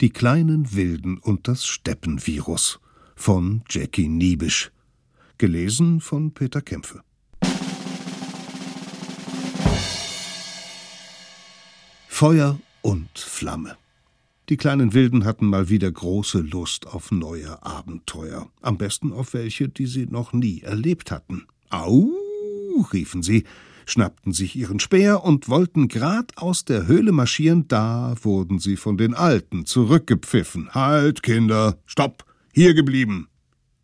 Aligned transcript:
Die 0.00 0.10
kleinen 0.10 0.74
Wilden 0.74 1.18
und 1.18 1.46
das 1.46 1.64
Steppenvirus 1.64 2.80
von 3.14 3.62
Jackie 3.70 4.08
Niebisch. 4.08 4.72
Gelesen 5.38 6.00
von 6.00 6.34
Peter 6.34 6.60
Kämpfe. 6.60 7.02
Feuer 12.08 12.58
und 12.82 13.16
Flamme. 13.16 13.76
Die 14.48 14.56
kleinen 14.56 14.94
Wilden 14.94 15.24
hatten 15.24 15.46
mal 15.46 15.68
wieder 15.68 15.92
große 15.92 16.40
Lust 16.40 16.88
auf 16.88 17.12
neue 17.12 17.62
Abenteuer, 17.64 18.50
am 18.62 18.76
besten 18.78 19.12
auf 19.12 19.32
welche, 19.32 19.68
die 19.68 19.86
sie 19.86 20.06
noch 20.06 20.32
nie 20.32 20.62
erlebt 20.62 21.12
hatten. 21.12 21.46
Au, 21.70 22.10
riefen 22.92 23.22
sie, 23.22 23.44
schnappten 23.86 24.32
sich 24.32 24.56
ihren 24.56 24.80
Speer 24.80 25.24
und 25.24 25.48
wollten 25.48 25.88
grad 25.88 26.36
aus 26.36 26.64
der 26.64 26.86
Höhle 26.86 27.12
marschieren, 27.12 27.68
da 27.68 28.14
wurden 28.22 28.58
sie 28.58 28.76
von 28.76 28.96
den 28.96 29.14
Alten 29.14 29.66
zurückgepfiffen. 29.66 30.70
Halt, 30.74 31.22
Kinder, 31.22 31.78
stopp, 31.86 32.24
hier 32.52 32.74
geblieben. 32.74 33.28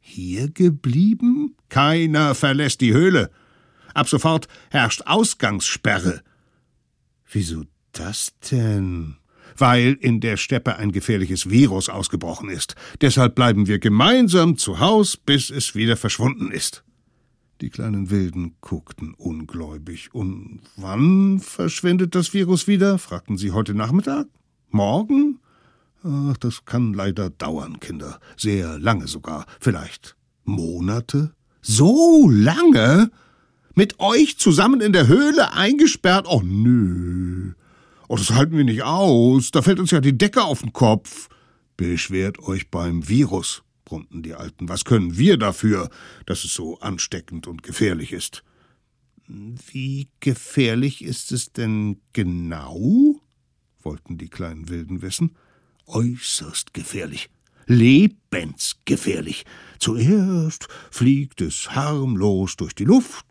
Hier 0.00 0.50
geblieben? 0.50 1.56
Keiner 1.68 2.34
verlässt 2.34 2.80
die 2.80 2.92
Höhle. 2.92 3.30
Ab 3.94 4.08
sofort 4.08 4.48
herrscht 4.70 5.02
Ausgangssperre. 5.06 6.22
Wieso 7.30 7.64
das 7.92 8.32
denn? 8.50 9.16
Weil 9.56 9.94
in 10.00 10.20
der 10.20 10.36
Steppe 10.36 10.76
ein 10.76 10.92
gefährliches 10.92 11.50
Virus 11.50 11.88
ausgebrochen 11.88 12.48
ist. 12.48 12.76
Deshalb 13.00 13.34
bleiben 13.34 13.66
wir 13.66 13.78
gemeinsam 13.78 14.56
zu 14.56 14.78
Haus, 14.80 15.16
bis 15.16 15.50
es 15.50 15.74
wieder 15.74 15.96
verschwunden 15.96 16.50
ist. 16.50 16.82
Die 17.60 17.68
kleinen 17.68 18.08
Wilden 18.08 18.54
guckten 18.62 19.12
ungläubig. 19.12 20.14
Und 20.14 20.60
wann 20.76 21.40
verschwindet 21.40 22.14
das 22.14 22.32
Virus 22.32 22.66
wieder? 22.66 22.98
fragten 22.98 23.36
sie 23.36 23.52
heute 23.52 23.74
Nachmittag? 23.74 24.28
Morgen? 24.70 25.40
Ach, 26.02 26.38
das 26.38 26.64
kann 26.64 26.94
leider 26.94 27.28
dauern, 27.28 27.78
Kinder. 27.78 28.18
Sehr 28.38 28.78
lange 28.78 29.06
sogar. 29.08 29.44
Vielleicht 29.60 30.16
Monate? 30.44 31.34
So 31.60 32.30
lange? 32.30 33.10
Mit 33.74 34.00
euch 34.00 34.38
zusammen 34.38 34.80
in 34.80 34.94
der 34.94 35.06
Höhle 35.06 35.52
eingesperrt? 35.52 36.26
Oh, 36.26 36.40
nö. 36.42 37.52
Oh, 38.08 38.16
das 38.16 38.30
halten 38.30 38.56
wir 38.56 38.64
nicht 38.64 38.84
aus. 38.84 39.50
Da 39.50 39.60
fällt 39.60 39.80
uns 39.80 39.90
ja 39.90 40.00
die 40.00 40.16
Decke 40.16 40.44
auf 40.44 40.62
den 40.62 40.72
Kopf. 40.72 41.28
Beschwert 41.76 42.38
euch 42.38 42.70
beim 42.70 43.06
Virus 43.06 43.62
brummten 43.90 44.22
die 44.22 44.34
Alten. 44.34 44.68
Was 44.68 44.84
können 44.84 45.18
wir 45.18 45.36
dafür, 45.36 45.90
dass 46.24 46.44
es 46.44 46.54
so 46.54 46.78
ansteckend 46.78 47.48
und 47.48 47.64
gefährlich 47.64 48.12
ist? 48.12 48.44
Wie 49.26 50.08
gefährlich 50.20 51.02
ist 51.02 51.32
es 51.32 51.52
denn 51.52 52.00
genau? 52.12 53.20
wollten 53.82 54.16
die 54.16 54.28
kleinen 54.28 54.68
Wilden 54.68 55.02
wissen. 55.02 55.36
Äußerst 55.86 56.72
gefährlich. 56.72 57.30
Lebensgefährlich. 57.66 59.44
Zuerst 59.80 60.68
fliegt 60.92 61.40
es 61.40 61.72
harmlos 61.72 62.56
durch 62.56 62.76
die 62.76 62.84
Luft, 62.84 63.26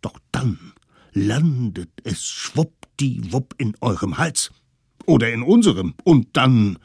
doch 0.00 0.18
dann 0.30 0.74
landet 1.12 1.90
es 2.04 2.22
schwuppdiwupp 2.22 3.54
in 3.58 3.74
eurem 3.80 4.18
Hals 4.18 4.52
oder 5.06 5.32
in 5.32 5.42
unserem, 5.42 5.94
und 6.04 6.36
dann 6.36 6.78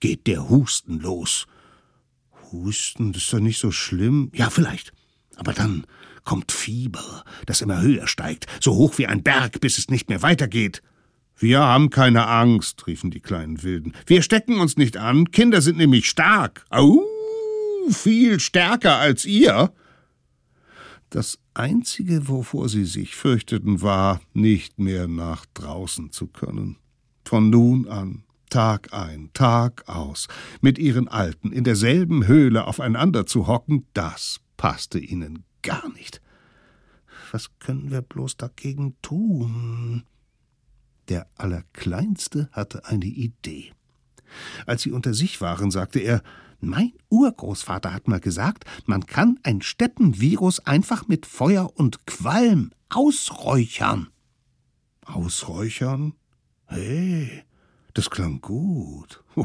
geht 0.00 0.26
der 0.26 0.48
Husten 0.48 0.98
los. 0.98 1.46
Husten, 2.52 3.12
das 3.12 3.22
ist 3.22 3.32
doch 3.32 3.40
nicht 3.40 3.58
so 3.58 3.70
schlimm. 3.70 4.30
Ja, 4.34 4.50
vielleicht. 4.50 4.92
Aber 5.36 5.52
dann 5.52 5.86
kommt 6.24 6.52
Fieber, 6.52 7.24
das 7.46 7.60
immer 7.60 7.80
höher 7.80 8.06
steigt, 8.06 8.46
so 8.60 8.74
hoch 8.74 8.98
wie 8.98 9.06
ein 9.06 9.22
Berg, 9.22 9.60
bis 9.60 9.78
es 9.78 9.88
nicht 9.88 10.08
mehr 10.08 10.22
weitergeht. 10.22 10.82
Wir 11.36 11.60
haben 11.60 11.88
keine 11.88 12.26
Angst, 12.26 12.86
riefen 12.86 13.10
die 13.10 13.20
kleinen 13.20 13.62
Wilden. 13.62 13.94
Wir 14.06 14.22
stecken 14.22 14.60
uns 14.60 14.76
nicht 14.76 14.98
an, 14.98 15.30
Kinder 15.30 15.62
sind 15.62 15.78
nämlich 15.78 16.08
stark. 16.08 16.66
Au, 16.68 17.00
viel 17.90 18.40
stärker 18.40 18.98
als 18.98 19.24
ihr. 19.24 19.72
Das 21.08 21.38
Einzige, 21.54 22.28
wovor 22.28 22.68
sie 22.68 22.84
sich 22.84 23.16
fürchteten, 23.16 23.80
war, 23.80 24.20
nicht 24.34 24.78
mehr 24.78 25.08
nach 25.08 25.46
draußen 25.54 26.12
zu 26.12 26.26
können. 26.26 26.76
Von 27.24 27.48
nun 27.50 27.88
an 27.88 28.24
Tag 28.50 28.92
ein, 28.92 29.30
Tag 29.32 29.88
aus, 29.88 30.28
mit 30.60 30.78
ihren 30.78 31.08
Alten 31.08 31.52
in 31.52 31.64
derselben 31.64 32.26
Höhle 32.26 32.66
aufeinander 32.66 33.24
zu 33.24 33.46
hocken, 33.46 33.86
das 33.94 34.40
passte 34.56 34.98
ihnen 34.98 35.44
gar 35.62 35.88
nicht. 35.90 36.20
Was 37.32 37.58
können 37.58 37.90
wir 37.90 38.02
bloß 38.02 38.36
dagegen 38.36 38.96
tun? 39.02 40.04
Der 41.08 41.26
Allerkleinste 41.36 42.48
hatte 42.52 42.84
eine 42.84 43.06
Idee. 43.06 43.72
Als 44.66 44.82
sie 44.82 44.92
unter 44.92 45.14
sich 45.14 45.40
waren, 45.40 45.70
sagte 45.70 46.00
er, 46.00 46.22
mein 46.60 46.92
Urgroßvater 47.08 47.92
hat 47.92 48.06
mal 48.06 48.20
gesagt, 48.20 48.64
man 48.84 49.06
kann 49.06 49.38
ein 49.42 49.62
Steppenvirus 49.62 50.60
einfach 50.60 51.08
mit 51.08 51.24
Feuer 51.26 51.70
und 51.74 52.06
Qualm 52.06 52.70
ausräuchern. 52.90 54.08
Ausräuchern? 55.04 56.14
Hey, 56.66 57.44
das 58.00 58.08
klang 58.08 58.40
gut. 58.40 59.22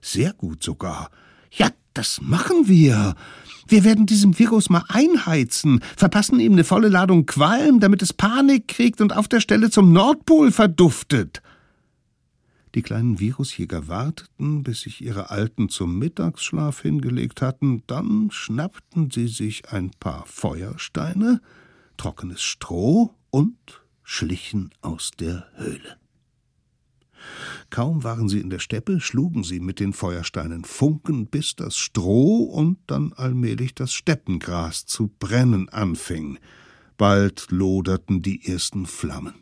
Sehr 0.00 0.32
gut 0.32 0.62
sogar. 0.62 1.10
Ja, 1.50 1.68
das 1.92 2.22
machen 2.22 2.68
wir. 2.68 3.14
Wir 3.68 3.84
werden 3.84 4.06
diesem 4.06 4.38
Virus 4.38 4.70
mal 4.70 4.84
einheizen, 4.88 5.80
verpassen 5.94 6.40
ihm 6.40 6.52
eine 6.52 6.64
volle 6.64 6.88
Ladung 6.88 7.26
Qualm, 7.26 7.78
damit 7.80 8.00
es 8.00 8.14
Panik 8.14 8.68
kriegt 8.68 9.02
und 9.02 9.14
auf 9.14 9.28
der 9.28 9.40
Stelle 9.40 9.68
zum 9.68 9.92
Nordpol 9.92 10.52
verduftet. 10.52 11.42
Die 12.74 12.80
kleinen 12.80 13.20
Virusjäger 13.20 13.88
warteten, 13.88 14.62
bis 14.62 14.80
sich 14.80 15.02
ihre 15.02 15.28
Alten 15.28 15.68
zum 15.68 15.98
Mittagsschlaf 15.98 16.80
hingelegt 16.80 17.42
hatten, 17.42 17.82
dann 17.86 18.30
schnappten 18.30 19.10
sie 19.10 19.28
sich 19.28 19.68
ein 19.68 19.90
paar 20.00 20.24
Feuersteine, 20.24 21.42
trockenes 21.98 22.40
Stroh 22.40 23.14
und 23.28 23.82
schlichen 24.02 24.70
aus 24.80 25.10
der 25.18 25.46
Höhle. 25.56 25.98
Kaum 27.70 28.04
waren 28.04 28.28
sie 28.28 28.40
in 28.40 28.50
der 28.50 28.58
Steppe, 28.58 29.00
schlugen 29.00 29.44
sie 29.44 29.60
mit 29.60 29.80
den 29.80 29.92
Feuersteinen 29.92 30.64
Funken, 30.64 31.26
bis 31.26 31.56
das 31.56 31.76
Stroh 31.76 32.44
und 32.44 32.78
dann 32.86 33.12
allmählich 33.12 33.74
das 33.74 33.92
Steppengras 33.92 34.86
zu 34.86 35.08
brennen 35.18 35.68
anfing. 35.68 36.38
Bald 36.96 37.48
loderten 37.50 38.22
die 38.22 38.46
ersten 38.46 38.86
Flammen, 38.86 39.34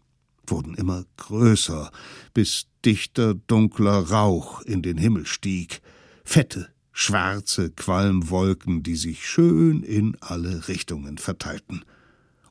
wurden 0.46 0.74
immer 0.74 1.04
größer, 1.16 1.90
bis 2.32 2.66
dichter, 2.84 3.34
dunkler 3.34 4.10
Rauch 4.10 4.62
in 4.62 4.82
den 4.82 4.98
Himmel 4.98 5.26
stieg, 5.26 5.80
fette, 6.24 6.68
schwarze 6.92 7.70
Qualmwolken, 7.70 8.82
die 8.82 8.96
sich 8.96 9.26
schön 9.26 9.82
in 9.82 10.16
alle 10.20 10.68
Richtungen 10.68 11.18
verteilten. 11.18 11.84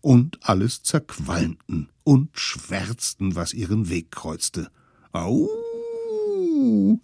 Und 0.02 0.38
alles 0.42 0.84
zerqualmten 0.84 1.90
und 2.04 2.30
schwärzten, 2.38 3.36
was 3.36 3.54
ihren 3.54 3.90
Weg 3.90 4.12
kreuzte. 4.12 4.70
Au, 5.16 5.48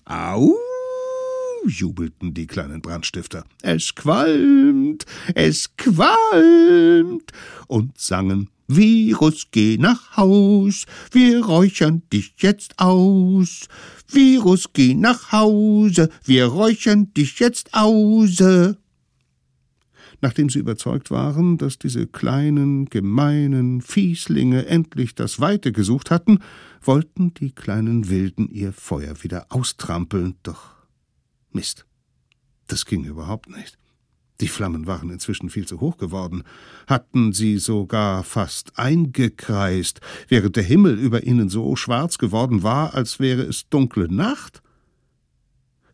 au, 0.05 0.55
jubelten 1.67 2.33
die 2.33 2.47
kleinen 2.47 2.81
Brandstifter. 2.81 3.43
Es 3.61 3.93
qualmt, 3.93 5.05
es 5.35 5.77
qualmt, 5.77 7.31
und 7.67 7.99
sangen 7.99 8.49
Virus, 8.67 9.49
geh 9.51 9.77
nach 9.77 10.17
Haus, 10.17 10.87
wir 11.11 11.45
räuchern 11.45 12.01
dich 12.11 12.33
jetzt 12.39 12.79
aus. 12.79 13.67
Virus, 14.07 14.65
geh 14.73 14.95
nach 14.95 15.31
Hause, 15.31 16.09
wir 16.25 16.45
räuchern 16.45 17.13
dich 17.13 17.37
jetzt 17.37 17.75
ause. 17.75 18.77
Nachdem 20.21 20.49
sie 20.49 20.59
überzeugt 20.59 21.11
waren, 21.11 21.57
dass 21.57 21.79
diese 21.79 22.05
kleinen, 22.05 22.85
gemeinen 22.85 23.81
Fieslinge 23.81 24.65
endlich 24.65 25.15
das 25.15 25.39
Weite 25.39 25.71
gesucht 25.71 26.11
hatten, 26.11 26.39
wollten 26.81 27.33
die 27.33 27.51
kleinen 27.51 28.09
Wilden 28.09 28.49
ihr 28.49 28.73
Feuer 28.73 29.23
wieder 29.23 29.47
austrampeln, 29.49 30.35
doch 30.43 30.75
Mist. 31.51 31.85
Das 32.67 32.85
ging 32.85 33.05
überhaupt 33.05 33.49
nicht. 33.49 33.77
Die 34.41 34.47
Flammen 34.47 34.87
waren 34.87 35.09
inzwischen 35.09 35.49
viel 35.49 35.67
zu 35.67 35.81
hoch 35.81 35.97
geworden, 35.97 36.43
hatten 36.87 37.33
sie 37.33 37.57
sogar 37.57 38.23
fast 38.23 38.77
eingekreist, 38.79 39.99
während 40.29 40.55
der 40.55 40.63
Himmel 40.63 40.97
über 40.97 41.23
ihnen 41.23 41.49
so 41.49 41.75
schwarz 41.75 42.17
geworden 42.17 42.63
war, 42.63 42.93
als 42.93 43.19
wäre 43.19 43.41
es 43.41 43.67
dunkle 43.69 44.07
Nacht. 44.13 44.61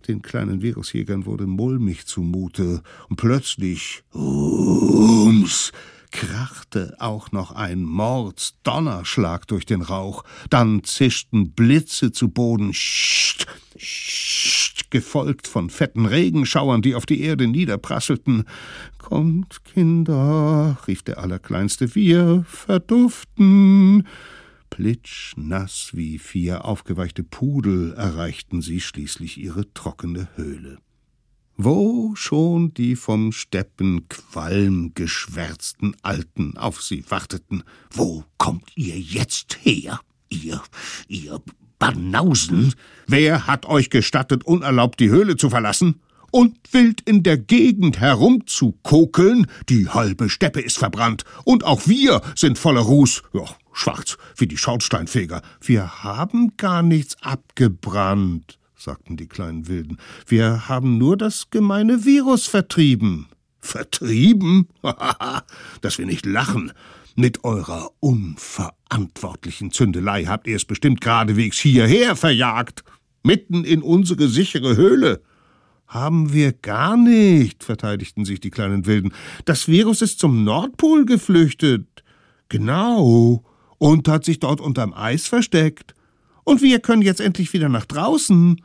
Den 0.07 0.21
kleinen 0.21 0.61
Virusjägern 0.61 1.25
wurde 1.25 1.47
mulmig 1.47 2.05
zumute, 2.05 2.81
und 3.09 3.15
plötzlich, 3.15 4.03
ums, 4.13 5.71
krachte 6.11 6.95
auch 6.99 7.31
noch 7.31 7.51
ein 7.51 7.83
Mordsdonnerschlag 7.83 9.47
durch 9.47 9.65
den 9.65 9.81
Rauch, 9.81 10.23
dann 10.49 10.83
zischten 10.83 11.51
Blitze 11.51 12.11
zu 12.11 12.29
Boden, 12.29 12.73
scht, 12.73 13.47
scht, 13.77 14.91
gefolgt 14.91 15.47
von 15.47 15.69
fetten 15.69 16.05
Regenschauern, 16.05 16.81
die 16.81 16.95
auf 16.95 17.05
die 17.05 17.21
Erde 17.21 17.47
niederprasselten. 17.47 18.45
Kommt, 18.97 19.65
Kinder, 19.65 20.77
rief 20.87 21.03
der 21.03 21.17
Allerkleinste, 21.17 21.95
wir 21.95 22.45
verduften. 22.47 24.07
Plitschnass 24.75 25.91
wie 25.93 26.19
vier 26.19 26.65
aufgeweichte 26.65 27.23
Pudel 27.23 27.93
erreichten 27.93 28.61
sie 28.61 28.81
schließlich 28.81 29.37
ihre 29.37 29.73
trockene 29.73 30.27
Höhle. 30.35 30.79
Wo 31.55 32.13
schon 32.15 32.73
die 32.73 32.97
vom 32.97 33.31
Steppenqualm 33.31 34.91
geschwärzten 34.93 35.95
Alten 36.01 36.57
auf 36.57 36.81
sie 36.81 37.09
warteten. 37.09 37.63
Wo 37.89 38.25
kommt 38.37 38.69
ihr 38.75 38.99
jetzt 38.99 39.59
her, 39.61 40.01
ihr, 40.27 40.61
ihr 41.07 41.41
Banausen? 41.79 42.73
Wer 43.07 43.47
hat 43.47 43.67
euch 43.67 43.89
gestattet, 43.89 44.43
unerlaubt 44.43 44.99
die 44.99 45.09
Höhle 45.09 45.37
zu 45.37 45.49
verlassen? 45.49 46.01
und 46.31 46.57
wild 46.73 46.99
in 47.05 47.23
der 47.23 47.37
Gegend 47.37 48.01
herumzukokeln. 48.01 49.47
Die 49.69 49.87
halbe 49.87 50.29
Steppe 50.29 50.59
ist 50.59 50.77
verbrannt 50.77 51.23
und 51.45 51.63
auch 51.63 51.87
wir 51.87 52.21
sind 52.35 52.57
voller 52.57 52.81
Ruß. 52.81 53.23
Ja, 53.31 53.45
schwarz 53.75 54.17
wie 54.37 54.47
die 54.47 54.57
Schornsteinfeger. 54.57 55.41
Wir 55.61 56.03
haben 56.03 56.57
gar 56.57 56.81
nichts 56.81 57.21
abgebrannt, 57.21 58.57
sagten 58.75 59.17
die 59.17 59.27
kleinen 59.27 59.67
Wilden. 59.67 59.97
Wir 60.25 60.67
haben 60.67 60.97
nur 60.97 61.17
das 61.17 61.49
gemeine 61.49 62.05
Virus 62.05 62.47
vertrieben. 62.47 63.27
Vertrieben? 63.59 64.67
Dass 65.81 65.97
wir 65.97 66.05
nicht 66.05 66.25
lachen. 66.25 66.71
Mit 67.17 67.45
eurer 67.45 67.91
unverantwortlichen 68.01 69.71
Zündelei 69.71 70.25
habt 70.25 70.47
ihr 70.47 70.55
es 70.55 70.65
bestimmt 70.65 70.99
geradewegs 70.99 71.57
hierher 71.57 72.15
verjagt. 72.15 72.83
Mitten 73.23 73.63
in 73.63 73.81
unsere 73.81 74.27
sichere 74.27 74.75
Höhle. 74.75 75.21
Haben 75.87 76.33
wir 76.33 76.51
gar 76.51 76.97
nicht, 76.97 77.63
verteidigten 77.63 78.25
sich 78.25 78.39
die 78.39 78.49
kleinen 78.49 78.85
Wilden. 78.85 79.13
Das 79.45 79.67
Virus 79.67 80.01
ist 80.01 80.19
zum 80.19 80.43
Nordpol 80.43 81.05
geflüchtet. 81.05 82.03
Genau. 82.49 83.43
Und 83.77 84.07
hat 84.07 84.25
sich 84.25 84.39
dort 84.39 84.61
unterm 84.61 84.93
Eis 84.93 85.27
versteckt. 85.27 85.93
Und 86.43 86.61
wir 86.61 86.79
können 86.79 87.01
jetzt 87.01 87.21
endlich 87.21 87.53
wieder 87.53 87.69
nach 87.69 87.85
draußen. 87.85 88.61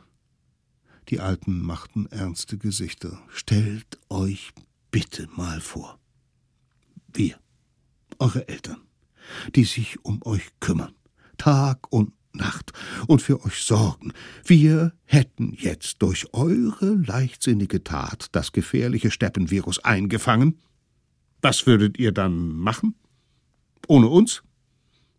Die 1.09 1.19
Alten 1.19 1.61
machten 1.61 2.05
ernste 2.07 2.57
Gesichter. 2.57 3.21
Stellt 3.29 3.99
euch 4.09 4.51
bitte 4.91 5.27
mal 5.35 5.59
vor. 5.59 5.99
Wir, 7.13 7.37
eure 8.19 8.47
Eltern, 8.47 8.81
die 9.55 9.65
sich 9.65 10.03
um 10.05 10.21
euch 10.23 10.43
kümmern, 10.59 10.93
Tag 11.37 11.91
und 11.91 12.13
Nacht 12.33 12.71
und 13.07 13.21
für 13.21 13.43
euch 13.43 13.63
sorgen. 13.63 14.13
Wir 14.45 14.93
hätten 15.03 15.53
jetzt 15.57 16.01
durch 16.01 16.33
eure 16.33 16.93
leichtsinnige 16.93 17.83
Tat 17.83 18.27
das 18.31 18.51
gefährliche 18.53 19.11
Steppenvirus 19.11 19.79
eingefangen. 19.79 20.59
Was 21.41 21.65
würdet 21.65 21.97
ihr 21.97 22.11
dann 22.11 22.53
machen? 22.55 22.95
Ohne 23.87 24.07
uns? 24.07 24.43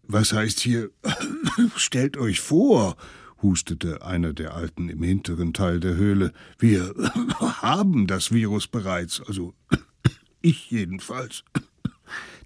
Was 0.03 0.33
heißt 0.33 0.61
hier? 0.61 0.91
Stellt 1.77 2.17
euch 2.17 2.41
vor, 2.41 2.97
hustete 3.41 4.05
einer 4.05 4.33
der 4.33 4.55
Alten 4.55 4.89
im 4.89 5.03
hinteren 5.03 5.53
Teil 5.53 5.81
der 5.81 5.95
Höhle. 5.95 6.33
Wir 6.59 6.95
haben 7.63 8.07
das 8.07 8.33
Virus 8.33 8.67
bereits, 8.67 9.21
also 9.27 9.55
ich 10.43 10.71
jedenfalls. 10.71 11.45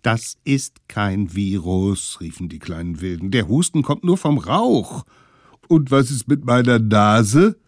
Das 0.02 0.36
ist 0.44 0.88
kein 0.88 1.34
Virus, 1.34 2.20
riefen 2.20 2.48
die 2.48 2.60
kleinen 2.60 3.00
Wilden. 3.00 3.30
Der 3.30 3.48
Husten 3.48 3.82
kommt 3.82 4.04
nur 4.04 4.16
vom 4.16 4.38
Rauch. 4.38 5.04
Und 5.68 5.90
was 5.90 6.10
ist 6.10 6.28
mit 6.28 6.44
meiner 6.44 6.78
Nase? 6.78 7.58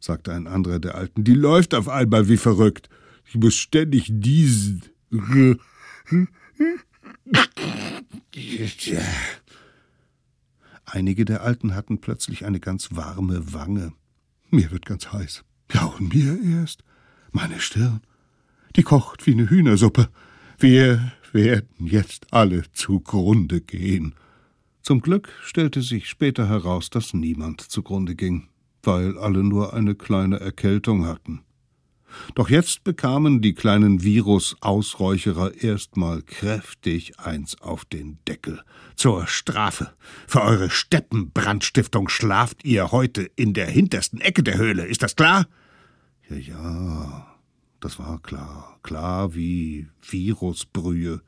sagte 0.00 0.32
ein 0.32 0.46
anderer 0.46 0.80
der 0.80 0.96
Alten. 0.96 1.24
Die 1.24 1.34
läuft 1.34 1.74
auf 1.74 1.88
einmal 1.88 2.28
wie 2.28 2.36
verrückt. 2.36 2.88
Ich 3.26 3.36
muss 3.36 3.54
ständig 3.54 4.08
diesen. 4.10 4.82
Einige 10.84 11.24
der 11.24 11.42
Alten 11.42 11.74
hatten 11.74 12.00
plötzlich 12.00 12.44
eine 12.44 12.60
ganz 12.60 12.88
warme 12.94 13.52
Wange. 13.52 13.92
Mir 14.50 14.70
wird 14.70 14.86
ganz 14.86 15.12
heiß. 15.12 15.44
Ja, 15.72 15.84
und 15.84 16.14
mir 16.14 16.38
erst. 16.42 16.84
Meine 17.32 17.60
Stirn. 17.60 18.00
Die 18.76 18.82
kocht 18.82 19.26
wie 19.26 19.32
eine 19.32 19.48
Hühnersuppe. 19.48 20.08
Wir 20.58 21.12
werden 21.32 21.86
jetzt 21.86 22.32
alle 22.32 22.64
zugrunde 22.72 23.60
gehen. 23.60 24.14
Zum 24.82 25.00
Glück 25.00 25.32
stellte 25.42 25.82
sich 25.82 26.08
später 26.08 26.48
heraus, 26.48 26.90
dass 26.90 27.14
niemand 27.14 27.60
zugrunde 27.60 28.14
ging, 28.14 28.48
weil 28.82 29.16
alle 29.18 29.42
nur 29.42 29.74
eine 29.74 29.94
kleine 29.94 30.40
Erkältung 30.40 31.06
hatten. 31.06 31.42
Doch 32.34 32.50
jetzt 32.50 32.84
bekamen 32.84 33.40
die 33.40 33.54
kleinen 33.54 34.02
Virus-Ausräucherer 34.02 35.62
erstmal 35.62 36.22
kräftig 36.22 37.18
eins 37.18 37.60
auf 37.60 37.84
den 37.84 38.18
Deckel. 38.26 38.60
Zur 38.96 39.26
Strafe. 39.26 39.92
Für 40.26 40.42
eure 40.42 40.70
Steppenbrandstiftung 40.70 42.08
schlaft 42.08 42.64
ihr 42.64 42.92
heute 42.92 43.22
in 43.36 43.54
der 43.54 43.66
hintersten 43.66 44.20
Ecke 44.20 44.42
der 44.42 44.58
Höhle. 44.58 44.86
Ist 44.86 45.02
das 45.02 45.16
klar? 45.16 45.46
Ja, 46.28 46.36
ja, 46.36 47.34
das 47.80 47.98
war 47.98 48.20
klar, 48.22 48.78
klar 48.82 49.34
wie 49.34 49.88
Virusbrühe. 50.00 51.20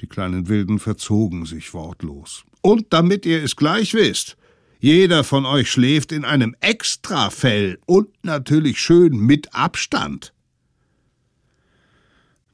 Die 0.00 0.06
kleinen 0.06 0.48
Wilden 0.48 0.78
verzogen 0.78 1.44
sich 1.44 1.74
wortlos. 1.74 2.44
Und 2.62 2.92
damit 2.92 3.26
ihr 3.26 3.42
es 3.42 3.56
gleich 3.56 3.94
wisst, 3.94 4.36
jeder 4.80 5.24
von 5.24 5.44
euch 5.44 5.70
schläft 5.70 6.10
in 6.10 6.24
einem 6.24 6.56
Extrafell 6.60 7.78
und 7.84 8.08
natürlich 8.24 8.80
schön 8.80 9.18
mit 9.18 9.54
Abstand. 9.54 10.32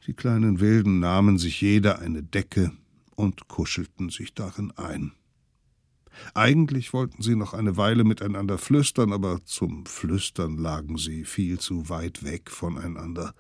Die 0.08 0.12
kleinen 0.12 0.58
Wilden 0.58 0.98
nahmen 0.98 1.38
sich 1.38 1.60
jeder 1.60 2.00
eine 2.00 2.24
Decke 2.24 2.72
und 3.14 3.46
kuschelten 3.46 4.10
sich 4.10 4.34
darin 4.34 4.72
ein. 4.72 5.12
Eigentlich 6.34 6.92
wollten 6.92 7.22
sie 7.22 7.36
noch 7.36 7.54
eine 7.54 7.76
Weile 7.76 8.02
miteinander 8.02 8.58
flüstern, 8.58 9.12
aber 9.12 9.44
zum 9.44 9.86
Flüstern 9.86 10.56
lagen 10.58 10.98
sie 10.98 11.24
viel 11.24 11.60
zu 11.60 11.88
weit 11.88 12.24
weg 12.24 12.50
voneinander. 12.50 13.34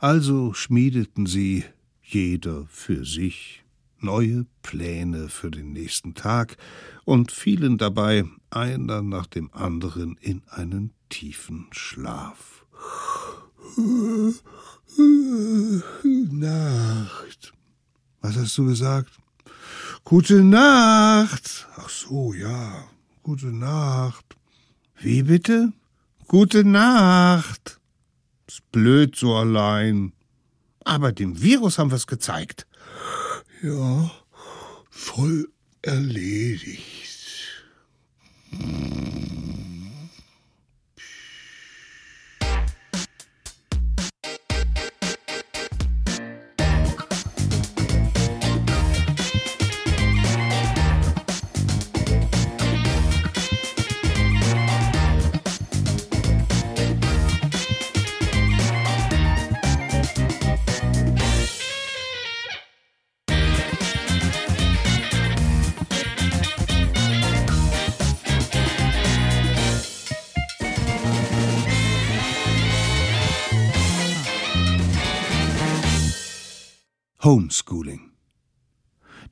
Also 0.00 0.52
schmiedeten 0.52 1.24
sie, 1.24 1.64
jeder 2.02 2.66
für 2.66 3.06
sich, 3.06 3.63
neue 4.04 4.46
Pläne 4.62 5.28
für 5.28 5.50
den 5.50 5.72
nächsten 5.72 6.14
Tag 6.14 6.56
und 7.04 7.32
fielen 7.32 7.78
dabei 7.78 8.24
einer 8.50 9.02
nach 9.02 9.26
dem 9.26 9.52
anderen 9.52 10.16
in 10.20 10.42
einen 10.48 10.92
tiefen 11.08 11.66
Schlaf. 11.72 12.64
Nacht. 16.30 17.52
Was 18.20 18.36
hast 18.36 18.56
du 18.58 18.66
gesagt? 18.66 19.10
Gute 20.04 20.44
Nacht. 20.44 21.66
Ach 21.76 21.88
so, 21.88 22.32
ja. 22.34 22.84
Gute 23.22 23.46
Nacht. 23.46 24.36
Wie 25.00 25.22
bitte? 25.22 25.72
Gute 26.28 26.64
Nacht. 26.64 27.80
Ist 28.46 28.70
blöd 28.70 29.16
so 29.16 29.34
allein. 29.34 30.12
Aber 30.84 31.12
dem 31.12 31.40
Virus 31.40 31.78
haben 31.78 31.90
wir 31.90 31.96
es 31.96 32.06
gezeigt. 32.06 32.66
Ja, 33.64 34.10
voll 34.90 35.48
erledigt. 35.80 37.64
Homeschooling. 77.24 78.10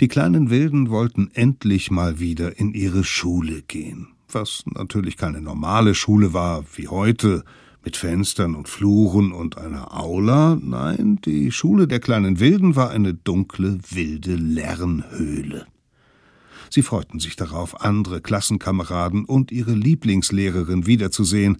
Die 0.00 0.08
kleinen 0.08 0.48
Wilden 0.48 0.88
wollten 0.88 1.30
endlich 1.34 1.90
mal 1.90 2.18
wieder 2.18 2.58
in 2.58 2.72
ihre 2.72 3.04
Schule 3.04 3.60
gehen, 3.60 4.08
was 4.30 4.64
natürlich 4.64 5.18
keine 5.18 5.42
normale 5.42 5.94
Schule 5.94 6.32
war 6.32 6.64
wie 6.74 6.88
heute, 6.88 7.44
mit 7.84 7.98
Fenstern 7.98 8.54
und 8.54 8.68
Fluren 8.68 9.32
und 9.32 9.58
einer 9.58 9.92
Aula, 9.94 10.56
nein, 10.58 11.20
die 11.24 11.52
Schule 11.52 11.86
der 11.86 12.00
kleinen 12.00 12.40
Wilden 12.40 12.76
war 12.76 12.90
eine 12.90 13.12
dunkle, 13.12 13.78
wilde 13.90 14.36
Lernhöhle. 14.36 15.66
Sie 16.70 16.82
freuten 16.82 17.20
sich 17.20 17.36
darauf, 17.36 17.82
andere 17.82 18.22
Klassenkameraden 18.22 19.26
und 19.26 19.52
ihre 19.52 19.74
Lieblingslehrerin 19.74 20.86
wiederzusehen, 20.86 21.58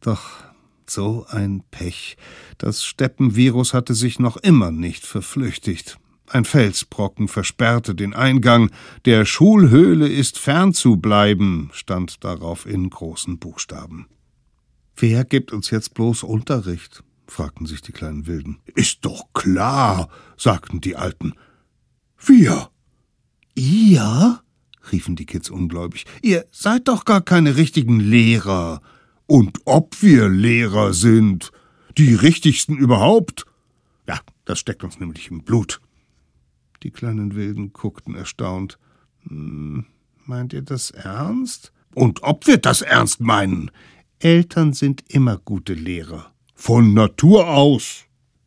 doch 0.00 0.51
so 0.92 1.26
ein 1.28 1.62
Pech. 1.70 2.16
Das 2.58 2.84
Steppenvirus 2.84 3.74
hatte 3.74 3.94
sich 3.94 4.18
noch 4.18 4.36
immer 4.36 4.70
nicht 4.70 5.04
verflüchtigt. 5.06 5.98
Ein 6.28 6.44
Felsbrocken 6.44 7.28
versperrte 7.28 7.94
den 7.94 8.14
Eingang. 8.14 8.70
Der 9.04 9.24
Schulhöhle 9.26 10.08
ist 10.08 10.38
fernzubleiben, 10.38 11.70
stand 11.72 12.24
darauf 12.24 12.64
in 12.64 12.88
großen 12.88 13.38
Buchstaben. 13.38 14.06
Wer 14.96 15.24
gibt 15.24 15.52
uns 15.52 15.70
jetzt 15.70 15.94
bloß 15.94 16.22
Unterricht? 16.22 17.02
fragten 17.26 17.66
sich 17.66 17.80
die 17.80 17.92
kleinen 17.92 18.26
Wilden. 18.26 18.60
Ist 18.74 18.98
doch 19.02 19.32
klar, 19.32 20.08
sagten 20.36 20.80
die 20.80 20.96
Alten. 20.96 21.34
Wir. 22.18 22.70
Ihr? 23.54 24.40
riefen 24.90 25.16
die 25.16 25.26
Kids 25.26 25.50
ungläubig. 25.50 26.06
Ihr 26.22 26.46
seid 26.50 26.88
doch 26.88 27.04
gar 27.04 27.20
keine 27.20 27.56
richtigen 27.56 28.00
Lehrer. 28.00 28.80
Und 29.26 29.60
ob 29.64 30.02
wir 30.02 30.28
Lehrer 30.28 30.92
sind. 30.92 31.52
Die 31.98 32.14
richtigsten 32.14 32.76
überhaupt. 32.76 33.44
Ja, 34.06 34.20
das 34.44 34.58
steckt 34.58 34.82
uns 34.84 34.98
nämlich 34.98 35.30
im 35.30 35.42
Blut. 35.42 35.80
Die 36.82 36.90
kleinen 36.90 37.34
Wilden 37.34 37.72
guckten 37.72 38.14
erstaunt. 38.14 38.78
Hm, 39.28 39.86
meint 40.24 40.52
ihr 40.52 40.62
das 40.62 40.90
ernst? 40.90 41.72
Und 41.94 42.22
ob 42.22 42.46
wir 42.46 42.56
das 42.56 42.82
ernst 42.82 43.20
meinen? 43.20 43.70
Eltern 44.18 44.72
sind 44.72 45.04
immer 45.08 45.36
gute 45.36 45.74
Lehrer. 45.74 46.32
Von 46.54 46.94
Natur 46.94 47.48
aus. 47.48 48.04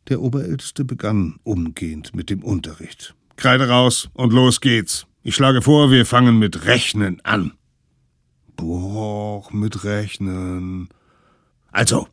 Der 0.08 0.20
Oberälteste 0.20 0.84
begann 0.84 1.36
umgehend 1.42 2.14
mit 2.14 2.30
dem 2.30 2.42
Unterricht. 2.42 3.14
Kreide 3.36 3.68
raus 3.68 4.08
und 4.14 4.32
los 4.32 4.60
geht's. 4.60 5.06
Ich 5.22 5.34
schlage 5.34 5.62
vor, 5.62 5.90
wir 5.90 6.06
fangen 6.06 6.38
mit 6.38 6.66
Rechnen 6.66 7.20
an. 7.24 7.52
Boah, 8.56 9.44
mit 9.52 9.84
Rechnen. 9.84 10.88
Also, 11.70 12.08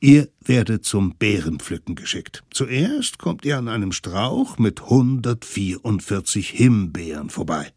Ihr 0.00 0.28
werdet 0.42 0.84
zum 0.84 1.16
Beerenpflücken 1.18 1.94
geschickt. 1.94 2.42
Zuerst 2.50 3.18
kommt 3.18 3.44
ihr 3.44 3.58
an 3.58 3.68
einem 3.68 3.92
Strauch 3.92 4.58
mit 4.58 4.82
144 4.82 6.48
Himbeeren 6.48 7.30
vorbei. 7.30 7.72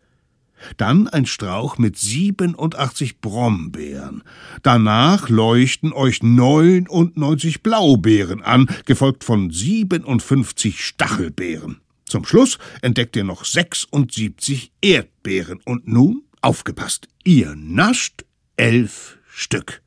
Dann 0.78 1.08
ein 1.08 1.26
Strauch 1.26 1.78
mit 1.78 1.98
87 1.98 3.22
Brombeeren. 3.22 4.24
Danach 4.64 5.30
leuchten 5.30 5.94
euch 5.94 6.24
99 6.24 7.62
Blaubeeren 7.62 8.42
an, 8.42 8.68
gefolgt 8.86 9.24
von 9.24 9.52
57 9.52 10.84
Stachelbeeren. 10.84 11.82
Zum 12.06 12.26
Schluss 12.26 12.58
entdeckt 12.82 13.16
ihr 13.16 13.24
noch 13.24 13.46
76 13.46 14.72
Erdbeeren. 14.82 15.60
Und 15.66 15.88
nun, 15.88 16.24
aufgepasst, 16.42 17.08
ihr 17.24 17.56
nascht 17.56 18.26
elf 18.56 19.18
Stück. 19.28 19.82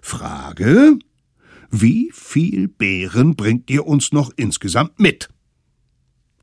Frage, 0.00 0.98
wie 1.70 2.10
viel 2.12 2.68
Beeren 2.68 3.36
bringt 3.36 3.70
ihr 3.70 3.86
uns 3.86 4.12
noch 4.12 4.30
insgesamt 4.36 5.00
mit? 5.00 5.28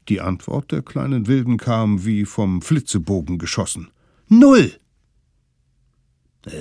Die 0.09 0.19
Antwort 0.19 0.71
der 0.71 0.81
kleinen 0.81 1.27
Wilden 1.27 1.57
kam 1.57 2.05
wie 2.05 2.25
vom 2.25 2.61
Flitzebogen 2.61 3.37
geschossen. 3.37 3.91
Null. 4.27 4.73
Äh, 6.45 6.51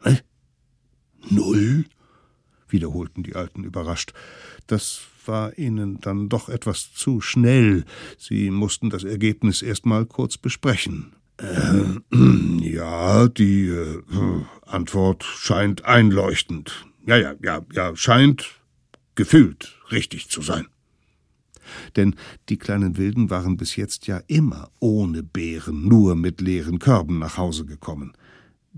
was? 0.00 0.22
Null? 1.28 1.84
wiederholten 2.68 3.22
die 3.22 3.34
Alten 3.36 3.64
überrascht. 3.64 4.12
Das 4.66 5.00
war 5.26 5.58
ihnen 5.58 6.00
dann 6.00 6.28
doch 6.28 6.48
etwas 6.48 6.92
zu 6.92 7.20
schnell. 7.20 7.84
Sie 8.16 8.50
mussten 8.50 8.90
das 8.90 9.04
Ergebnis 9.04 9.62
erst 9.62 9.86
mal 9.86 10.06
kurz 10.06 10.38
besprechen. 10.38 11.12
Äh, 11.40 12.16
ja, 12.60 13.28
die 13.28 13.68
äh, 13.68 14.02
Antwort 14.66 15.24
scheint 15.24 15.84
einleuchtend. 15.84 16.86
Ja, 17.06 17.16
ja, 17.16 17.34
ja, 17.42 17.64
ja, 17.72 17.96
scheint 17.96 18.60
gefühlt 19.14 19.78
richtig 19.90 20.28
zu 20.28 20.42
sein. 20.42 20.66
Denn 21.96 22.16
die 22.48 22.58
kleinen 22.58 22.96
Wilden 22.96 23.30
waren 23.30 23.56
bis 23.56 23.76
jetzt 23.76 24.06
ja 24.06 24.20
immer 24.26 24.70
ohne 24.80 25.22
Beeren, 25.22 25.86
nur 25.86 26.16
mit 26.16 26.40
leeren 26.40 26.78
Körben 26.78 27.18
nach 27.18 27.36
Hause 27.36 27.64
gekommen. 27.64 28.12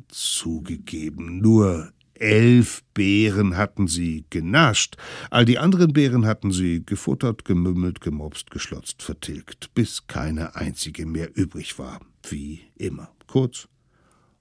Zugegeben, 0.08 1.38
nur 1.38 1.92
elf 2.14 2.82
Beeren 2.94 3.56
hatten 3.56 3.88
sie 3.88 4.24
genascht, 4.30 4.96
all 5.30 5.44
die 5.44 5.58
anderen 5.58 5.92
Beeren 5.92 6.24
hatten 6.24 6.52
sie 6.52 6.84
gefuttert, 6.84 7.44
gemümmelt, 7.44 8.00
gemopst, 8.00 8.50
geschlotzt, 8.50 9.02
vertilgt, 9.02 9.74
bis 9.74 10.06
keine 10.06 10.54
einzige 10.54 11.04
mehr 11.04 11.36
übrig 11.36 11.78
war, 11.78 12.00
wie 12.30 12.60
immer. 12.76 13.10
Kurz, 13.26 13.68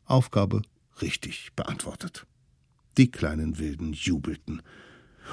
Aufgabe 0.06 0.62
richtig 1.02 1.50
beantwortet. 1.56 2.26
Die 2.98 3.10
kleinen 3.10 3.58
Wilden 3.58 3.94
jubelten. 3.94 4.62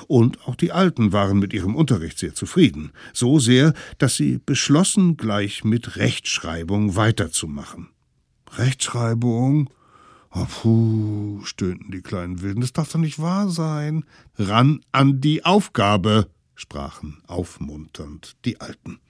Und 0.07 0.47
auch 0.47 0.55
die 0.55 0.71
Alten 0.71 1.13
waren 1.13 1.39
mit 1.39 1.53
ihrem 1.53 1.75
Unterricht 1.75 2.19
sehr 2.19 2.35
zufrieden, 2.35 2.93
so 3.13 3.39
sehr, 3.39 3.75
dass 3.99 4.17
sie 4.17 4.39
beschlossen, 4.39 5.17
gleich 5.17 5.65
mit 5.65 5.97
Rechtschreibung 5.97 6.95
weiterzumachen. 6.95 7.89
Rechtschreibung? 8.53 9.71
Oh, 10.31 10.45
puh, 10.45 11.41
stöhnten 11.45 11.91
die 11.91 12.03
kleinen 12.03 12.43
Wilden, 12.43 12.61
das 12.61 12.73
darf 12.73 12.93
doch 12.93 13.01
nicht 13.01 13.19
wahr 13.19 13.49
sein. 13.49 14.05
Ran 14.37 14.81
an 14.93 15.21
die 15.21 15.45
Aufgabe, 15.45 16.31
sprachen 16.55 17.23
aufmunternd 17.27 18.37
die 18.45 18.61
Alten. 18.61 19.01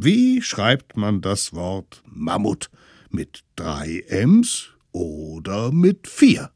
Wie 0.00 0.42
schreibt 0.42 0.96
man 0.96 1.22
das 1.22 1.54
Wort 1.54 2.04
Mammut? 2.06 2.70
Mit 3.10 3.42
drei 3.56 4.04
Ms 4.08 4.68
oder 4.92 5.72
mit 5.72 6.06
vier? 6.06 6.52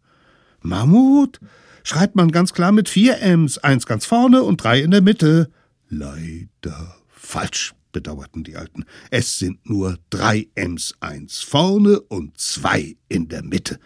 Mammut 0.61 1.41
schreibt 1.83 2.15
man 2.15 2.31
ganz 2.31 2.53
klar 2.53 2.71
mit 2.71 2.89
vier 2.89 3.21
Ms, 3.21 3.59
eins 3.59 3.85
ganz 3.85 4.07
vorne 4.07 4.45
und 4.45 4.63
drei 4.63 4.81
in 4.81 4.93
der 4.93 5.03
Mitte. 5.03 5.51
Leider 5.89 6.95
falsch, 7.09 7.75
bedauerten 7.91 8.45
die 8.45 8.55
Alten. 8.55 8.85
Es 9.11 9.41
sind 9.41 9.69
nur 9.69 9.99
drei 10.09 10.47
Ms, 10.55 10.95
eins 11.01 11.41
vorne 11.41 12.01
und 12.01 12.39
zwei 12.39 12.95
in 13.09 13.27
der 13.27 13.43
Mitte. 13.43 13.81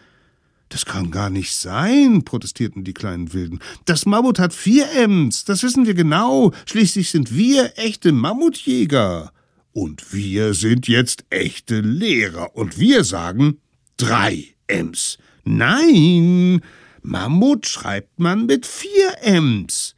Das 0.69 0.85
kann 0.85 1.11
gar 1.11 1.31
nicht 1.31 1.57
sein, 1.57 2.27
protestierten 2.27 2.85
die 2.85 2.93
kleinen 2.93 3.33
Wilden. 3.33 3.61
Das 3.87 4.05
Mammut 4.05 4.39
hat 4.39 4.53
vier 4.53 4.87
Ms, 4.93 5.47
das 5.47 5.63
wissen 5.63 5.87
wir 5.87 5.95
genau. 5.95 6.53
Schließlich 6.67 7.09
sind 7.09 7.35
wir 7.35 7.73
echte 7.79 8.13
Mammutjäger. 8.13 9.33
Und 9.77 10.15
wir 10.15 10.55
sind 10.55 10.89
jetzt 10.89 11.27
echte 11.29 11.81
Lehrer. 11.81 12.57
Und 12.57 12.79
wir 12.79 13.05
sagen 13.05 13.61
drei 13.99 14.55
Ms. 14.69 15.19
Nein, 15.45 16.63
Mammut 17.03 17.67
schreibt 17.67 18.19
man 18.19 18.47
mit 18.47 18.65
vier 18.65 19.19
Ms. 19.21 19.95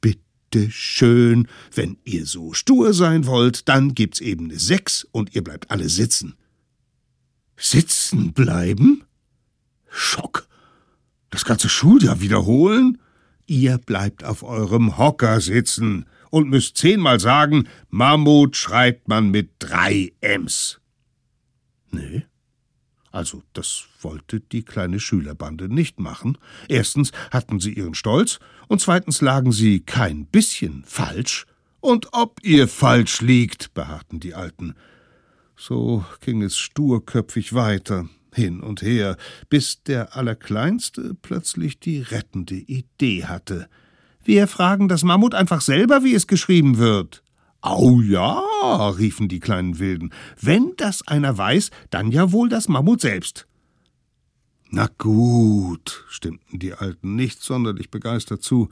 Bitte 0.00 0.70
schön, 0.70 1.48
wenn 1.74 1.96
ihr 2.04 2.24
so 2.24 2.52
stur 2.52 2.94
sein 2.94 3.26
wollt, 3.26 3.68
dann 3.68 3.96
gibt's 3.96 4.20
eben 4.20 4.44
eine 4.44 4.60
Sechs 4.60 5.04
und 5.10 5.34
ihr 5.34 5.42
bleibt 5.42 5.72
alle 5.72 5.88
sitzen. 5.88 6.36
Sitzen 7.56 8.32
bleiben? 8.32 9.02
Schock. 9.90 10.46
Das 11.30 11.44
ganze 11.44 11.68
Schuljahr 11.68 12.20
wiederholen? 12.20 12.98
Ihr 13.46 13.78
bleibt 13.78 14.22
auf 14.22 14.44
eurem 14.44 14.98
Hocker 14.98 15.40
sitzen 15.40 16.06
und 16.36 16.50
müsst 16.50 16.76
zehnmal 16.76 17.18
sagen, 17.18 17.66
Mammut 17.88 18.58
schreibt 18.58 19.08
man 19.08 19.30
mit 19.30 19.52
drei 19.58 20.12
Ms. 20.20 20.82
Nee, 21.90 22.26
also 23.10 23.42
das 23.54 23.86
wollte 24.02 24.40
die 24.40 24.62
kleine 24.62 25.00
Schülerbande 25.00 25.72
nicht 25.72 25.98
machen. 25.98 26.36
Erstens 26.68 27.12
hatten 27.30 27.58
sie 27.58 27.72
ihren 27.72 27.94
Stolz, 27.94 28.38
und 28.68 28.82
zweitens 28.82 29.22
lagen 29.22 29.50
sie 29.50 29.80
kein 29.80 30.26
bisschen 30.26 30.84
falsch. 30.84 31.46
Und 31.80 32.08
ob 32.12 32.40
ihr 32.42 32.68
falsch 32.68 33.22
liegt, 33.22 33.72
beharrten 33.72 34.20
die 34.20 34.34
Alten. 34.34 34.74
So 35.56 36.04
ging 36.20 36.42
es 36.42 36.58
sturköpfig 36.58 37.54
weiter, 37.54 38.10
hin 38.34 38.60
und 38.60 38.82
her, 38.82 39.16
bis 39.48 39.82
der 39.84 40.14
Allerkleinste 40.14 41.14
plötzlich 41.14 41.80
die 41.80 42.02
rettende 42.02 42.56
Idee 42.56 43.24
hatte. 43.24 43.70
Wir 44.26 44.48
fragen 44.48 44.88
das 44.88 45.04
Mammut 45.04 45.34
einfach 45.34 45.60
selber, 45.60 46.02
wie 46.02 46.12
es 46.14 46.26
geschrieben 46.26 46.78
wird. 46.78 47.22
Au 47.60 48.00
ja, 48.00 48.40
riefen 48.88 49.28
die 49.28 49.38
kleinen 49.38 49.78
Wilden. 49.78 50.12
Wenn 50.40 50.72
das 50.76 51.06
einer 51.06 51.38
weiß, 51.38 51.70
dann 51.90 52.10
ja 52.10 52.32
wohl 52.32 52.48
das 52.48 52.66
Mammut 52.66 53.00
selbst. 53.00 53.46
Na 54.68 54.88
gut, 54.98 56.04
stimmten 56.08 56.58
die 56.58 56.74
Alten 56.74 57.14
nicht 57.14 57.40
sonderlich 57.40 57.92
begeistert 57.92 58.42
zu. 58.42 58.68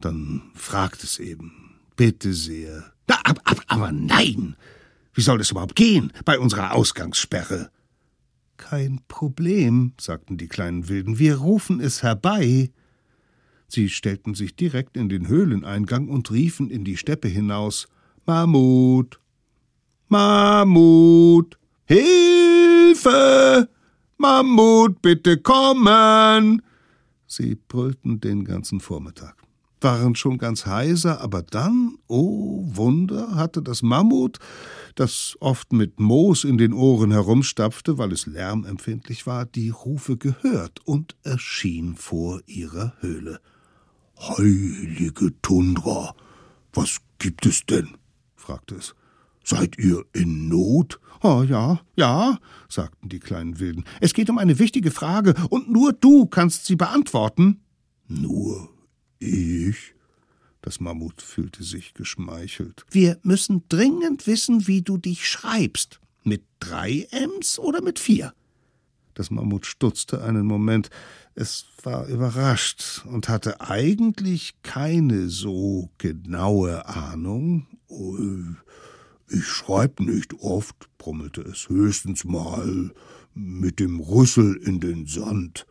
Dann 0.00 0.42
fragt 0.54 1.04
es 1.04 1.20
eben. 1.20 1.76
Bitte 1.94 2.34
sehr. 2.34 2.92
Na, 3.06 3.20
ab, 3.22 3.40
ab, 3.44 3.62
aber 3.68 3.92
nein! 3.92 4.56
Wie 5.14 5.22
soll 5.22 5.38
das 5.38 5.52
überhaupt 5.52 5.76
gehen 5.76 6.12
bei 6.24 6.40
unserer 6.40 6.74
Ausgangssperre? 6.74 7.70
Kein 8.56 9.00
Problem, 9.06 9.92
sagten 10.00 10.38
die 10.38 10.48
kleinen 10.48 10.88
Wilden. 10.88 11.20
Wir 11.20 11.36
rufen 11.36 11.78
es 11.78 12.02
herbei. 12.02 12.72
Sie 13.70 13.90
stellten 13.90 14.34
sich 14.34 14.56
direkt 14.56 14.96
in 14.96 15.10
den 15.10 15.28
Höhleneingang 15.28 16.08
und 16.08 16.30
riefen 16.30 16.70
in 16.70 16.84
die 16.84 16.96
Steppe 16.96 17.28
hinaus. 17.28 17.86
Mammut, 18.24 19.20
Mammut, 20.08 21.58
Hilfe! 21.84 23.68
Mammut, 24.16 25.02
bitte 25.02 25.36
kommen! 25.36 26.62
Sie 27.26 27.56
brüllten 27.56 28.20
den 28.20 28.44
ganzen 28.44 28.80
Vormittag. 28.80 29.36
waren 29.82 30.16
schon 30.16 30.38
ganz 30.38 30.64
heiser, 30.64 31.20
aber 31.20 31.42
dann, 31.42 31.98
oh 32.08 32.64
Wunder, 32.74 33.36
hatte 33.36 33.62
das 33.62 33.82
Mammut, 33.82 34.38
das 34.94 35.36
oft 35.40 35.72
mit 35.72 36.00
Moos 36.00 36.44
in 36.44 36.56
den 36.56 36.72
Ohren 36.72 37.12
herumstapfte, 37.12 37.98
weil 37.98 38.12
es 38.12 38.26
lärmempfindlich 38.26 39.26
war, 39.26 39.44
die 39.44 39.68
Rufe 39.68 40.16
gehört 40.16 40.80
und 40.86 41.16
erschien 41.22 41.94
vor 41.96 42.40
ihrer 42.46 42.94
Höhle. 43.00 43.40
Heilige 44.20 45.32
Tundra, 45.42 46.14
was 46.72 46.98
gibt 47.18 47.46
es 47.46 47.64
denn? 47.66 47.96
fragte 48.34 48.76
es. 48.76 48.94
Seid 49.44 49.78
ihr 49.78 50.04
in 50.12 50.48
Not? 50.48 51.00
Oh 51.22 51.42
ja, 51.42 51.80
ja, 51.96 52.38
sagten 52.68 53.08
die 53.08 53.20
kleinen 53.20 53.60
Wilden. 53.60 53.84
Es 54.00 54.12
geht 54.12 54.28
um 54.28 54.38
eine 54.38 54.58
wichtige 54.58 54.90
Frage, 54.90 55.34
und 55.48 55.70
nur 55.70 55.92
du 55.92 56.26
kannst 56.26 56.66
sie 56.66 56.76
beantworten. 56.76 57.60
Nur 58.08 58.68
ich? 59.18 59.94
Das 60.60 60.80
Mammut 60.80 61.22
fühlte 61.22 61.62
sich 61.62 61.94
geschmeichelt. 61.94 62.84
Wir 62.90 63.18
müssen 63.22 63.64
dringend 63.68 64.26
wissen, 64.26 64.66
wie 64.66 64.82
du 64.82 64.98
dich 64.98 65.26
schreibst. 65.26 66.00
Mit 66.24 66.44
drei 66.58 67.06
Ms 67.10 67.58
oder 67.58 67.80
mit 67.80 67.98
vier? 67.98 68.34
Das 69.18 69.32
Mammut 69.32 69.66
stutzte 69.66 70.22
einen 70.22 70.46
Moment. 70.46 70.90
Es 71.34 71.66
war 71.82 72.06
überrascht 72.06 73.04
und 73.04 73.28
hatte 73.28 73.60
eigentlich 73.60 74.54
keine 74.62 75.28
so 75.28 75.90
genaue 75.98 76.86
Ahnung. 76.86 77.66
Oh, 77.88 78.16
ich 79.28 79.44
schreib 79.44 79.98
nicht 79.98 80.34
oft, 80.34 80.88
brummelte 80.98 81.40
es, 81.40 81.68
höchstens 81.68 82.24
mal 82.24 82.92
mit 83.34 83.80
dem 83.80 83.98
Rüssel 83.98 84.54
in 84.54 84.78
den 84.78 85.06
Sand. 85.06 85.66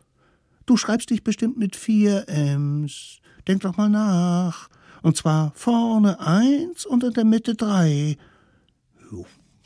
Du 0.66 0.76
schreibst 0.76 1.08
dich 1.08 1.24
bestimmt 1.24 1.56
mit 1.56 1.74
vier 1.74 2.28
Ms. 2.28 3.20
Denk 3.46 3.62
doch 3.62 3.78
mal 3.78 3.88
nach. 3.88 4.68
Und 5.00 5.16
zwar 5.16 5.52
vorne 5.54 6.20
eins 6.20 6.84
und 6.84 7.02
in 7.02 7.14
der 7.14 7.24
Mitte 7.24 7.54
drei. 7.54 8.18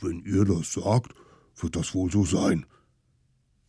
Wenn 0.01 0.21
ihr 0.25 0.45
das 0.45 0.73
sagt, 0.73 1.15
wird 1.57 1.75
das 1.75 1.97
wohl 1.97 2.13
so 2.13 2.25
sein. 2.25 2.65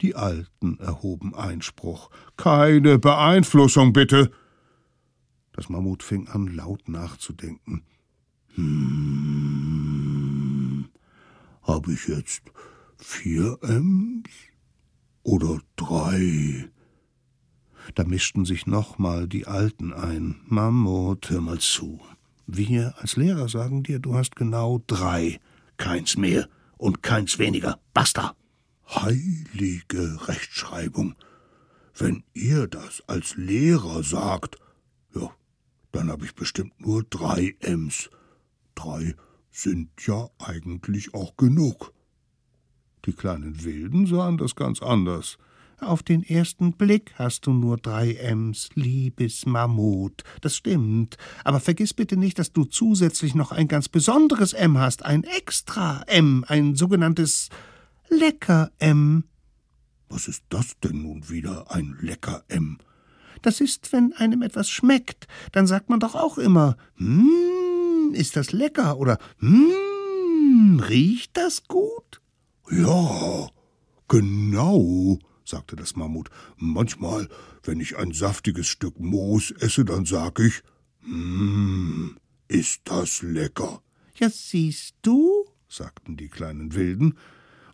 Die 0.03 0.15
Alten 0.15 0.79
erhoben 0.79 1.33
Einspruch. 1.33 2.11
Keine 2.35 2.99
Beeinflussung, 2.99 3.93
bitte. 3.93 4.31
Das 5.53 5.69
Mammut 5.69 6.03
fing 6.03 6.27
an, 6.27 6.47
laut 6.47 6.89
nachzudenken. 6.89 7.85
Hm, 8.55 9.29
hab 11.61 11.87
ich 11.87 12.09
jetzt 12.09 12.41
vier 12.97 13.57
Ms 13.61 14.29
oder 15.23 15.61
drei? 15.77 16.69
Da 17.95 18.03
mischten 18.03 18.43
sich 18.43 18.67
nochmal 18.67 19.29
die 19.29 19.47
Alten 19.47 19.93
ein. 19.93 20.41
Mammut, 20.47 21.29
hör 21.29 21.39
mal 21.39 21.59
zu. 21.59 22.01
Wir 22.45 22.95
als 22.97 23.15
Lehrer 23.15 23.47
sagen 23.47 23.83
dir, 23.83 23.99
du 23.99 24.15
hast 24.15 24.35
genau 24.35 24.83
drei. 24.85 25.39
Keins 25.77 26.17
mehr 26.17 26.49
und 26.77 27.03
keins 27.03 27.39
weniger. 27.39 27.79
Basta. 27.93 28.35
Heilige 29.01 30.27
Rechtschreibung. 30.27 31.15
Wenn 31.95 32.23
ihr 32.33 32.67
das 32.67 33.03
als 33.07 33.35
Lehrer 33.35 34.03
sagt, 34.03 34.57
ja, 35.15 35.29
dann 35.91 36.09
habe 36.09 36.25
ich 36.25 36.35
bestimmt 36.35 36.79
nur 36.79 37.03
drei 37.03 37.55
Ms. 37.59 38.09
Drei 38.75 39.15
sind 39.51 39.89
ja 40.05 40.29
eigentlich 40.39 41.13
auch 41.13 41.37
genug. 41.37 41.93
Die 43.05 43.13
kleinen 43.13 43.63
Wilden 43.63 44.07
sahen 44.07 44.37
das 44.37 44.55
ganz 44.55 44.81
anders. 44.81 45.37
Auf 45.79 46.01
den 46.01 46.23
ersten 46.23 46.73
Blick 46.73 47.13
hast 47.15 47.45
du 47.45 47.51
nur 47.51 47.77
drei 47.77 48.13
Ms, 48.13 48.69
liebes 48.75 49.45
Mammut. 49.45 50.23
Das 50.41 50.55
stimmt. 50.55 51.17
Aber 51.43 51.59
vergiss 51.59 51.93
bitte 51.93 52.15
nicht, 52.15 52.39
dass 52.39 52.53
du 52.53 52.63
zusätzlich 52.63 53.35
noch 53.35 53.51
ein 53.51 53.67
ganz 53.67 53.89
besonderes 53.89 54.53
M 54.53 54.77
hast, 54.77 55.03
ein 55.03 55.23
extra 55.23 56.03
M, 56.07 56.45
ein 56.47 56.75
sogenanntes 56.75 57.49
Lecker 58.09 58.71
M. 58.79 59.23
Was 60.09 60.27
ist 60.27 60.43
das 60.49 60.79
denn 60.79 61.01
nun 61.01 61.29
wieder, 61.29 61.71
ein 61.71 61.97
Lecker 62.01 62.43
M? 62.47 62.77
Das 63.41 63.59
ist, 63.61 63.91
wenn 63.91 64.13
einem 64.13 64.41
etwas 64.41 64.69
schmeckt, 64.69 65.27
dann 65.51 65.67
sagt 65.67 65.89
man 65.89 65.99
doch 65.99 66.15
auch 66.15 66.37
immer, 66.37 66.77
hm, 66.95 68.13
ist 68.13 68.35
das 68.35 68.51
lecker 68.51 68.97
oder 68.97 69.17
hm, 69.39 70.79
riecht 70.87 71.35
das 71.35 71.67
gut? 71.67 72.21
Ja, 72.69 73.49
genau 74.07 75.19
sagte 75.45 75.75
das 75.75 75.95
Mammut. 75.95 76.29
Manchmal, 76.57 77.27
wenn 77.63 77.79
ich 77.79 77.97
ein 77.97 78.13
saftiges 78.13 78.67
Stück 78.67 78.99
Moos 78.99 79.51
esse, 79.51 79.85
dann 79.85 80.05
sag 80.05 80.39
ich, 80.39 80.63
Mmm, 81.01 82.15
ist 82.47 82.81
das 82.85 83.21
lecker. 83.21 83.81
Ja, 84.15 84.29
siehst 84.29 84.95
du, 85.01 85.45
sagten 85.67 86.15
die 86.15 86.29
kleinen 86.29 86.73
Wilden, 86.73 87.17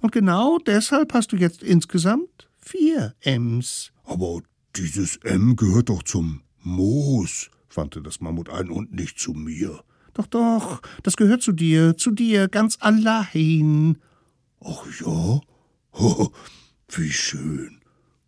und 0.02 0.12
genau 0.12 0.58
deshalb 0.60 1.14
hast 1.14 1.32
du 1.32 1.36
jetzt 1.36 1.64
insgesamt 1.64 2.50
vier 2.58 3.16
Ms. 3.22 3.92
Aber 4.04 4.42
dieses 4.76 5.18
M 5.18 5.56
gehört 5.56 5.90
doch 5.90 6.04
zum 6.04 6.42
Moos, 6.62 7.50
wandte 7.74 8.02
das 8.02 8.22
Mammut 8.22 8.50
ein, 8.50 8.70
und 8.70 8.94
nicht 8.94 9.20
zu 9.20 9.34
mir. 9.34 9.84
Doch, 10.14 10.28
doch, 10.28 10.82
das 11.04 11.16
gehört 11.16 11.42
zu 11.42 11.52
dir, 11.52 11.96
zu 11.96 12.12
dir, 12.12 12.48
ganz 12.48 12.78
allein. 12.82 13.98
Ach 14.62 14.86
ja? 15.00 15.40
Oh, 15.94 16.28
wie 16.90 17.12
schön. 17.12 17.80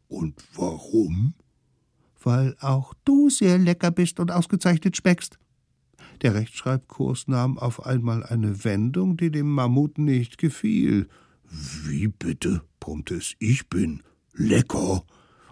Und 0.07 0.43
warum? 0.55 1.33
Weil 2.21 2.55
auch 2.59 2.93
du 3.05 3.29
sehr 3.29 3.57
lecker 3.57 3.91
bist 3.91 4.19
und 4.19 4.31
ausgezeichnet 4.31 4.97
schmeckst. 4.97 5.39
Der 6.21 6.35
Rechtschreibkurs 6.35 7.27
nahm 7.27 7.57
auf 7.57 7.85
einmal 7.85 8.23
eine 8.23 8.63
Wendung, 8.63 9.17
die 9.17 9.31
dem 9.31 9.49
Mammut 9.49 9.97
nicht 9.97 10.37
gefiel. 10.37 11.07
Wie 11.51 12.07
bitte? 12.07 12.63
brummte 12.79 13.15
es. 13.15 13.33
Ich 13.39 13.67
bin 13.67 14.03
lecker. 14.33 15.05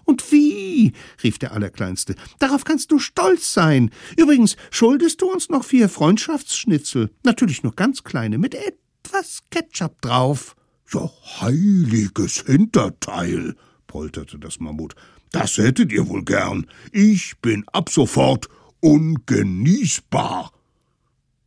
Und 0.05 0.31
wie? 0.31 0.93
rief 1.23 1.37
der 1.37 1.51
Allerkleinste. 1.51 2.15
Darauf 2.39 2.63
kannst 2.63 2.91
du 2.91 2.97
stolz 2.97 3.53
sein. 3.53 3.91
Übrigens 4.17 4.55
schuldest 4.71 5.21
du 5.21 5.31
uns 5.31 5.49
noch 5.49 5.63
vier 5.63 5.89
Freundschaftsschnitzel. 5.89 7.11
Natürlich 7.23 7.61
nur 7.61 7.75
ganz 7.75 8.03
kleine, 8.03 8.37
mit 8.37 8.55
etwas 8.55 9.41
Ketchup 9.51 10.01
drauf. 10.01 10.55
Ja, 10.91 11.11
heiliges 11.41 12.41
Hinterteil, 12.41 13.55
polterte 13.85 14.39
das 14.39 14.59
Mammut. 14.59 14.95
Das 15.31 15.57
hättet 15.57 15.91
ihr 15.91 16.07
wohl 16.07 16.23
gern. 16.23 16.65
Ich 16.91 17.37
bin 17.41 17.63
ab 17.71 17.89
sofort 17.89 18.47
ungenießbar. 18.79 20.51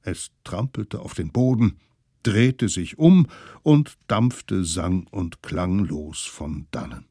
Es 0.03 0.31
trampelte 0.45 1.01
auf 1.01 1.15
den 1.15 1.33
Boden, 1.33 1.79
drehte 2.23 2.69
sich 2.69 2.99
um 2.99 3.27
und 3.63 3.97
dampfte 4.09 4.65
sang- 4.65 5.07
und 5.11 5.43
klanglos 5.43 6.21
von 6.21 6.67
dannen. 6.71 7.07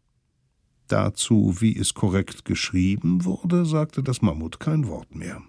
Dazu, 0.88 1.56
wie 1.60 1.78
es 1.78 1.93
korrekt 1.93 2.45
geschrieben 2.45 3.24
wurde, 3.24 3.65
sagte 3.65 4.04
das 4.04 4.21
Mammut 4.21 4.60
kein 4.60 4.88
Wort 4.88 5.15
mehr. 5.15 5.41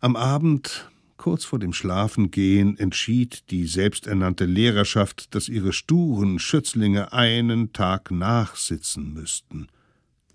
Am 0.00 0.16
Abend 0.16 0.90
Kurz 1.16 1.44
vor 1.44 1.58
dem 1.58 1.72
Schlafengehen 1.72 2.76
entschied 2.76 3.50
die 3.50 3.66
selbsternannte 3.66 4.44
Lehrerschaft, 4.44 5.34
dass 5.34 5.48
ihre 5.48 5.72
sturen 5.72 6.38
Schützlinge 6.38 7.12
einen 7.12 7.72
Tag 7.72 8.10
nachsitzen 8.10 9.14
müssten. 9.14 9.68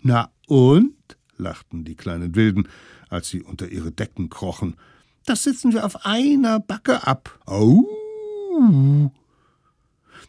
Na 0.02 0.32
und? 0.48 0.95
lachten 1.38 1.86
die 1.86 1.95
kleinen 1.95 2.36
Wilden, 2.36 2.67
als 3.10 3.30
sie 3.30 3.43
unter 3.43 3.69
ihre 3.69 3.91
Decken 3.91 4.30
krochen. 4.30 4.76
Das 5.26 5.43
sitzen 5.43 5.74
wir 5.74 5.86
auf 5.86 6.06
einer 6.06 6.60
Backe 6.60 7.06
ab. 7.06 7.39
Au! 7.45 7.98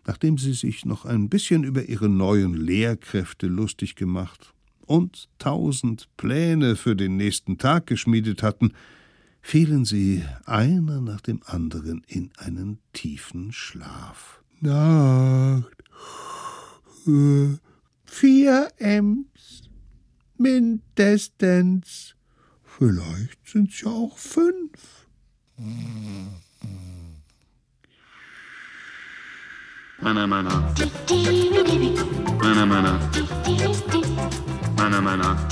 Nachdem 0.07 0.39
sie 0.39 0.55
sich 0.55 0.85
noch 0.85 1.05
ein 1.05 1.29
bisschen 1.29 1.65
über 1.65 1.85
ihre 1.85 2.09
neuen 2.09 2.55
Lehrkräfte 2.55 3.47
lustig 3.47 3.97
gemacht 3.97 4.55
und 4.87 5.29
tausend 5.39 6.09
Pläne 6.17 6.77
für 6.77 6.97
den 6.97 7.17
nächsten 7.17 7.59
Tag 7.59 7.87
geschmiedet 7.87 8.43
hatten, 8.43 8.73
fielen 9.43 9.85
sie 9.85 10.25
einer 10.47 11.01
nach 11.01 11.21
dem 11.21 11.41
anderen 11.45 12.03
in 12.07 12.31
einen 12.37 12.79
tiefen 12.93 13.53
Schlaf. 13.53 14.43
Nacht. 14.61 15.85
Vier 18.05 18.69
Ems. 18.79 19.63
Mindestens. 20.37 22.15
Vielleicht 22.65 23.47
sind's 23.47 23.81
ja 23.83 23.91
auch 23.91 24.17
fünf. 24.17 25.07
Manamana. 30.03 30.51
Manamana. 32.41 32.93
Manamana. 34.77 35.51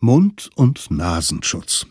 Mund- 0.00 0.50
und 0.56 0.90
Nasenschutz. 0.90 1.86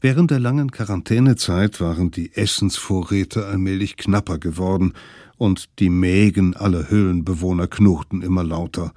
Während 0.00 0.30
der 0.30 0.40
langen 0.40 0.70
Quarantänezeit 0.70 1.82
waren 1.82 2.10
die 2.10 2.34
Essensvorräte 2.34 3.44
allmählich 3.44 3.98
knapper 3.98 4.38
geworden 4.38 4.94
und 5.36 5.68
die 5.80 5.90
Mägen 5.90 6.56
aller 6.56 6.88
Höhlenbewohner 6.88 7.66
knurrten 7.66 8.22
immer 8.22 8.42
lauter. 8.42 8.94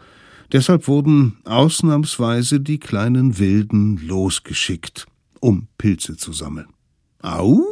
Deshalb 0.51 0.87
wurden 0.87 1.37
ausnahmsweise 1.43 2.59
die 2.59 2.79
kleinen 2.79 3.37
Wilden 3.37 3.97
losgeschickt, 3.97 5.05
um 5.39 5.67
Pilze 5.77 6.17
zu 6.17 6.33
sammeln. 6.33 6.67
Au! 7.21 7.63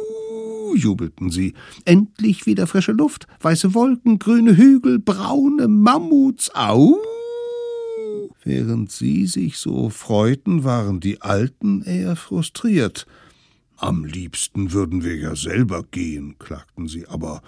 jubelten 0.74 1.30
sie. 1.30 1.54
Endlich 1.84 2.46
wieder 2.46 2.66
frische 2.66 2.92
Luft, 2.92 3.26
weiße 3.40 3.74
Wolken, 3.74 4.18
grüne 4.18 4.56
Hügel, 4.56 4.98
braune 4.98 5.66
Mammuts. 5.66 6.54
Au! 6.54 6.98
Während 8.44 8.90
sie 8.90 9.26
sich 9.26 9.58
so 9.58 9.90
freuten, 9.90 10.64
waren 10.64 11.00
die 11.00 11.20
Alten 11.20 11.82
eher 11.82 12.16
frustriert. 12.16 13.06
Am 13.76 14.04
liebsten 14.04 14.72
würden 14.72 15.04
wir 15.04 15.16
ja 15.16 15.36
selber 15.36 15.84
gehen, 15.90 16.36
klagten 16.38 16.88
sie, 16.88 17.06
aber 17.06 17.42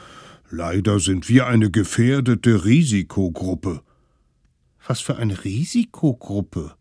leider 0.50 1.00
sind 1.00 1.28
wir 1.28 1.46
eine 1.46 1.70
gefährdete 1.70 2.64
Risikogruppe. 2.64 3.82
Was 4.90 5.00
für 5.00 5.18
eine 5.18 5.44
Risikogruppe? 5.44 6.74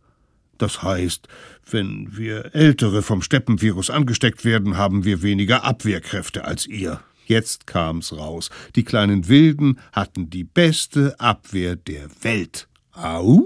Das 0.57 0.81
heißt, 0.81 1.27
wenn 1.69 2.17
wir 2.17 2.55
Ältere 2.55 3.03
vom 3.03 3.21
Steppenvirus 3.21 3.91
angesteckt 3.91 4.43
werden, 4.45 4.77
haben 4.77 5.05
wir 5.05 5.21
weniger 5.21 5.63
Abwehrkräfte 5.63 6.43
als 6.43 6.65
ihr. 6.65 7.01
Jetzt 7.27 7.67
kam's 7.67 8.11
raus. 8.11 8.49
Die 8.75 8.83
kleinen 8.83 9.27
Wilden 9.27 9.77
hatten 9.91 10.31
die 10.31 10.43
beste 10.43 11.19
Abwehr 11.19 11.75
der 11.75 12.09
Welt. 12.23 12.67
Au! 12.93 13.45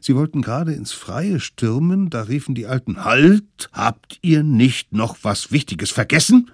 Sie 0.00 0.16
wollten 0.16 0.42
gerade 0.42 0.72
ins 0.72 0.90
Freie 0.90 1.38
stürmen, 1.38 2.10
da 2.10 2.22
riefen 2.22 2.56
die 2.56 2.66
Alten 2.66 3.04
Halt, 3.04 3.70
habt 3.72 4.18
ihr 4.22 4.42
nicht 4.42 4.92
noch 4.92 5.18
was 5.22 5.52
Wichtiges 5.52 5.92
vergessen? 5.92 6.50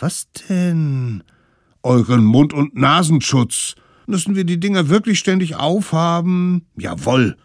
Was 0.00 0.26
denn? 0.48 1.22
Euren 1.84 2.24
Mund- 2.24 2.52
und 2.52 2.74
Nasenschutz. 2.74 3.76
Müssen 4.06 4.34
wir 4.34 4.44
die 4.44 4.60
Dinger 4.60 4.88
wirklich 4.88 5.18
ständig 5.18 5.56
aufhaben? 5.56 6.66
Jawoll. 6.76 7.36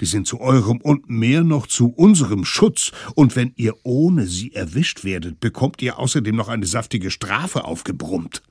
Die 0.00 0.06
sind 0.06 0.26
zu 0.26 0.40
eurem 0.40 0.80
und 0.80 1.08
mehr 1.08 1.44
noch 1.44 1.66
zu 1.66 1.88
unserem 1.88 2.44
Schutz, 2.44 2.90
und 3.14 3.36
wenn 3.36 3.52
ihr 3.56 3.74
ohne 3.84 4.26
sie 4.26 4.52
erwischt 4.52 5.04
werdet, 5.04 5.38
bekommt 5.38 5.80
ihr 5.80 5.98
außerdem 5.98 6.34
noch 6.34 6.48
eine 6.48 6.66
saftige 6.66 7.10
Strafe 7.10 7.64
aufgebrummt. 7.64 8.42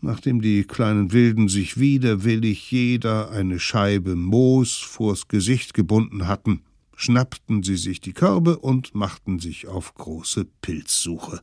Nachdem 0.00 0.40
die 0.40 0.64
kleinen 0.64 1.12
Wilden 1.12 1.48
sich 1.48 1.78
widerwillig 1.78 2.70
jeder 2.70 3.30
eine 3.30 3.60
Scheibe 3.60 4.16
Moos 4.16 4.78
vors 4.78 5.28
Gesicht 5.28 5.74
gebunden 5.74 6.26
hatten, 6.26 6.62
schnappten 6.96 7.62
sie 7.62 7.76
sich 7.76 8.00
die 8.00 8.12
Körbe 8.12 8.58
und 8.58 8.94
machten 8.94 9.38
sich 9.38 9.66
auf 9.66 9.94
große 9.94 10.44
Pilzsuche. 10.60 11.40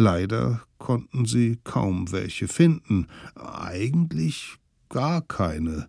Leider 0.00 0.62
konnten 0.78 1.26
sie 1.26 1.58
kaum 1.64 2.12
welche 2.12 2.46
finden, 2.46 3.08
eigentlich 3.34 4.54
gar 4.88 5.22
keine. 5.22 5.88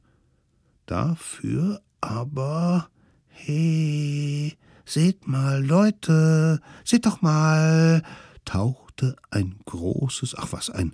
Dafür 0.87 1.83
aber 2.01 2.89
He, 3.27 4.57
seht 4.83 5.27
mal, 5.27 5.63
Leute, 5.63 6.59
seht 6.83 7.05
doch 7.05 7.21
mal, 7.21 8.01
tauchte 8.45 9.15
ein 9.29 9.59
großes, 9.65 10.33
ach 10.35 10.53
was, 10.53 10.71
ein 10.71 10.93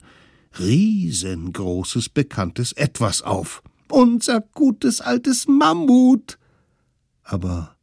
riesengroßes, 0.60 2.10
bekanntes 2.10 2.74
Etwas 2.74 3.22
auf. 3.22 3.64
Unser 3.90 4.42
gutes 4.42 5.00
altes 5.00 5.48
Mammut. 5.48 6.38
Aber 7.24 7.75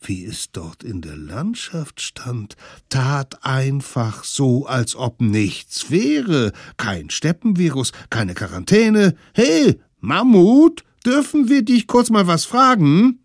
wie 0.00 0.24
es 0.24 0.50
dort 0.52 0.82
in 0.82 1.00
der 1.00 1.16
Landschaft 1.16 2.00
stand, 2.00 2.56
tat 2.88 3.44
einfach 3.44 4.24
so, 4.24 4.66
als 4.66 4.94
ob 4.96 5.20
nichts 5.20 5.90
wäre. 5.90 6.52
Kein 6.76 7.10
Steppenvirus, 7.10 7.92
keine 8.10 8.34
Quarantäne. 8.34 9.16
Hey, 9.34 9.80
Mammut, 10.00 10.84
dürfen 11.04 11.48
wir 11.48 11.62
dich 11.62 11.86
kurz 11.86 12.10
mal 12.10 12.26
was 12.26 12.44
fragen? 12.44 13.20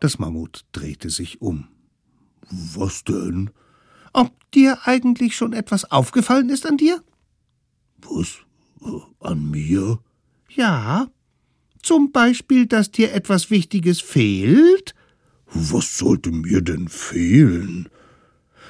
Das 0.00 0.18
Mammut 0.18 0.64
drehte 0.72 1.10
sich 1.10 1.40
um. 1.40 1.68
Was 2.50 3.04
denn? 3.04 3.50
Ob 4.12 4.32
dir 4.52 4.86
eigentlich 4.86 5.36
schon 5.36 5.52
etwas 5.52 5.90
aufgefallen 5.90 6.50
ist 6.50 6.66
an 6.66 6.76
dir? 6.76 7.02
Was? 8.00 8.38
An 9.20 9.50
mir? 9.50 10.00
Ja. 10.48 11.08
Zum 11.82 12.12
Beispiel, 12.12 12.66
dass 12.66 12.90
dir 12.90 13.12
etwas 13.12 13.50
Wichtiges 13.50 14.00
fehlt? 14.00 14.94
Was 15.54 15.98
sollte 15.98 16.30
mir 16.30 16.62
denn 16.62 16.88
fehlen? 16.88 17.88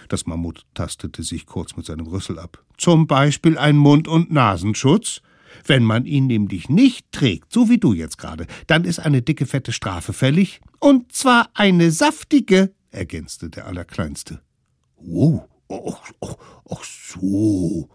Das 0.09 0.27
Mammut 0.27 0.67
tastete 0.75 1.23
sich 1.23 1.47
kurz 1.47 1.77
mit 1.77 1.87
seinem 1.87 2.07
Rüssel 2.07 2.39
ab. 2.39 2.65
Zum 2.77 3.07
Beispiel 3.07 3.57
ein 3.57 3.77
Mund- 3.77 4.09
und 4.09 4.31
Nasenschutz? 4.31 5.23
Wenn 5.67 5.85
man 5.85 6.07
ihn 6.07 6.27
nämlich 6.27 6.69
nicht 6.69 7.13
trägt, 7.13 7.53
so 7.53 7.69
wie 7.69 7.79
du 7.79 7.93
jetzt 7.93 8.19
gerade, 8.19 8.47
dann 8.67 8.85
ist 8.85 8.99
eine 8.99 9.23
dicke, 9.23 9.47
fette 9.47 9.73
Strafe 9.73 10.13
fällig. 10.13 10.61
Und 10.81 11.13
zwar 11.13 11.51
eine 11.55 11.91
saftige, 11.91 12.73
ergänzte 12.91 13.49
der 13.51 13.67
Allerkleinste. 13.67 14.41
Oh, 14.97 15.43
ach, 15.69 16.13
ach, 16.21 16.37
ach 16.69 16.85
so, 16.85 17.89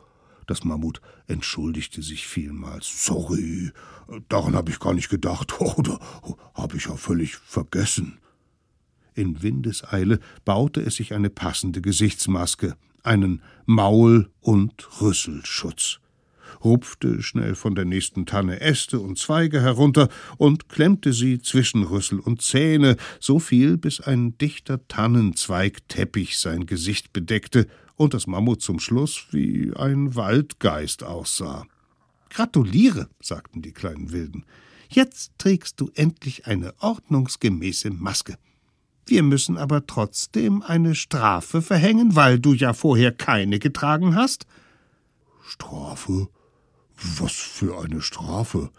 das 0.45 0.63
Mammut 0.63 1.01
entschuldigte 1.27 2.01
sich 2.01 2.25
vielmals. 2.25 3.05
Sorry, 3.05 3.71
daran 4.29 4.55
habe 4.55 4.71
ich 4.71 4.79
gar 4.79 4.93
nicht 4.93 5.09
gedacht. 5.09 5.59
Oder 5.77 5.99
habe 6.53 6.77
ich 6.77 6.85
ja 6.85 6.95
völlig 6.95 7.35
vergessen. 7.35 8.19
In 9.17 9.41
Windeseile 9.41 10.19
baute 10.45 10.79
es 10.81 10.97
sich 10.97 11.15
eine 11.15 11.31
passende 11.31 11.81
Gesichtsmaske, 11.81 12.75
einen 13.01 13.41
Maul- 13.65 14.29
und 14.41 14.87
Rüsselschutz 15.01 15.99
rupfte 16.63 17.21
schnell 17.21 17.55
von 17.55 17.75
der 17.75 17.85
nächsten 17.85 18.25
Tanne 18.25 18.61
Äste 18.61 18.99
und 18.99 19.17
Zweige 19.19 19.61
herunter 19.61 20.09
und 20.37 20.69
klemmte 20.69 21.13
sie 21.13 21.39
zwischen 21.39 21.83
Rüssel 21.83 22.19
und 22.19 22.41
Zähne, 22.41 22.97
so 23.19 23.39
viel, 23.39 23.77
bis 23.77 23.99
ein 23.99 24.37
dichter 24.37 24.87
Tannenzweigteppich 24.87 26.37
sein 26.37 26.65
Gesicht 26.65 27.13
bedeckte 27.13 27.67
und 27.95 28.13
das 28.13 28.27
Mammut 28.27 28.61
zum 28.61 28.79
Schluss 28.79 29.25
wie 29.31 29.71
ein 29.75 30.15
Waldgeist 30.15 31.03
aussah. 31.03 31.65
Gratuliere, 32.29 33.09
sagten 33.21 33.61
die 33.61 33.73
kleinen 33.73 34.11
Wilden. 34.11 34.45
Jetzt 34.89 35.33
trägst 35.37 35.79
du 35.81 35.91
endlich 35.95 36.47
eine 36.47 36.73
ordnungsgemäße 36.79 37.89
Maske. 37.89 38.37
Wir 39.07 39.23
müssen 39.23 39.57
aber 39.57 39.87
trotzdem 39.87 40.61
eine 40.61 40.93
Strafe 40.93 41.61
verhängen, 41.61 42.17
weil 42.17 42.39
du 42.39 42.53
ja 42.53 42.73
vorher 42.73 43.13
keine 43.13 43.57
getragen 43.57 44.15
hast. 44.15 44.45
Strafe? 45.47 46.27
Was 47.19 47.31
für 47.31 47.79
eine 47.81 48.01
Strafe? 48.01 48.69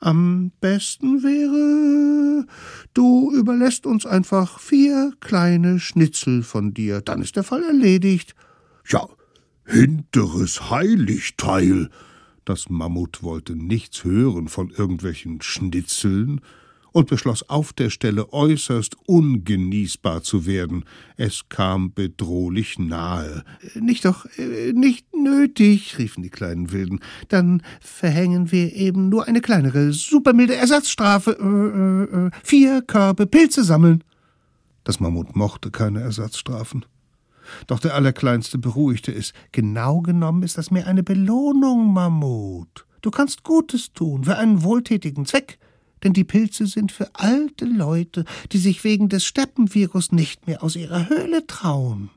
Am 0.00 0.50
besten 0.60 1.22
wäre, 1.22 2.46
du 2.94 3.32
überlässt 3.34 3.86
uns 3.86 4.06
einfach 4.06 4.58
vier 4.60 5.12
kleine 5.20 5.78
Schnitzel 5.78 6.42
von 6.42 6.72
dir, 6.72 7.02
dann 7.02 7.20
ist 7.20 7.36
der 7.36 7.44
Fall 7.44 7.62
erledigt. 7.62 8.34
Ja, 8.88 9.08
hinteres 9.66 10.70
Heiligteil. 10.70 11.90
Das 12.46 12.70
Mammut 12.70 13.22
wollte 13.22 13.56
nichts 13.56 14.04
hören 14.04 14.48
von 14.48 14.70
irgendwelchen 14.70 15.42
Schnitzeln 15.42 16.40
und 16.96 17.08
beschloss 17.08 17.46
auf 17.50 17.74
der 17.74 17.90
Stelle 17.90 18.32
äußerst 18.32 18.96
ungenießbar 19.04 20.22
zu 20.22 20.46
werden. 20.46 20.86
Es 21.18 21.50
kam 21.50 21.92
bedrohlich 21.92 22.78
nahe. 22.78 23.44
Nicht 23.74 24.06
doch, 24.06 24.24
äh, 24.38 24.72
nicht 24.72 25.14
nötig, 25.14 25.98
riefen 25.98 26.22
die 26.22 26.30
kleinen 26.30 26.72
Wilden. 26.72 27.00
Dann 27.28 27.60
verhängen 27.82 28.50
wir 28.50 28.72
eben 28.72 29.10
nur 29.10 29.28
eine 29.28 29.42
kleinere, 29.42 29.92
supermilde 29.92 30.56
Ersatzstrafe. 30.56 31.32
Äh, 31.38 32.16
äh, 32.16 32.26
äh 32.28 32.30
vier 32.42 32.80
Körbe 32.80 33.26
Pilze 33.26 33.62
sammeln. 33.62 34.02
Das 34.84 34.98
Mammut 34.98 35.36
mochte 35.36 35.70
keine 35.70 36.00
Ersatzstrafen. 36.00 36.86
Doch 37.66 37.78
der 37.78 37.94
Allerkleinste 37.94 38.56
beruhigte 38.56 39.12
es. 39.12 39.34
Genau 39.52 40.00
genommen 40.00 40.42
ist 40.42 40.56
das 40.56 40.70
mehr 40.70 40.86
eine 40.86 41.02
Belohnung, 41.02 41.92
Mammut. 41.92 42.86
Du 43.02 43.10
kannst 43.10 43.42
Gutes 43.42 43.92
tun, 43.92 44.24
für 44.24 44.38
einen 44.38 44.62
wohltätigen 44.62 45.26
Zweck. 45.26 45.58
Denn 46.02 46.12
die 46.12 46.24
Pilze 46.24 46.66
sind 46.66 46.92
für 46.92 47.14
alte 47.14 47.64
Leute, 47.64 48.24
die 48.52 48.58
sich 48.58 48.84
wegen 48.84 49.08
des 49.08 49.24
Steppenvirus 49.24 50.12
nicht 50.12 50.46
mehr 50.46 50.62
aus 50.62 50.76
ihrer 50.76 51.08
Höhle 51.08 51.46
trauen. 51.46 52.10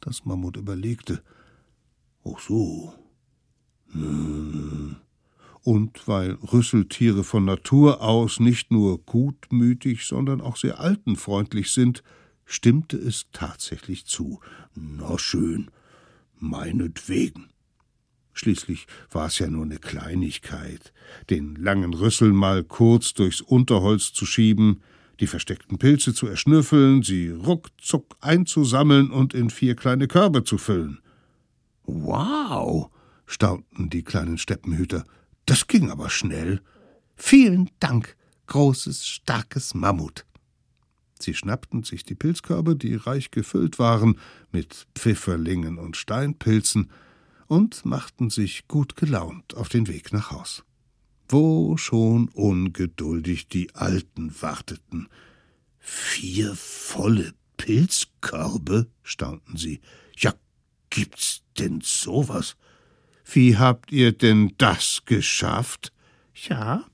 Das 0.00 0.24
Mammut 0.24 0.56
überlegte. 0.56 1.22
Ach 2.24 2.38
so. 2.38 2.94
Hm. 3.92 4.96
Und 5.62 6.06
weil 6.06 6.32
Rüsseltiere 6.52 7.24
von 7.24 7.46
Natur 7.46 8.02
aus 8.02 8.38
nicht 8.38 8.70
nur 8.70 8.98
gutmütig, 8.98 10.04
sondern 10.04 10.42
auch 10.42 10.56
sehr 10.56 10.78
altenfreundlich 10.78 11.72
sind, 11.72 12.02
stimmte 12.44 12.98
es 12.98 13.26
tatsächlich 13.32 14.04
zu. 14.04 14.40
Na 14.74 15.18
schön, 15.18 15.70
meinetwegen. 16.38 17.48
Schließlich 18.34 18.86
war 19.10 19.28
es 19.28 19.38
ja 19.38 19.48
nur 19.48 19.64
eine 19.64 19.78
Kleinigkeit, 19.78 20.92
den 21.30 21.54
langen 21.54 21.94
Rüssel 21.94 22.32
mal 22.32 22.64
kurz 22.64 23.14
durchs 23.14 23.40
Unterholz 23.40 24.12
zu 24.12 24.26
schieben, 24.26 24.82
die 25.20 25.28
versteckten 25.28 25.78
Pilze 25.78 26.12
zu 26.12 26.26
erschnüffeln, 26.26 27.04
sie 27.04 27.30
ruckzuck 27.30 28.16
einzusammeln 28.20 29.10
und 29.10 29.32
in 29.32 29.50
vier 29.50 29.76
kleine 29.76 30.08
Körbe 30.08 30.42
zu 30.42 30.58
füllen. 30.58 30.98
Wow, 31.84 32.90
staunten 33.26 33.88
die 33.88 34.02
kleinen 34.02 34.38
Steppenhüter, 34.38 35.04
das 35.46 35.68
ging 35.68 35.90
aber 35.90 36.10
schnell. 36.10 36.60
Vielen 37.14 37.70
Dank, 37.78 38.16
großes, 38.48 39.06
starkes 39.06 39.74
Mammut. 39.74 40.26
Sie 41.20 41.34
schnappten 41.34 41.84
sich 41.84 42.02
die 42.02 42.16
Pilzkörbe, 42.16 42.74
die 42.74 42.96
reich 42.96 43.30
gefüllt 43.30 43.78
waren 43.78 44.18
mit 44.50 44.88
Pfifferlingen 44.96 45.78
und 45.78 45.96
Steinpilzen, 45.96 46.90
und 47.46 47.84
machten 47.84 48.30
sich 48.30 48.68
gut 48.68 48.96
gelaunt 48.96 49.54
auf 49.54 49.68
den 49.68 49.88
Weg 49.88 50.12
nach 50.12 50.30
Haus. 50.30 50.64
Wo 51.28 51.76
schon 51.76 52.28
ungeduldig 52.28 53.48
die 53.48 53.74
Alten 53.74 54.34
warteten. 54.40 55.08
Vier 55.78 56.54
volle 56.54 57.34
Pilzkörbe, 57.56 58.88
staunten 59.02 59.56
sie. 59.56 59.80
Ja, 60.16 60.34
gibt's 60.90 61.42
denn 61.58 61.80
sowas? 61.82 62.56
Wie 63.24 63.56
habt 63.56 63.90
ihr 63.90 64.12
denn 64.12 64.54
das 64.58 65.02
geschafft? 65.06 65.92
Ja, 66.48 66.84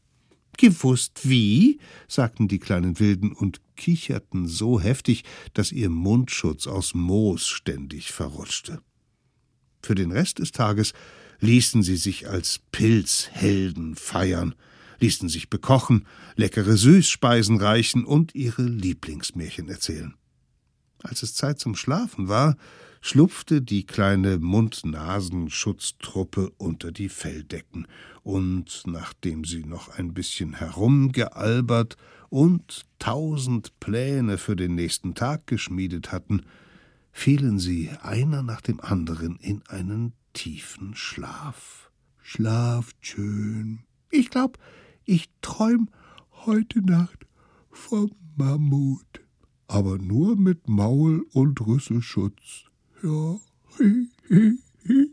gewusst 0.57 1.29
wie, 1.29 1.81
sagten 2.07 2.47
die 2.47 2.59
kleinen 2.59 3.01
Wilden 3.01 3.33
und 3.33 3.61
kicherten 3.77 4.47
so 4.47 4.79
heftig, 4.79 5.25
dass 5.55 5.73
ihr 5.73 5.91
Mundschutz 5.91 6.67
aus 6.67 6.95
Moos 6.95 7.49
ständig 7.49 8.13
verrutschte. 8.13 8.83
Für 9.83 9.95
den 9.95 10.13
Rest 10.13 10.39
des 10.39 10.53
Tages 10.53 10.93
ließen 11.41 11.83
sie 11.83 11.97
sich 11.97 12.29
als 12.29 12.61
Pilzhelden 12.71 13.97
feiern, 13.97 14.55
ließen 15.01 15.29
sich 15.29 15.51
bekochen, 15.51 16.07
leckere 16.37 16.77
Süßspeisen 16.77 17.61
reichen 17.61 18.05
und 18.05 18.33
ihre 18.35 18.63
Lieblingsmärchen 18.63 19.69
erzählen. 19.69 20.15
Als 21.03 21.23
es 21.23 21.35
Zeit 21.35 21.59
zum 21.59 21.77
Schlafen 21.77 22.29
war, 22.29 22.57
schlupfte 23.01 23.63
die 23.63 23.87
kleine 23.87 24.37
Mund-Nasen-Schutztruppe 24.39 26.53
unter 26.59 26.93
die 26.93 27.09
Felldecken, 27.09 27.87
und 28.23 28.83
nachdem 28.85 29.45
sie 29.45 29.65
noch 29.65 29.89
ein 29.89 30.13
bisschen 30.13 30.53
herumgealbert 30.53 31.97
und 32.29 32.85
tausend 32.99 33.81
Pläne 33.81 34.37
für 34.37 34.57
den 34.57 34.75
nächsten 34.75 35.15
Tag 35.15 35.47
geschmiedet 35.47 36.13
hatten, 36.13 36.43
fielen 37.13 37.59
sie 37.59 37.91
einer 38.03 38.43
nach 38.43 38.61
dem 38.61 38.81
anderen 38.81 39.37
in 39.37 39.63
einen 39.69 40.13
tiefen 40.33 40.95
Schlaf. 40.95 41.91
Schlaft 42.23 42.97
schön. 43.01 43.81
Ich 44.11 44.31
glaub, 44.31 44.59
ich 45.05 45.31
träum 45.41 45.89
heute 46.47 46.81
Nacht 46.81 47.27
vom 47.71 48.11
Mammut. 48.37 49.21
Aber 49.67 49.99
nur 49.99 50.37
mit 50.37 50.69
Maul 50.69 51.27
und 51.33 51.61
Rüsselschutz. 51.61 52.65
Ja. 53.03 53.39
Hi, 53.79 54.09
hi, 54.29 54.59
hi. 54.89 55.11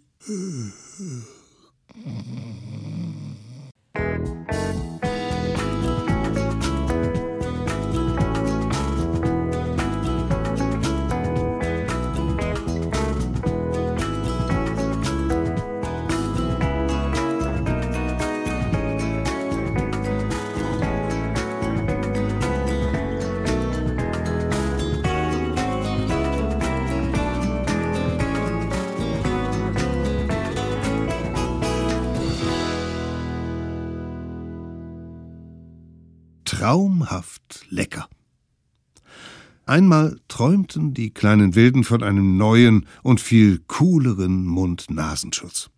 Traumhaft 36.68 37.66
lecker. 37.70 38.10
Einmal 39.66 40.20
träumten 40.28 40.94
die 40.94 41.12
kleinen 41.12 41.56
Wilden 41.56 41.86
von 41.86 42.04
einem 42.04 42.36
neuen 42.36 42.88
und 43.04 43.22
viel 43.22 43.60
cooleren 43.68 44.46
Mund-Nasenschutz. 44.46 45.70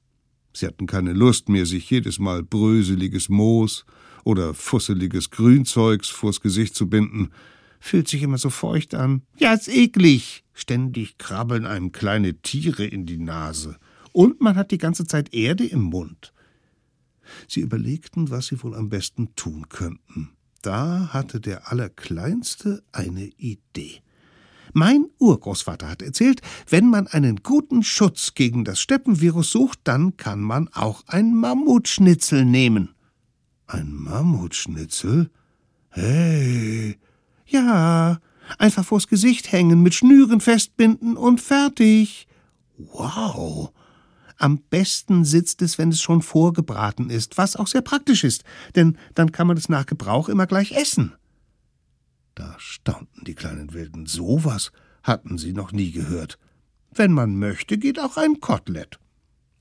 Sie 0.52 0.66
hatten 0.66 0.88
keine 0.88 1.14
Lust 1.14 1.48
mehr, 1.48 1.68
sich 1.68 1.88
jedes 1.92 2.18
Mal 2.18 2.42
bröseliges 2.42 3.30
Moos 3.30 3.86
oder 4.24 4.56
fusseliges 4.56 5.30
Grünzeugs 5.30 6.10
vors 6.10 6.42
Gesicht 6.42 6.74
zu 6.74 6.90
binden. 6.90 7.30
Fühlt 7.80 8.08
sich 8.08 8.24
immer 8.24 8.40
so 8.40 8.50
feucht 8.50 8.96
an. 8.96 9.22
Ja, 9.38 9.54
ist 9.54 9.68
eklig. 9.68 10.44
Ständig 10.56 11.20
krabbeln 11.20 11.68
einem 11.68 11.92
kleine 11.92 12.42
Tiere 12.42 12.84
in 12.84 13.06
die 13.06 13.20
Nase. 13.20 13.78
Und 14.12 14.42
man 14.42 14.56
hat 14.56 14.72
die 14.72 14.80
ganze 14.80 15.06
Zeit 15.06 15.36
Erde 15.36 15.68
im 15.68 15.82
Mund. 15.82 16.34
Sie 17.48 17.60
überlegten, 17.60 18.32
was 18.32 18.48
sie 18.48 18.64
wohl 18.64 18.74
am 18.74 18.90
besten 18.90 19.36
tun 19.36 19.70
könnten. 19.70 20.32
Da 20.62 21.10
hatte 21.14 21.40
der 21.40 21.72
Allerkleinste 21.72 22.84
eine 22.92 23.26
Idee. 23.38 24.02
Mein 24.74 25.06
Urgroßvater 25.18 25.90
hat 25.90 26.02
erzählt, 26.02 26.42
wenn 26.70 26.90
man 26.90 27.08
einen 27.08 27.38
guten 27.38 27.84
Schutz 27.84 28.34
gegen 28.36 28.66
das 28.66 28.80
Steppenvirus 28.80 29.52
sucht, 29.52 29.80
dann 29.84 30.18
kann 30.18 30.42
man 30.42 30.68
auch 30.70 31.04
ein 31.08 31.34
Mammutschnitzel 31.34 32.46
nehmen. 32.46 32.94
Ein 33.68 33.94
Mammutschnitzel? 33.94 35.32
Hey. 35.90 36.98
Ja, 37.48 38.20
einfach 38.60 38.86
vors 38.86 39.08
Gesicht 39.08 39.52
hängen, 39.52 39.82
mit 39.82 39.96
Schnüren 39.96 40.40
festbinden 40.40 41.18
und 41.18 41.42
fertig. 41.42 42.28
Wow. 42.78 43.72
Am 44.40 44.60
besten 44.70 45.26
sitzt 45.26 45.62
es, 45.62 45.78
wenn 45.78 45.90
es 45.90 46.02
schon 46.02 46.22
vorgebraten 46.22 47.10
ist, 47.10 47.38
was 47.38 47.58
auch 47.58 47.68
sehr 47.68 47.82
praktisch 47.82 48.24
ist, 48.24 48.46
denn 48.74 48.98
dann 49.14 49.34
kann 49.34 49.48
man 49.48 49.58
es 49.58 49.68
nach 49.68 49.86
Gebrauch 49.86 50.30
immer 50.30 50.48
gleich 50.48 50.72
essen. 50.72 51.14
Da 52.36 52.56
staunten 52.58 53.26
die 53.26 53.36
kleinen 53.36 53.74
Wilden. 53.74 54.06
So 54.06 54.46
was 54.46 54.72
hatten 55.04 55.38
sie 55.38 55.52
noch 55.52 55.74
nie 55.74 55.92
gehört. 55.92 56.40
Wenn 56.90 57.12
man 57.12 57.38
möchte, 57.38 57.78
geht 57.78 58.00
auch 58.00 58.16
ein 58.16 58.40
Kotelett. 58.40 58.98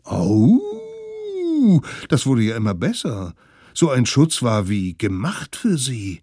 Au, 0.05 0.61
das 2.09 2.25
wurde 2.25 2.43
ja 2.43 2.57
immer 2.57 2.75
besser. 2.75 3.35
So 3.75 3.91
ein 3.91 4.07
Schutz 4.07 4.43
war 4.43 4.69
wie 4.69 4.97
gemacht 4.97 5.57
für 5.57 5.77
sie. 5.77 6.23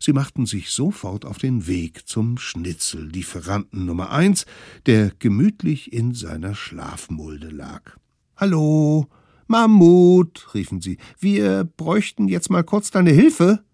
Sie 0.00 0.12
machten 0.12 0.46
sich 0.46 0.70
sofort 0.70 1.24
auf 1.24 1.38
den 1.38 1.66
Weg 1.66 2.06
zum 2.08 2.38
Schnitzellieferanten 2.38 3.84
Nummer 3.84 4.10
eins, 4.10 4.46
der 4.86 5.12
gemütlich 5.18 5.92
in 5.92 6.14
seiner 6.14 6.54
Schlafmulde 6.54 7.48
lag. 7.48 7.96
Hallo, 8.36 9.08
Mammut, 9.46 10.54
riefen 10.54 10.80
sie, 10.80 10.98
wir 11.18 11.64
bräuchten 11.64 12.28
jetzt 12.28 12.50
mal 12.50 12.64
kurz 12.64 12.90
deine 12.90 13.10
Hilfe. 13.10 13.64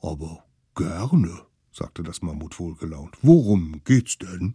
Aber 0.00 0.44
gerne, 0.74 1.42
sagte 1.72 2.02
das 2.02 2.20
Mammut 2.20 2.58
wohlgelaunt. 2.58 3.16
Worum 3.22 3.80
geht's 3.84 4.18
denn? 4.18 4.54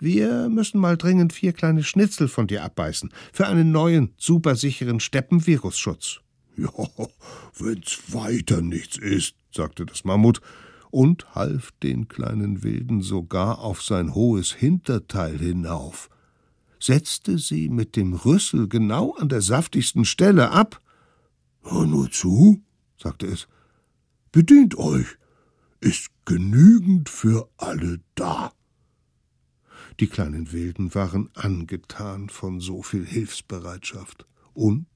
Wir 0.00 0.48
müssen 0.48 0.80
mal 0.80 0.96
dringend 0.96 1.32
vier 1.32 1.52
kleine 1.52 1.82
Schnitzel 1.82 2.28
von 2.28 2.46
dir 2.46 2.64
abbeißen, 2.64 3.10
für 3.32 3.46
einen 3.46 3.72
neuen, 3.72 4.14
supersicheren 4.16 5.00
Steppenvirusschutz. 5.00 6.20
Ja, 6.60 6.72
wenn's 7.56 8.12
weiter 8.12 8.62
nichts 8.62 8.98
ist, 8.98 9.36
sagte 9.58 9.84
das 9.84 10.04
Mammut 10.04 10.40
und 10.90 11.34
half 11.34 11.72
den 11.82 12.06
kleinen 12.06 12.62
Wilden 12.62 13.02
sogar 13.02 13.58
auf 13.58 13.82
sein 13.82 14.14
hohes 14.14 14.52
Hinterteil 14.52 15.36
hinauf, 15.36 16.08
setzte 16.80 17.38
sie 17.38 17.68
mit 17.68 17.96
dem 17.96 18.12
Rüssel 18.14 18.68
genau 18.68 19.14
an 19.16 19.28
der 19.28 19.42
saftigsten 19.42 20.04
Stelle 20.04 20.52
ab. 20.52 20.80
Hör 21.62 21.86
nur 21.86 22.08
zu, 22.10 22.62
sagte 22.96 23.26
es, 23.26 23.48
bedient 24.30 24.78
euch, 24.78 25.18
ist 25.80 26.10
genügend 26.24 27.08
für 27.08 27.48
alle 27.56 27.98
da. 28.14 28.52
Die 29.98 30.06
kleinen 30.06 30.52
Wilden 30.52 30.94
waren 30.94 31.30
angetan 31.34 32.28
von 32.28 32.60
so 32.60 32.82
viel 32.82 33.04
Hilfsbereitschaft 33.04 34.24
und 34.54 34.86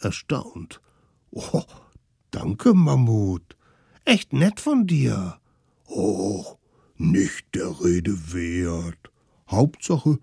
erstaunt. 0.00 0.80
Oh, 1.30 1.62
danke, 2.32 2.74
Mammut. 2.74 3.57
Echt 4.08 4.32
nett 4.32 4.58
von 4.58 4.86
dir. 4.86 5.38
Och, 5.86 6.58
nicht 6.96 7.54
der 7.54 7.78
Rede 7.84 8.32
wert. 8.32 9.10
Hauptsache, 9.50 10.18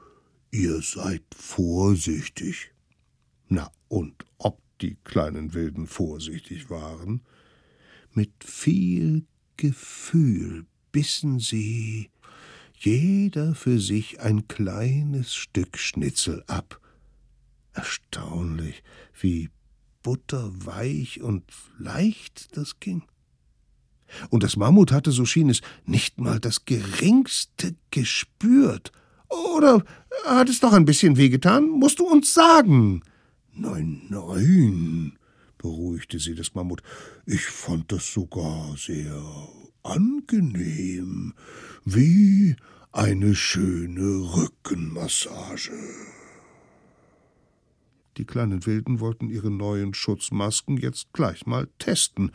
ihr 0.50 0.82
seid 0.82 1.21
vorsichtig. 1.36 2.71
Na, 3.48 3.69
und 3.88 4.26
ob 4.39 4.60
die 4.82 4.98
kleinen 5.04 5.54
Wilden 5.54 5.86
vorsichtig 5.86 6.71
waren? 6.71 7.21
Mit 8.12 8.32
viel 8.43 9.28
Gefühl 9.56 10.65
bissen 10.91 11.39
sie 11.39 12.10
jeder 12.80 13.54
für 13.54 13.80
sich 13.80 14.19
ein 14.19 14.48
kleines 14.48 15.36
Stück 15.36 15.78
Schnitzel 15.78 16.43
ab. 16.48 16.82
Erstaunlich, 17.74 18.82
wie 19.21 19.52
butterweich 20.02 21.21
und 21.21 21.43
leicht 21.78 22.58
das 22.58 22.80
ging. 22.80 23.04
Und 24.30 24.44
das 24.44 24.56
Mammut 24.56 24.91
hatte, 24.91 25.12
so 25.12 25.26
schien 25.26 25.50
es, 25.50 25.62
nicht 25.86 26.20
mal 26.20 26.39
das 26.39 26.65
geringste 26.65 27.76
gespürt. 27.91 28.91
Oder 29.30 29.84
hat 30.26 30.50
es 30.50 30.60
doch 30.60 30.74
ein 30.74 30.86
bisschen 30.86 31.18
wehgetan? 31.18 31.70
Musst 31.70 32.00
du 32.00 32.06
uns 32.06 32.34
sagen. 32.34 33.02
Nein, 33.54 34.02
nein, 34.10 35.18
beruhigte 35.58 36.20
sie 36.20 36.36
das 36.36 36.56
Mammut. 36.56 36.82
Ich 37.26 37.46
fand 37.46 37.91
das 37.91 38.13
sogar 38.13 38.76
sehr 38.78 39.22
angenehm, 39.84 41.34
wie 41.86 42.56
eine 42.91 43.36
schöne 43.36 44.36
Rückenmassage. 44.36 45.72
Die 48.18 48.26
kleinen 48.26 48.65
Wilden 48.65 49.00
wollten 49.00 49.30
ihre 49.30 49.52
neuen 49.52 49.94
Schutzmasken 49.94 50.78
jetzt 50.78 51.12
gleich 51.12 51.46
mal 51.46 51.68
testen. 51.80 52.32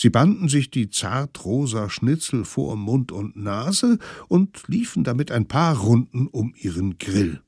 Sie 0.00 0.10
banden 0.10 0.48
sich 0.48 0.70
die 0.70 0.90
zartrosa 0.90 1.90
Schnitzel 1.90 2.44
vor 2.44 2.76
Mund 2.76 3.10
und 3.10 3.34
Nase 3.34 3.98
und 4.28 4.62
liefen 4.68 5.02
damit 5.02 5.32
ein 5.32 5.48
paar 5.48 5.76
Runden 5.76 6.28
um 6.28 6.54
ihren 6.56 6.98
Grill. 6.98 7.42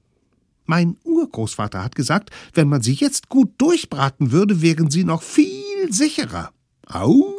Mein 0.67 0.97
Urgroßvater 1.05 1.85
hat 1.85 1.95
gesagt, 1.95 2.31
wenn 2.53 2.69
man 2.69 2.83
sie 2.83 2.95
jetzt 2.95 3.29
gut 3.29 3.53
durchbraten 3.59 4.33
würde, 4.33 4.63
wären 4.63 4.91
sie 4.91 5.05
noch 5.05 5.23
viel 5.23 5.93
sicherer. 5.93 6.53
Au, 6.89 7.37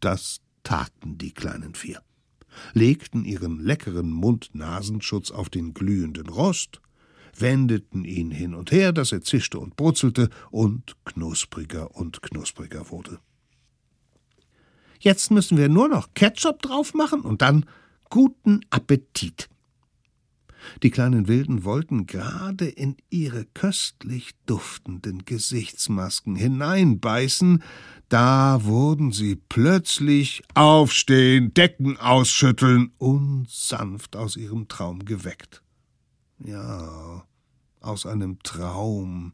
das 0.00 0.40
taten 0.64 1.16
die 1.16 1.30
kleinen 1.30 1.76
vier, 1.76 2.02
legten 2.72 3.24
ihren 3.24 3.60
leckeren 3.60 4.10
Mund-Nasenschutz 4.10 5.30
auf 5.30 5.50
den 5.50 5.72
glühenden 5.72 6.28
Rost, 6.28 6.80
wendeten 7.38 8.04
ihn 8.04 8.32
hin 8.32 8.54
und 8.54 8.72
her, 8.72 8.92
dass 8.92 9.12
er 9.12 9.22
zischte 9.22 9.60
und 9.60 9.76
brutzelte 9.76 10.30
und 10.50 10.96
knuspriger 11.04 11.94
und 11.94 12.22
knuspriger 12.22 12.90
wurde. 12.90 13.20
Jetzt 15.00 15.30
müssen 15.30 15.56
wir 15.56 15.68
nur 15.68 15.88
noch 15.88 16.14
Ketchup 16.14 16.60
drauf 16.62 16.94
machen 16.94 17.22
und 17.22 17.42
dann 17.42 17.64
guten 18.10 18.60
Appetit. 18.70 19.48
Die 20.82 20.90
kleinen 20.90 21.26
Wilden 21.26 21.64
wollten 21.64 22.06
gerade 22.06 22.66
in 22.68 22.96
ihre 23.08 23.46
köstlich 23.46 24.32
duftenden 24.44 25.24
Gesichtsmasken 25.24 26.36
hineinbeißen, 26.36 27.62
da 28.10 28.64
wurden 28.64 29.10
sie 29.10 29.36
plötzlich 29.36 30.42
aufstehen, 30.54 31.54
Decken 31.54 31.96
ausschütteln 31.96 32.92
und 32.98 33.48
sanft 33.48 34.16
aus 34.16 34.36
ihrem 34.36 34.68
Traum 34.68 35.04
geweckt. 35.06 35.62
Ja, 36.44 37.24
aus 37.80 38.04
einem 38.04 38.38
Traum, 38.42 39.32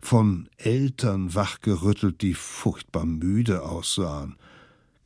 von 0.00 0.48
Eltern 0.56 1.34
wachgerüttelt, 1.34 2.22
die 2.22 2.34
furchtbar 2.34 3.04
müde 3.06 3.62
aussahen. 3.62 4.36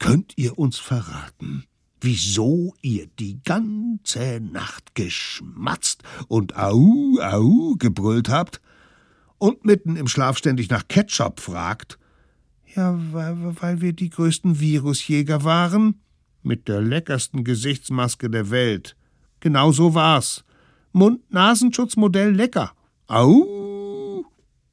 Könnt 0.00 0.32
ihr 0.36 0.58
uns 0.58 0.78
verraten, 0.78 1.64
wieso 2.00 2.74
ihr 2.80 3.06
die 3.18 3.38
ganze 3.44 4.40
Nacht 4.40 4.94
geschmatzt 4.94 6.02
und 6.26 6.56
au, 6.56 7.18
au 7.20 7.74
gebrüllt 7.78 8.30
habt 8.30 8.62
und 9.36 9.66
mitten 9.66 9.96
im 9.96 10.08
Schlaf 10.08 10.38
ständig 10.38 10.70
nach 10.70 10.88
Ketchup 10.88 11.38
fragt? 11.38 11.98
Ja, 12.74 12.98
weil, 13.12 13.60
weil 13.60 13.80
wir 13.82 13.92
die 13.92 14.08
größten 14.08 14.58
Virusjäger 14.58 15.44
waren. 15.44 16.00
Mit 16.42 16.66
der 16.66 16.80
leckersten 16.80 17.44
Gesichtsmaske 17.44 18.30
der 18.30 18.48
Welt. 18.50 18.96
Genau 19.40 19.70
so 19.70 19.94
war's. 19.94 20.44
Mund-Nasenschutzmodell 20.92 22.30
lecker. 22.30 22.72
Au! 23.06 24.24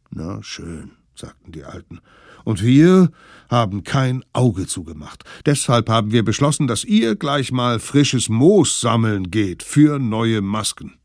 Na 0.09 0.41
schön, 0.41 0.91
sagten 1.15 1.51
die 1.51 1.65
Alten. 1.65 1.99
Und 2.47 2.63
wir 2.63 3.11
haben 3.49 3.83
kein 3.83 4.23
Auge 4.31 4.67
zugemacht. 4.67 5.25
Deshalb 5.45 5.89
haben 5.89 6.13
wir 6.13 6.23
beschlossen, 6.23 6.65
dass 6.65 6.85
ihr 6.85 7.17
gleich 7.17 7.51
mal 7.51 7.77
frisches 7.77 8.29
Moos 8.29 8.79
sammeln 8.79 9.31
geht 9.31 9.63
für 9.63 9.99
neue 9.99 10.41
Masken. 10.41 10.97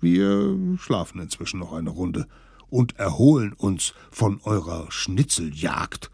Wir 0.00 0.58
schlafen 0.76 1.20
inzwischen 1.20 1.60
noch 1.60 1.72
eine 1.72 1.90
Runde 1.90 2.26
und 2.68 2.98
erholen 2.98 3.52
uns 3.52 3.94
von 4.10 4.40
eurer 4.42 4.90
Schnitzeljagd. 4.90 6.10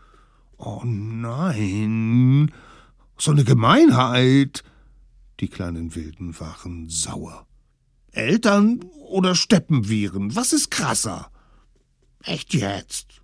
Oh 0.59 0.83
nein, 0.85 2.53
so 3.17 3.31
eine 3.31 3.45
Gemeinheit. 3.45 4.65
Die 5.41 5.49
kleinen 5.49 5.95
Wilden 5.95 6.38
waren 6.38 6.91
sauer. 6.91 7.47
Eltern 8.11 8.85
oder 9.09 9.35
Steppenviren, 9.35 10.37
was 10.37 10.53
ist 10.53 10.71
krasser? 10.71 11.31
Echt 12.23 12.53
jetzt? 12.53 13.23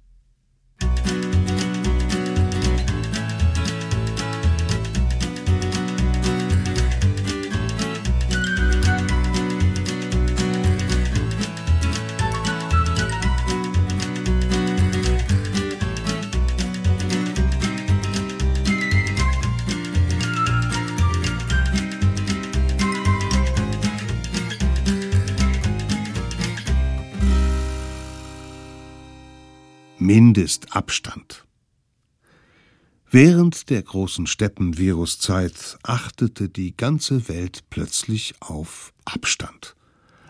Mindestabstand. 30.09 31.45
Während 33.11 33.69
der 33.69 33.83
großen 33.83 34.27
Steppenviruszeit 34.27 35.77
achtete 35.83 36.49
die 36.49 36.75
ganze 36.75 37.29
Welt 37.29 37.65
plötzlich 37.69 38.35
auf 38.41 38.95
Abstand. 39.05 39.77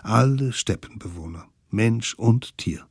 Alle 0.02 0.52
Steppenbewohner, 0.52 1.46
Mensch 1.70 2.14
und 2.14 2.58
Tier. 2.58 2.88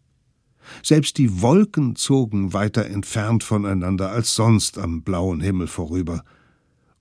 Selbst 0.82 1.18
die 1.18 1.42
Wolken 1.42 1.98
zogen 1.98 2.54
weiter 2.54 2.86
entfernt 2.86 3.44
voneinander 3.44 4.10
als 4.10 4.34
sonst 4.34 4.78
am 4.78 5.02
blauen 5.02 5.42
Himmel 5.42 5.68
vorüber. 5.68 6.24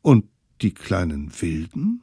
Und 0.02 0.24
die 0.62 0.74
kleinen 0.74 1.30
Wilden? 1.40 2.02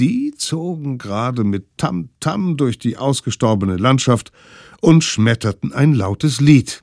Die 0.00 0.34
zogen 0.36 0.98
gerade 0.98 1.44
mit 1.44 1.68
Tam-Tam 1.76 2.54
-Tam 2.54 2.56
durch 2.56 2.80
die 2.80 2.96
ausgestorbene 2.96 3.76
Landschaft 3.76 4.32
und 4.80 5.04
schmetterten 5.04 5.72
ein 5.72 5.94
lautes 5.94 6.40
Lied. 6.40 6.82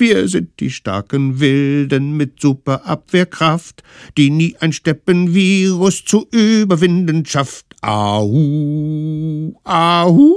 Wir 0.00 0.28
sind 0.28 0.60
die 0.60 0.70
starken 0.70 1.40
Wilden 1.40 2.16
mit 2.16 2.40
super 2.40 2.86
Abwehrkraft, 2.86 3.82
die 4.16 4.30
nie 4.30 4.56
ein 4.56 4.72
Steppenvirus 4.72 6.06
zu 6.06 6.26
überwinden 6.30 7.26
schafft. 7.26 7.66
Au, 7.82 9.52
au. 9.62 10.32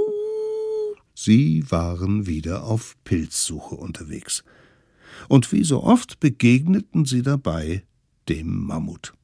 Sie 1.14 1.64
waren 1.70 2.26
wieder 2.26 2.64
auf 2.64 2.94
Pilzsuche 3.04 3.74
unterwegs. 3.74 4.44
Und 5.28 5.50
wie 5.50 5.64
so 5.64 5.82
oft 5.82 6.20
begegneten 6.20 7.06
sie 7.06 7.22
dabei 7.22 7.84
dem 8.28 8.66
Mammut. 8.66 9.14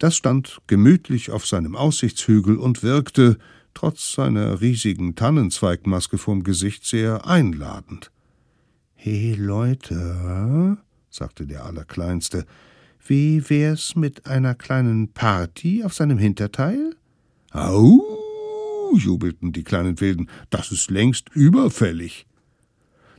Das 0.00 0.16
stand 0.16 0.58
gemütlich 0.66 1.30
auf 1.30 1.46
seinem 1.46 1.76
Aussichtshügel 1.76 2.56
und 2.56 2.82
wirkte, 2.82 3.38
trotz 3.72 4.14
seiner 4.14 4.60
riesigen 4.60 5.14
Tannenzweigmaske 5.14 6.18
vorm 6.18 6.42
Gesicht, 6.42 6.84
sehr 6.84 7.24
einladend. 7.24 8.10
He 9.00 9.34
Leute, 9.34 10.76
sagte 11.08 11.46
der 11.46 11.64
Allerkleinste, 11.64 12.44
wie 13.06 13.48
wär's 13.48 13.94
mit 13.94 14.26
einer 14.26 14.56
kleinen 14.56 15.12
Party 15.12 15.84
auf 15.84 15.94
seinem 15.94 16.18
Hinterteil? 16.18 16.96
Au, 17.52 18.02
jubelten 18.96 19.52
die 19.52 19.62
kleinen 19.62 20.00
Wilden, 20.00 20.28
das 20.50 20.72
ist 20.72 20.90
längst 20.90 21.28
überfällig. 21.32 22.26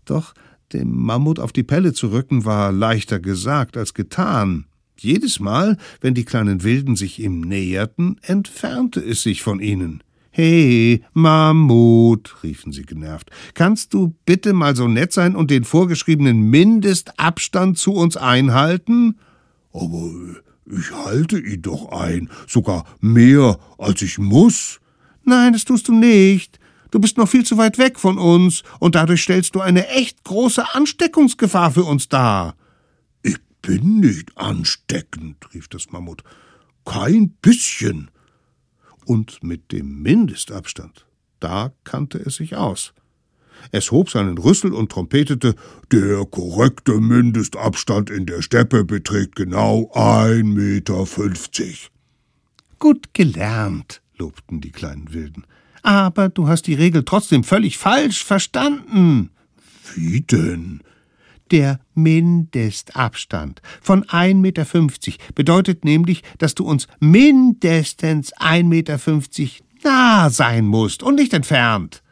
Doch 0.03 0.33
dem 0.73 0.91
Mammut 0.91 1.39
auf 1.39 1.53
die 1.53 1.63
Pelle 1.63 1.93
zu 1.93 2.11
rücken 2.11 2.43
war 2.43 2.73
leichter 2.73 3.21
gesagt 3.21 3.77
als 3.77 3.93
getan. 3.93 4.65
Jedes 4.97 5.39
Mal, 5.39 5.77
wenn 6.01 6.13
die 6.13 6.25
kleinen 6.25 6.63
Wilden 6.63 6.97
sich 6.97 7.19
ihm 7.19 7.39
näherten, 7.39 8.19
entfernte 8.23 8.99
es 8.99 9.23
sich 9.23 9.43
von 9.43 9.61
ihnen. 9.61 10.03
Hey, 10.41 11.03
Mammut, 11.11 12.33
riefen 12.43 12.71
sie 12.71 12.83
genervt, 12.83 13.29
kannst 13.55 13.93
du 13.93 14.15
bitte 14.25 14.53
mal 14.53 14.73
so 14.73 14.87
nett 14.87 15.11
sein 15.11 15.35
und 15.35 15.51
den 15.51 15.65
vorgeschriebenen 15.65 16.49
Mindestabstand 16.49 17.77
zu 17.77 17.91
uns 17.91 18.15
einhalten? 18.15 19.19
Aber 19.73 20.09
ich 20.65 20.91
halte 20.93 21.37
ihn 21.37 21.61
doch 21.61 21.91
ein, 21.91 22.29
sogar 22.47 22.85
mehr, 23.01 23.59
als 23.77 24.01
ich 24.01 24.17
muss. 24.17 24.79
Nein, 25.25 25.51
das 25.51 25.65
tust 25.65 25.89
du 25.89 25.93
nicht. 25.93 26.57
Du 26.89 26.99
bist 26.99 27.17
noch 27.17 27.27
viel 27.27 27.45
zu 27.45 27.57
weit 27.57 27.77
weg 27.77 27.99
von 27.99 28.17
uns, 28.17 28.63
und 28.79 28.95
dadurch 28.95 29.23
stellst 29.23 29.55
du 29.55 29.59
eine 29.59 29.89
echt 29.89 30.23
große 30.23 30.73
Ansteckungsgefahr 30.73 31.71
für 31.71 31.83
uns 31.83 32.07
dar. 32.07 32.55
Ich 33.23 33.39
bin 33.61 33.99
nicht 33.99 34.37
ansteckend, 34.37 35.35
rief 35.53 35.67
das 35.67 35.91
Mammut. 35.91 36.23
Kein 36.85 37.31
bisschen. 37.41 38.09
Und 39.09 39.43
mit 39.43 39.71
dem 39.71 40.03
Mindestabstand, 40.03 41.07
da 41.39 41.73
kannte 41.83 42.19
es 42.19 42.35
sich 42.35 42.55
aus. 42.55 42.93
Es 43.71 43.89
hob 43.89 44.11
seinen 44.11 44.37
Rüssel 44.37 44.71
und 44.71 44.91
trompetete 44.91 45.55
Der 45.91 46.27
korrekte 46.27 47.01
Mindestabstand 47.01 48.11
in 48.11 48.27
der 48.27 48.43
Steppe 48.43 48.85
beträgt 48.85 49.35
genau 49.35 49.89
ein 49.95 50.53
Meter 50.53 51.07
fünfzig. 51.07 51.89
Gut 52.77 53.15
gelernt, 53.15 54.03
lobten 54.15 54.61
die 54.61 54.71
kleinen 54.71 55.11
Wilden. 55.11 55.43
Aber 55.81 56.29
du 56.29 56.47
hast 56.47 56.67
die 56.67 56.75
Regel 56.75 57.03
trotzdem 57.03 57.43
völlig 57.43 57.79
falsch 57.79 58.23
verstanden. 58.23 59.31
Wie 59.95 60.21
denn? 60.21 60.81
Der 61.51 61.79
Mindestabstand 61.95 63.61
von 63.81 64.03
1,50 64.03 64.35
Meter 64.35 64.65
bedeutet 65.33 65.83
nämlich, 65.83 66.23
dass 66.37 66.55
du 66.55 66.65
uns 66.65 66.87
mindestens 66.99 68.33
1,50 68.35 68.63
Meter 68.63 68.99
nah 69.83 70.29
sein 70.29 70.65
musst 70.65 71.03
und 71.03 71.15
nicht 71.15 71.33
entfernt. 71.33 72.03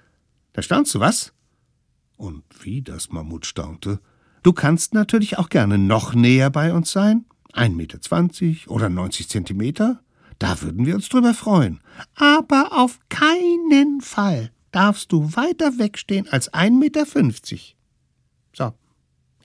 Da 0.53 0.61
staunst 0.61 0.95
du, 0.95 0.99
was? 0.99 1.33
Und 2.15 2.43
wie 2.61 2.81
das 2.81 3.11
Mammut 3.11 3.45
staunte. 3.45 3.99
Du 4.41 4.53
kannst 4.53 4.93
natürlich 4.93 5.37
auch 5.37 5.49
gerne 5.49 5.77
noch 5.77 6.15
näher 6.15 6.49
bei 6.49 6.73
uns 6.73 6.91
sein. 6.91 7.25
1,20 7.53 7.71
Meter 7.75 8.71
oder 8.71 8.89
90 8.89 9.29
Zentimeter. 9.29 9.99
Da 10.39 10.61
würden 10.61 10.85
wir 10.85 10.95
uns 10.95 11.09
drüber 11.09 11.33
freuen. 11.33 11.79
Aber 12.15 12.69
auf 12.71 12.99
keinen 13.09 14.01
Fall 14.01 14.51
darfst 14.71 15.11
du 15.11 15.35
weiter 15.35 15.77
wegstehen 15.77 16.27
als 16.29 16.53
1,50 16.53 16.71
Meter. 16.71 17.05
So, 18.53 18.73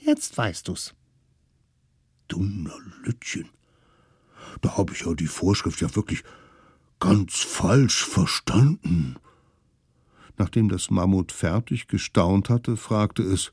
jetzt 0.04 0.36
weißt 0.36 0.68
du's. 0.68 0.94
Dunnerlütchen. 2.28 3.48
Da 4.60 4.76
habe 4.76 4.92
ich 4.92 5.00
ja 5.00 5.14
die 5.14 5.26
Vorschrift 5.26 5.80
ja 5.80 5.94
wirklich 5.94 6.24
ganz 7.00 7.36
falsch 7.36 8.04
verstanden. 8.04 9.16
Nachdem 10.38 10.68
das 10.68 10.90
Mammut 10.90 11.32
fertig 11.32 11.88
gestaunt 11.88 12.48
hatte, 12.48 12.76
fragte 12.76 13.22
es, 13.22 13.52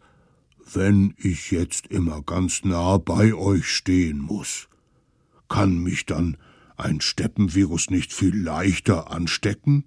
wenn 0.74 1.14
ich 1.18 1.52
jetzt 1.52 1.88
immer 1.88 2.22
ganz 2.22 2.64
nah 2.64 2.98
bei 2.98 3.34
euch 3.34 3.68
stehen 3.68 4.20
muss, 4.20 4.68
kann 5.48 5.80
mich 5.80 6.06
dann 6.06 6.38
ein 6.78 7.02
Steppenvirus 7.02 7.90
nicht 7.90 8.14
viel 8.14 8.40
leichter 8.40 9.12
anstecken? 9.12 9.86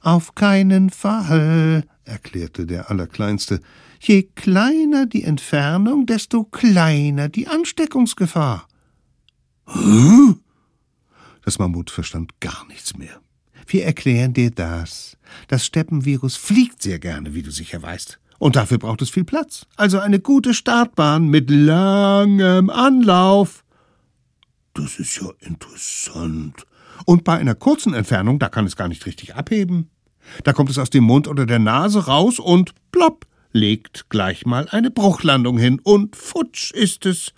Auf 0.00 0.34
keinen 0.34 0.90
Fall, 0.90 1.84
erklärte 2.04 2.66
der 2.66 2.90
Allerkleinste. 2.90 3.60
Je 4.02 4.22
kleiner 4.34 5.04
die 5.04 5.24
Entfernung, 5.24 6.06
desto 6.06 6.44
kleiner 6.44 7.28
die 7.28 7.48
Ansteckungsgefahr. 7.48 8.66
Das 11.44 11.58
Mammut 11.58 11.90
verstand 11.90 12.40
gar 12.40 12.66
nichts 12.66 12.96
mehr. 12.96 13.20
Wir 13.66 13.84
erklären 13.84 14.32
dir 14.32 14.50
das. 14.50 15.18
Das 15.48 15.66
Steppenvirus 15.66 16.36
fliegt 16.36 16.80
sehr 16.82 16.98
gerne, 16.98 17.34
wie 17.34 17.42
du 17.42 17.50
sicher 17.50 17.82
weißt. 17.82 18.18
Und 18.38 18.56
dafür 18.56 18.78
braucht 18.78 19.02
es 19.02 19.10
viel 19.10 19.24
Platz. 19.24 19.66
Also 19.76 19.98
eine 19.98 20.18
gute 20.18 20.54
Startbahn 20.54 21.28
mit 21.28 21.50
langem 21.50 22.70
Anlauf. 22.70 23.64
Das 24.72 24.98
ist 24.98 25.20
ja 25.20 25.28
interessant. 25.40 26.66
Und 27.04 27.24
bei 27.24 27.36
einer 27.36 27.54
kurzen 27.54 27.92
Entfernung, 27.92 28.38
da 28.38 28.48
kann 28.48 28.64
es 28.64 28.76
gar 28.76 28.88
nicht 28.88 29.04
richtig 29.04 29.34
abheben. 29.34 29.90
Da 30.42 30.54
kommt 30.54 30.70
es 30.70 30.78
aus 30.78 30.88
dem 30.88 31.04
Mund 31.04 31.28
oder 31.28 31.44
der 31.44 31.58
Nase 31.58 32.06
raus 32.06 32.38
und 32.38 32.72
plopp, 32.92 33.26
legt 33.52 34.08
gleich 34.10 34.46
mal 34.46 34.68
eine 34.68 34.90
Bruchlandung 34.90 35.58
hin 35.58 35.80
und 35.82 36.16
futsch 36.16 36.70
ist 36.72 37.06
es. 37.06 37.32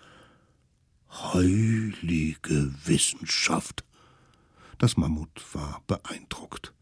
Heilige 1.11 2.75
Wissenschaft. 2.85 3.85
Das 4.79 4.97
Mammut 4.97 5.31
war 5.53 5.83
beeindruckt. 5.87 6.73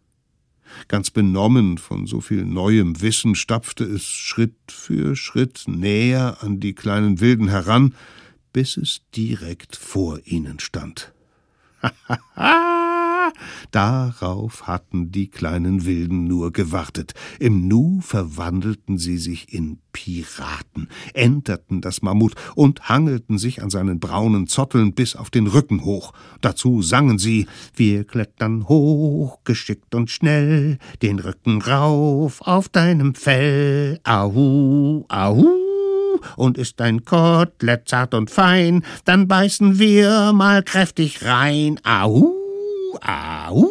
Ganz 0.89 1.11
benommen 1.11 1.79
von 1.79 2.07
so 2.07 2.21
viel 2.21 2.45
neuem 2.45 3.01
Wissen 3.03 3.35
stapfte 3.35 3.85
es 3.85 4.05
Schritt 4.05 4.55
für 4.69 5.17
Schritt 5.17 5.65
näher 5.67 6.39
an 6.41 6.61
die 6.61 6.75
kleinen 6.75 7.21
Wilden 7.21 7.49
heran, 7.49 7.95
bis 8.53 8.77
es 8.77 9.03
direkt 9.15 9.77
vor 9.77 10.21
ihnen 10.25 10.61
stand. 10.61 11.13
Darauf 13.71 14.67
hatten 14.67 15.11
die 15.13 15.29
kleinen 15.29 15.85
Wilden 15.85 16.25
nur 16.25 16.53
gewartet. 16.53 17.15
Im 17.39 17.69
Nu 17.69 18.01
verwandelten 18.01 18.99
sie 18.99 19.19
sich 19.19 19.53
in 19.53 19.79
Piraten, 19.93 20.89
enterten 21.15 21.81
das 21.81 22.03
Mammut 22.03 22.35
und 22.55 22.89
hangelten 22.89 23.39
sich 23.39 23.63
an 23.63 23.71
seinen 23.71 23.99
braunen 23.99 24.47
Zotteln 24.47 24.95
bis 24.95 25.17
auf 25.17 25.31
den 25.31 25.47
Rücken 25.47 25.85
hoch. 25.85 26.13
Dazu 26.41 26.83
sangen 26.83 27.19
sie 27.19 27.47
Wir 27.75 28.05
klettern 28.05 28.69
hoch, 28.69 29.39
geschickt 29.45 29.95
und 29.95 30.11
schnell, 30.11 30.79
den 31.03 31.19
Rücken 31.19 31.61
rauf 31.63 32.41
auf 32.43 32.69
deinem 32.69 33.15
Fell. 33.15 34.01
Ahu, 34.05 35.05
ahu 35.09 35.61
und 36.37 36.59
ist 36.59 36.81
dein 36.81 37.05
Kotelett 37.05 37.89
zart 37.89 38.15
und 38.15 38.31
fein, 38.31 38.85
dann 39.05 39.29
beißen 39.29 39.79
wir 39.79 40.33
mal 40.33 40.63
kräftig 40.63 41.25
rein. 41.25 41.81
Au, 41.85 42.40
au. 43.01 43.69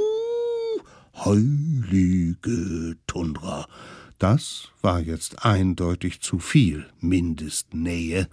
Heilige 1.14 2.96
Tundra. 3.08 3.68
Das 4.20 4.70
war 4.82 5.00
jetzt 5.00 5.46
eindeutig 5.46 6.22
zu 6.22 6.40
viel 6.40 6.86
Mindestnähe. 7.00 8.28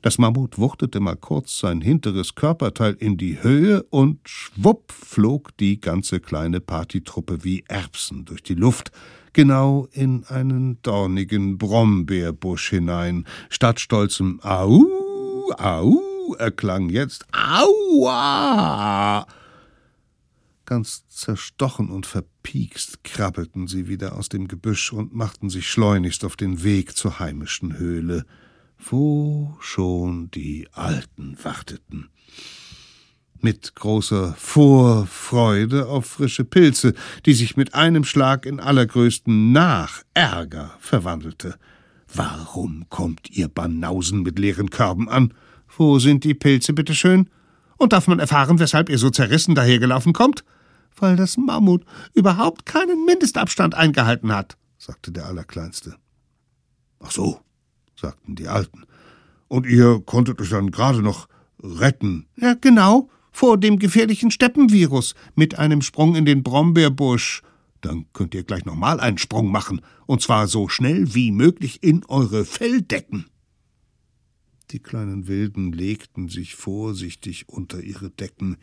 Das 0.00 0.18
Mammut 0.18 0.58
wuchtete 0.58 1.00
mal 1.00 1.16
kurz 1.16 1.58
sein 1.58 1.82
hinteres 1.82 2.34
Körperteil 2.34 2.94
in 2.98 3.18
die 3.18 3.42
Höhe 3.42 3.82
und 3.90 4.20
schwupp 4.26 4.90
flog 4.90 5.56
die 5.58 5.80
ganze 5.80 6.20
kleine 6.20 6.60
Partytruppe 6.60 7.44
wie 7.44 7.64
Erbsen 7.68 8.24
durch 8.24 8.42
die 8.42 8.54
Luft, 8.54 8.90
genau 9.34 9.86
in 9.92 10.24
einen 10.24 10.80
dornigen 10.82 11.58
Brombeerbusch 11.58 12.70
hinein. 12.70 13.26
Statt 13.50 13.80
stolzem 13.80 14.40
Au, 14.42 14.86
Au 15.58 16.34
erklang 16.38 16.88
jetzt 16.88 17.26
Aua. 17.32 19.26
Ganz 20.64 21.06
zerstochen 21.08 21.90
und 21.90 22.06
verpiekst 22.06 23.04
krabbelten 23.04 23.66
sie 23.66 23.88
wieder 23.88 24.16
aus 24.16 24.28
dem 24.28 24.48
Gebüsch 24.48 24.92
und 24.92 25.14
machten 25.14 25.50
sich 25.50 25.68
schleunigst 25.68 26.24
auf 26.24 26.36
den 26.36 26.62
Weg 26.62 26.96
zur 26.96 27.18
heimischen 27.18 27.78
Höhle, 27.78 28.24
wo 28.78 29.56
schon 29.60 30.30
die 30.30 30.68
Alten 30.72 31.36
warteten 31.42 32.08
mit 33.42 33.74
großer 33.74 34.34
Vorfreude 34.38 35.88
auf 35.88 36.06
frische 36.06 36.44
Pilze, 36.44 36.94
die 37.26 37.34
sich 37.34 37.56
mit 37.56 37.74
einem 37.74 38.04
Schlag 38.04 38.46
in 38.46 38.60
allergrößten 38.60 39.52
Nachärger 39.52 40.76
verwandelte. 40.78 41.56
Warum 42.14 42.86
kommt 42.88 43.30
ihr 43.30 43.48
Banausen 43.48 44.22
mit 44.22 44.38
leeren 44.38 44.70
Körben 44.70 45.08
an? 45.08 45.34
Wo 45.76 45.98
sind 45.98 46.24
die 46.24 46.34
Pilze, 46.34 46.72
bitteschön? 46.72 47.28
Und 47.82 47.92
darf 47.92 48.06
man 48.06 48.20
erfahren, 48.20 48.60
weshalb 48.60 48.88
ihr 48.90 48.98
so 48.98 49.10
zerrissen 49.10 49.56
dahergelaufen 49.56 50.12
kommt? 50.12 50.44
Weil 50.94 51.16
das 51.16 51.36
Mammut 51.36 51.84
überhaupt 52.14 52.64
keinen 52.64 53.04
Mindestabstand 53.04 53.74
eingehalten 53.74 54.32
hat, 54.32 54.56
sagte 54.78 55.10
der 55.10 55.26
Allerkleinste. 55.26 55.96
Ach 57.00 57.10
so, 57.10 57.40
sagten 58.00 58.36
die 58.36 58.46
Alten. 58.46 58.84
Und 59.48 59.66
ihr 59.66 60.00
konntet 60.06 60.40
euch 60.40 60.50
dann 60.50 60.70
gerade 60.70 61.02
noch 61.02 61.26
retten. 61.60 62.28
Ja, 62.36 62.54
genau 62.54 63.10
vor 63.32 63.58
dem 63.58 63.80
gefährlichen 63.80 64.30
Steppenvirus 64.30 65.16
mit 65.34 65.58
einem 65.58 65.82
Sprung 65.82 66.14
in 66.14 66.24
den 66.24 66.44
Brombeerbusch. 66.44 67.42
Dann 67.80 68.06
könnt 68.12 68.32
ihr 68.36 68.44
gleich 68.44 68.64
nochmal 68.64 69.00
einen 69.00 69.18
Sprung 69.18 69.50
machen, 69.50 69.80
und 70.06 70.22
zwar 70.22 70.46
so 70.46 70.68
schnell 70.68 71.16
wie 71.16 71.32
möglich 71.32 71.82
in 71.82 72.04
eure 72.06 72.44
Felldecken. 72.44 73.26
Die 74.72 74.80
kleinen 74.80 75.28
Wilden 75.28 75.72
legten 75.72 76.28
sich 76.28 76.54
vorsichtig 76.54 77.48
unter 77.48 77.82
ihre 77.82 78.10
Decken, 78.10 78.56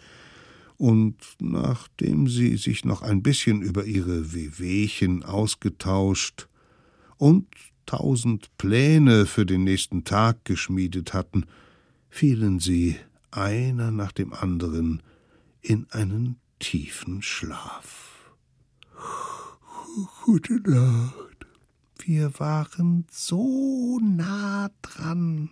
und 0.77 1.17
nachdem 1.39 2.27
sie 2.27 2.55
sich 2.55 2.85
noch 2.85 3.01
ein 3.01 3.21
bisschen 3.21 3.61
über 3.61 3.83
ihre 3.83 4.33
Wehwehchen 4.33 5.23
ausgetauscht 5.23 6.47
und 7.17 7.47
tausend 7.85 8.49
Pläne 8.57 9.25
für 9.25 9.45
den 9.45 9.65
nächsten 9.65 10.05
Tag 10.05 10.45
geschmiedet 10.45 11.13
hatten, 11.13 11.45
fielen 12.09 12.59
sie 12.59 12.95
einer 13.29 13.91
nach 13.91 14.13
dem 14.13 14.31
anderen 14.31 15.03
in 15.61 15.85
einen 15.91 16.37
tiefen 16.59 17.21
Schlaf. 17.21 18.31
Gute 20.23 20.61
Nacht. 20.61 21.45
Wir 22.05 22.39
waren 22.39 23.05
so 23.11 23.99
nah 23.99 24.69
dran. 24.81 25.49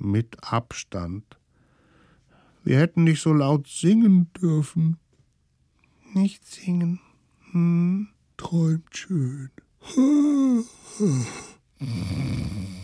Mit 0.00 0.42
Abstand. 0.42 1.38
Wir 2.64 2.78
hätten 2.78 3.04
nicht 3.04 3.20
so 3.20 3.32
laut 3.32 3.68
singen 3.68 4.32
dürfen. 4.32 4.98
Nicht 6.14 6.44
singen. 6.46 7.00
Hm? 7.52 8.08
Träumt 8.36 8.96
schön. 8.96 9.50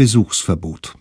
Besuchsverbot. 0.00 0.94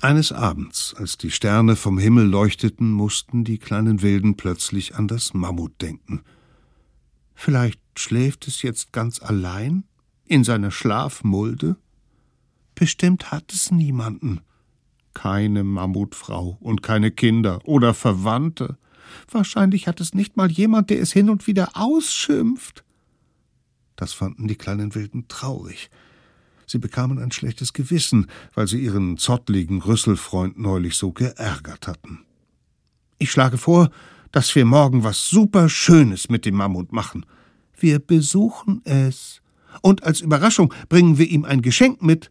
Eines 0.00 0.30
Abends, 0.30 0.94
als 0.96 1.18
die 1.18 1.32
Sterne 1.32 1.74
vom 1.74 1.98
Himmel 1.98 2.24
leuchteten, 2.24 2.92
mussten 2.92 3.42
die 3.42 3.58
kleinen 3.58 4.00
Wilden 4.00 4.36
plötzlich 4.36 4.94
an 4.94 5.08
das 5.08 5.34
Mammut 5.34 5.82
denken. 5.82 6.22
Vielleicht 7.34 7.80
schläft 7.96 8.46
es 8.46 8.62
jetzt 8.62 8.92
ganz 8.92 9.20
allein 9.20 9.82
in 10.24 10.44
seiner 10.44 10.70
Schlafmulde? 10.70 11.74
Bestimmt 12.76 13.32
hat 13.32 13.52
es 13.52 13.72
niemanden. 13.72 14.40
Keine 15.14 15.64
Mammutfrau 15.64 16.56
und 16.60 16.80
keine 16.80 17.10
Kinder 17.10 17.58
oder 17.64 17.92
Verwandte. 17.92 18.78
Wahrscheinlich 19.28 19.88
hat 19.88 20.00
es 20.00 20.14
nicht 20.14 20.36
mal 20.36 20.52
jemand, 20.52 20.90
der 20.90 21.00
es 21.00 21.12
hin 21.12 21.28
und 21.28 21.48
wieder 21.48 21.70
ausschimpft. 21.74 22.84
Das 23.96 24.12
fanden 24.12 24.46
die 24.46 24.54
kleinen 24.54 24.94
Wilden 24.94 25.26
traurig. 25.26 25.90
Sie 26.66 26.78
bekamen 26.78 27.18
ein 27.18 27.32
schlechtes 27.32 27.72
Gewissen, 27.72 28.26
weil 28.54 28.66
sie 28.66 28.82
ihren 28.82 29.16
zottligen 29.16 29.82
Rüsselfreund 29.82 30.58
neulich 30.58 30.96
so 30.96 31.12
geärgert 31.12 31.86
hatten. 31.86 32.24
Ich 33.18 33.30
schlage 33.30 33.58
vor, 33.58 33.90
dass 34.32 34.54
wir 34.54 34.64
morgen 34.64 35.04
was 35.04 35.28
super 35.28 35.68
Schönes 35.68 36.28
mit 36.28 36.44
dem 36.44 36.56
Mammut 36.56 36.92
machen. 36.92 37.24
Wir 37.78 37.98
besuchen 37.98 38.82
es. 38.84 39.40
Und 39.82 40.02
als 40.02 40.20
Überraschung 40.20 40.72
bringen 40.88 41.18
wir 41.18 41.28
ihm 41.28 41.44
ein 41.44 41.62
Geschenk 41.62 42.02
mit. 42.02 42.30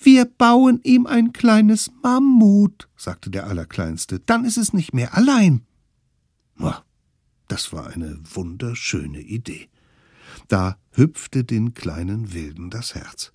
Wir 0.00 0.24
bauen 0.24 0.80
ihm 0.82 1.06
ein 1.06 1.32
kleines 1.32 1.90
Mammut, 2.02 2.88
sagte 2.96 3.30
der 3.30 3.46
Allerkleinste. 3.46 4.20
Dann 4.20 4.44
ist 4.44 4.58
es 4.58 4.72
nicht 4.72 4.92
mehr 4.92 5.16
allein. 5.16 5.62
Das 7.48 7.72
war 7.72 7.86
eine 7.88 8.18
wunderschöne 8.34 9.20
Idee. 9.20 9.68
Da 10.48 10.78
hüpfte 10.92 11.44
den 11.44 11.74
kleinen 11.74 12.32
Wilden 12.32 12.70
das 12.70 12.94
Herz. 12.94 13.32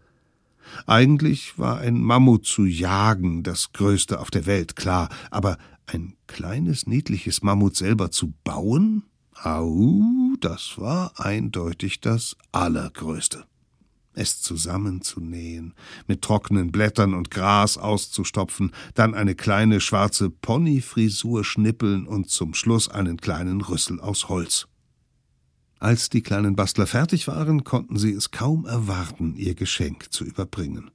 Eigentlich 0.86 1.58
war 1.58 1.80
ein 1.80 2.02
Mammut 2.02 2.46
zu 2.46 2.66
jagen 2.66 3.44
das 3.44 3.74
größte 3.74 4.20
auf 4.20 4.32
der 4.32 4.46
Welt, 4.46 4.76
klar, 4.76 5.10
aber 5.30 5.58
ein 5.86 6.16
kleines, 6.28 6.88
niedliches 6.88 7.42
Mammut 7.42 7.76
selber 7.76 8.12
zu 8.12 8.34
bauen? 8.44 9.04
Au, 9.34 10.02
das 10.40 10.78
war 10.78 11.14
eindeutig 11.20 12.00
das 12.00 12.38
Allergrößte. 12.52 13.46
Es 14.14 14.42
zusammenzunähen, 14.42 15.74
mit 16.06 16.22
trockenen 16.22 16.72
Blättern 16.72 17.14
und 17.14 17.32
Gras 17.32 17.78
auszustopfen, 17.78 18.72
dann 18.94 19.14
eine 19.14 19.36
kleine 19.36 19.80
schwarze 19.80 20.30
Ponyfrisur 20.30 21.46
schnippeln 21.46 22.06
und 22.06 22.30
zum 22.30 22.54
Schluss 22.54 22.90
einen 22.90 23.18
kleinen 23.18 23.62
Rüssel 23.62 24.02
aus 24.02 24.28
Holz. 24.28 24.68
Als 25.82 26.12
die 26.12 26.22
kleinen 26.22 26.56
Bastler 26.56 26.86
fertig 26.86 27.28
waren, 27.28 27.64
konnten 27.64 27.98
sie 27.98 28.12
es 28.12 28.30
kaum 28.30 28.68
erwarten, 28.68 29.34
ihr 29.36 29.56
Geschenk 29.56 30.14
zu 30.14 30.24
überbringen. 30.24 30.92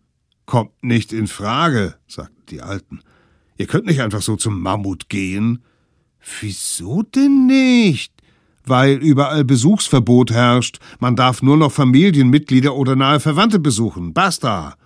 Kommt 0.46 0.80
nicht 0.80 1.12
in 1.12 1.26
Frage, 1.26 1.96
sagten 2.06 2.46
die 2.50 2.62
Alten. 2.62 3.00
Ihr 3.58 3.66
könnt 3.66 3.86
nicht 3.86 4.00
einfach 4.00 4.22
so 4.22 4.36
zum 4.36 4.60
Mammut 4.60 5.08
gehen. 5.08 5.64
Wieso 6.40 7.02
denn 7.02 7.46
nicht? 7.46 8.12
Weil 8.64 8.98
überall 8.98 9.44
Besuchsverbot 9.44 10.30
herrscht. 10.30 10.78
Man 11.00 11.16
darf 11.16 11.42
nur 11.42 11.56
noch 11.56 11.72
Familienmitglieder 11.72 12.72
oder 12.76 12.94
nahe 12.94 13.18
Verwandte 13.18 13.58
besuchen. 13.58 14.14
Basta. 14.14 14.76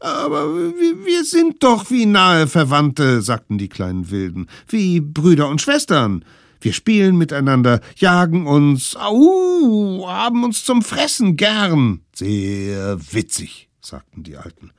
Aber 0.00 0.54
wir, 0.54 1.06
wir 1.06 1.24
sind 1.24 1.62
doch 1.62 1.90
wie 1.90 2.04
nahe 2.04 2.46
Verwandte, 2.46 3.22
sagten 3.22 3.56
die 3.56 3.70
kleinen 3.70 4.10
Wilden, 4.10 4.48
wie 4.68 5.00
Brüder 5.00 5.48
und 5.48 5.62
Schwestern. 5.62 6.26
Wir 6.60 6.72
spielen 6.72 7.16
miteinander, 7.16 7.80
jagen 7.96 8.46
uns, 8.46 8.96
au, 8.96 10.06
haben 10.08 10.44
uns 10.44 10.64
zum 10.64 10.82
Fressen 10.82 11.36
gern. 11.36 12.00
Sehr 12.14 12.98
witzig, 13.12 13.68
sagten 13.80 14.22
die 14.22 14.36
Alten. 14.36 14.70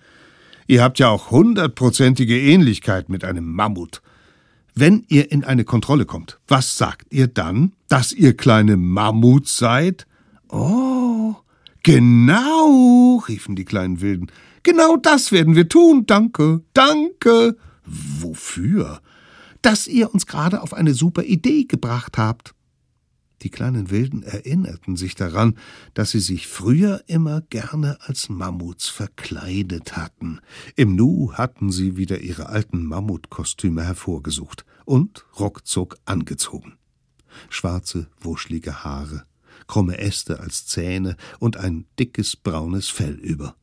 Ihr 0.68 0.84
habt 0.84 1.00
ja 1.00 1.10
auch 1.10 1.32
hundertprozentige 1.32 2.40
Ähnlichkeit 2.40 3.10
mit 3.10 3.24
einem 3.24 3.52
Mammut. 3.54 4.02
Wenn 4.76 5.06
ihr 5.08 5.32
in 5.32 5.44
eine 5.44 5.64
Kontrolle 5.64 6.06
kommt, 6.06 6.40
was 6.48 6.78
sagt 6.78 7.08
ihr 7.12 7.28
dann? 7.28 7.74
Dass 7.88 8.12
ihr 8.12 8.36
kleine 8.36 8.78
Mammuts 8.78 9.58
seid? 9.58 10.06
Oh, 10.50 11.36
genau, 11.84 13.24
riefen 13.28 13.56
die 13.56 13.66
kleinen 13.66 14.02
Wilden. 14.02 14.28
Genau 14.64 14.98
das 14.98 15.32
werden 15.32 15.56
wir 15.56 15.70
tun. 15.70 16.06
Danke, 16.06 16.62
danke. 16.74 17.56
Wofür? 17.86 19.02
Dass 19.68 19.86
ihr 19.86 20.14
uns 20.14 20.26
gerade 20.26 20.62
auf 20.62 20.74
eine 20.74 20.94
super 20.94 21.24
Idee 21.24 21.66
gebracht 21.66 22.18
habt. 22.18 22.56
Die 23.42 23.50
kleinen 23.50 23.90
Wilden 23.90 24.24
erinnerten 24.24 24.96
sich 24.96 25.14
daran, 25.14 25.58
dass 25.94 26.12
sie 26.12 26.22
sich 26.22 26.48
früher 26.48 27.04
immer 27.08 27.42
gerne 27.42 27.98
als 28.00 28.30
Mammuts 28.30 28.88
verkleidet 28.88 29.98
hatten. 29.98 30.40
Im 30.78 30.96
Nu 30.96 31.34
hatten 31.34 31.70
sie 31.70 31.98
wieder 31.98 32.22
ihre 32.22 32.48
alten 32.48 32.86
Mammutkostüme 32.86 33.84
hervorgesucht 33.84 34.64
und 34.86 35.26
ruckzuck 35.38 35.98
angezogen. 36.06 36.78
Schwarze, 37.50 38.08
wuschlige 38.22 38.86
Haare, 38.86 39.26
krumme 39.68 39.98
Äste 39.98 40.40
als 40.40 40.66
Zähne 40.66 41.18
und 41.40 41.58
ein 41.58 41.88
dickes 42.00 42.38
braunes 42.38 42.88
Fell 42.88 43.16
über 43.16 43.58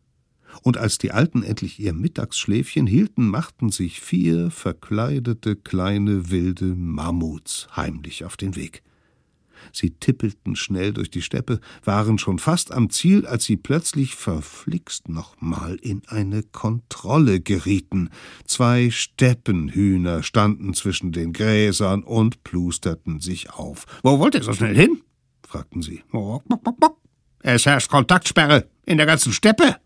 und 0.63 0.77
als 0.77 0.99
die 0.99 1.13
Alten 1.13 1.43
endlich 1.43 1.79
ihr 1.79 1.93
Mittagsschläfchen 1.93 2.87
hielten, 2.87 3.29
machten 3.29 3.71
sich 3.71 4.01
vier 4.01 4.51
verkleidete 4.51 5.57
kleine 5.57 6.31
wilde 6.31 6.75
Mammuts 6.75 7.69
heimlich 7.77 8.25
auf 8.25 8.37
den 8.37 8.57
Weg. 8.57 8.83
Sie 9.73 9.91
tippelten 9.91 10.57
schnell 10.57 10.93
durch 10.93 11.11
die 11.11 11.23
Steppe, 11.23 11.61
waren 11.85 12.19
schon 12.19 12.39
fast 12.39 12.73
am 12.73 12.91
Ziel, 12.91 13.27
als 13.27 13.45
sie 13.45 13.57
plötzlich 13.57 14.15
verflixt 14.15 15.09
nochmal 15.09 15.77
in 15.77 16.03
eine 16.07 16.43
Kontrolle 16.43 17.41
gerieten. 17.41 18.11
Zwei 18.45 18.91
Steppenhühner 18.91 20.23
standen 20.23 20.75
zwischen 20.75 21.13
den 21.13 21.33
Gräsern 21.33 22.03
und 22.03 22.45
plusterten 22.45 23.21
sich 23.21 23.51
auf. 23.51 23.87
Wo 24.03 24.19
wollt 24.19 24.35
ihr 24.35 24.43
so 24.43 24.53
schnell 24.53 24.77
hin? 24.77 25.03
fragten 25.47 25.83
sie. 25.83 26.03
Es 27.41 27.67
herrscht 27.67 27.91
Kontaktsperre 27.91 28.69
in 28.87 28.97
der 28.97 29.07
ganzen 29.07 29.33
Steppe. 29.33 29.77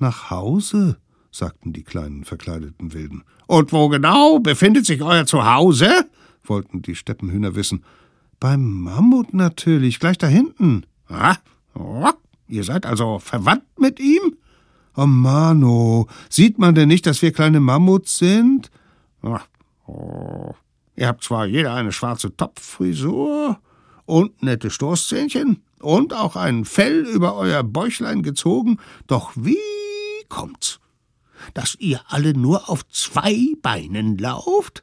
Nach 0.00 0.30
Hause? 0.30 0.96
sagten 1.30 1.72
die 1.72 1.84
kleinen 1.84 2.24
verkleideten 2.24 2.92
Wilden. 2.92 3.22
Und 3.46 3.72
wo 3.72 3.88
genau 3.88 4.40
befindet 4.40 4.86
sich 4.86 5.02
euer 5.02 5.26
Zuhause? 5.26 6.06
wollten 6.42 6.82
die 6.82 6.96
Steppenhühner 6.96 7.54
wissen. 7.54 7.84
Beim 8.40 8.82
Mammut 8.82 9.34
natürlich, 9.34 10.00
gleich 10.00 10.16
da 10.16 10.26
hinten. 10.26 10.86
Ah, 11.08 11.36
oh, 11.74 12.08
ihr 12.48 12.64
seid 12.64 12.86
also 12.86 13.18
verwandt 13.18 13.78
mit 13.78 14.00
ihm? 14.00 14.38
Oh 14.96 15.06
Mano, 15.06 16.08
sieht 16.30 16.58
man 16.58 16.74
denn 16.74 16.88
nicht, 16.88 17.06
dass 17.06 17.20
wir 17.20 17.32
kleine 17.32 17.60
Mammuts 17.60 18.18
sind? 18.18 18.70
Ach, 19.22 19.46
oh. 19.86 20.54
Ihr 20.96 21.08
habt 21.08 21.22
zwar 21.22 21.46
jeder 21.46 21.74
eine 21.74 21.92
schwarze 21.92 22.34
Topffrisur 22.34 23.60
und 24.06 24.42
nette 24.42 24.70
Stoßzähnchen 24.70 25.62
und 25.78 26.14
auch 26.14 26.36
ein 26.36 26.64
Fell 26.64 27.06
über 27.06 27.36
euer 27.36 27.62
Bäuchlein 27.62 28.22
gezogen, 28.22 28.78
doch 29.06 29.32
wie 29.34 29.56
kommt's? 30.30 30.80
Dass 31.52 31.74
ihr 31.78 32.00
alle 32.08 32.32
nur 32.32 32.70
auf 32.70 32.88
zwei 32.88 33.36
Beinen 33.60 34.16
lauft? 34.16 34.82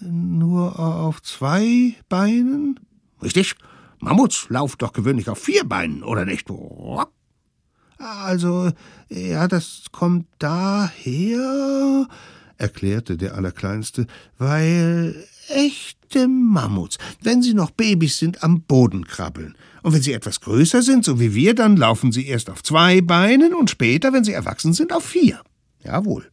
Nur 0.00 0.78
auf 0.78 1.22
zwei 1.22 1.94
Beinen? 2.08 2.80
Richtig. 3.22 3.54
Mammuts 3.98 4.46
laufen 4.50 4.76
doch 4.78 4.92
gewöhnlich 4.92 5.28
auf 5.28 5.38
vier 5.38 5.64
Beinen, 5.64 6.02
oder 6.02 6.24
nicht? 6.24 6.48
Also, 7.98 8.70
ja, 9.08 9.48
das 9.48 9.84
kommt 9.90 10.26
daher, 10.38 12.06
erklärte 12.58 13.16
der 13.16 13.34
Allerkleinste, 13.34 14.06
weil 14.36 15.26
echte 15.48 16.28
Mammuts, 16.28 16.98
wenn 17.22 17.42
sie 17.42 17.54
noch 17.54 17.70
Babys 17.70 18.18
sind, 18.18 18.42
am 18.42 18.62
Boden 18.62 19.06
krabbeln. 19.06 19.56
Und 19.86 19.92
wenn 19.92 20.02
sie 20.02 20.14
etwas 20.14 20.40
größer 20.40 20.82
sind, 20.82 21.04
so 21.04 21.20
wie 21.20 21.32
wir, 21.32 21.54
dann 21.54 21.76
laufen 21.76 22.10
sie 22.10 22.26
erst 22.26 22.50
auf 22.50 22.64
zwei 22.64 23.00
Beinen 23.00 23.54
und 23.54 23.70
später, 23.70 24.12
wenn 24.12 24.24
sie 24.24 24.32
erwachsen 24.32 24.72
sind, 24.72 24.92
auf 24.92 25.04
vier. 25.04 25.40
Jawohl. 25.84 26.28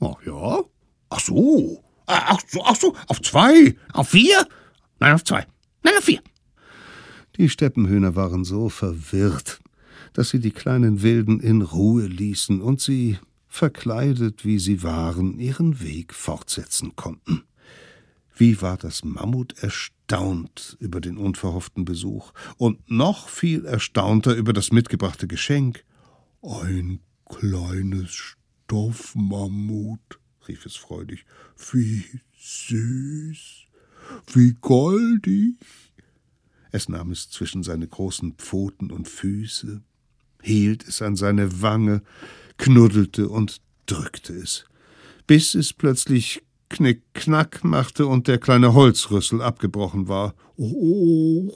Ach 0.00 0.16
ja? 0.26 0.60
Ach 1.08 1.20
so. 1.20 1.82
Ach 2.04 2.40
so, 2.46 2.62
ach 2.62 2.76
so, 2.76 2.94
auf 3.08 3.22
zwei. 3.22 3.74
Auf 3.94 4.10
vier? 4.10 4.46
Nein, 5.00 5.14
auf 5.14 5.24
zwei. 5.24 5.46
Nein, 5.82 5.94
auf 5.96 6.04
vier. 6.04 6.20
Die 7.38 7.48
Steppenhühner 7.48 8.16
waren 8.16 8.44
so 8.44 8.68
verwirrt, 8.68 9.60
dass 10.12 10.28
sie 10.28 10.38
die 10.38 10.50
kleinen 10.50 11.00
Wilden 11.00 11.40
in 11.40 11.62
Ruhe 11.62 12.04
ließen 12.04 12.60
und 12.60 12.82
sie, 12.82 13.18
verkleidet 13.48 14.44
wie 14.44 14.58
sie 14.58 14.82
waren, 14.82 15.38
ihren 15.38 15.80
Weg 15.80 16.12
fortsetzen 16.12 16.96
konnten. 16.96 17.44
Wie 18.36 18.60
war 18.60 18.76
das 18.76 19.04
Mammut 19.04 19.54
erstaunt 19.62 20.01
über 20.78 21.00
den 21.00 21.16
unverhofften 21.16 21.84
Besuch 21.84 22.32
und 22.58 22.90
noch 22.90 23.28
viel 23.28 23.64
erstaunter 23.64 24.34
über 24.34 24.52
das 24.52 24.70
mitgebrachte 24.70 25.26
Geschenk. 25.26 25.84
Ein 26.42 27.00
kleines 27.24 28.36
Stoffmammut, 28.66 30.20
rief 30.48 30.66
es 30.66 30.76
freudig. 30.76 31.24
Wie 31.72 32.04
süß, 32.38 33.66
wie 34.32 34.54
goldig. 34.60 35.56
Es 36.72 36.88
nahm 36.88 37.10
es 37.10 37.30
zwischen 37.30 37.62
seine 37.62 37.86
großen 37.86 38.34
Pfoten 38.34 38.90
und 38.90 39.08
Füße, 39.08 39.82
hielt 40.42 40.86
es 40.86 41.00
an 41.02 41.16
seine 41.16 41.62
Wange, 41.62 42.02
knuddelte 42.58 43.28
und 43.28 43.60
drückte 43.86 44.34
es, 44.34 44.64
bis 45.26 45.54
es 45.54 45.72
plötzlich 45.72 46.42
Knick-Knack 46.72 47.64
machte 47.64 48.06
und 48.06 48.26
der 48.26 48.38
kleine 48.38 48.74
Holzrüssel 48.74 49.42
abgebrochen 49.42 50.08
war. 50.08 50.34
Oh, 50.56 51.52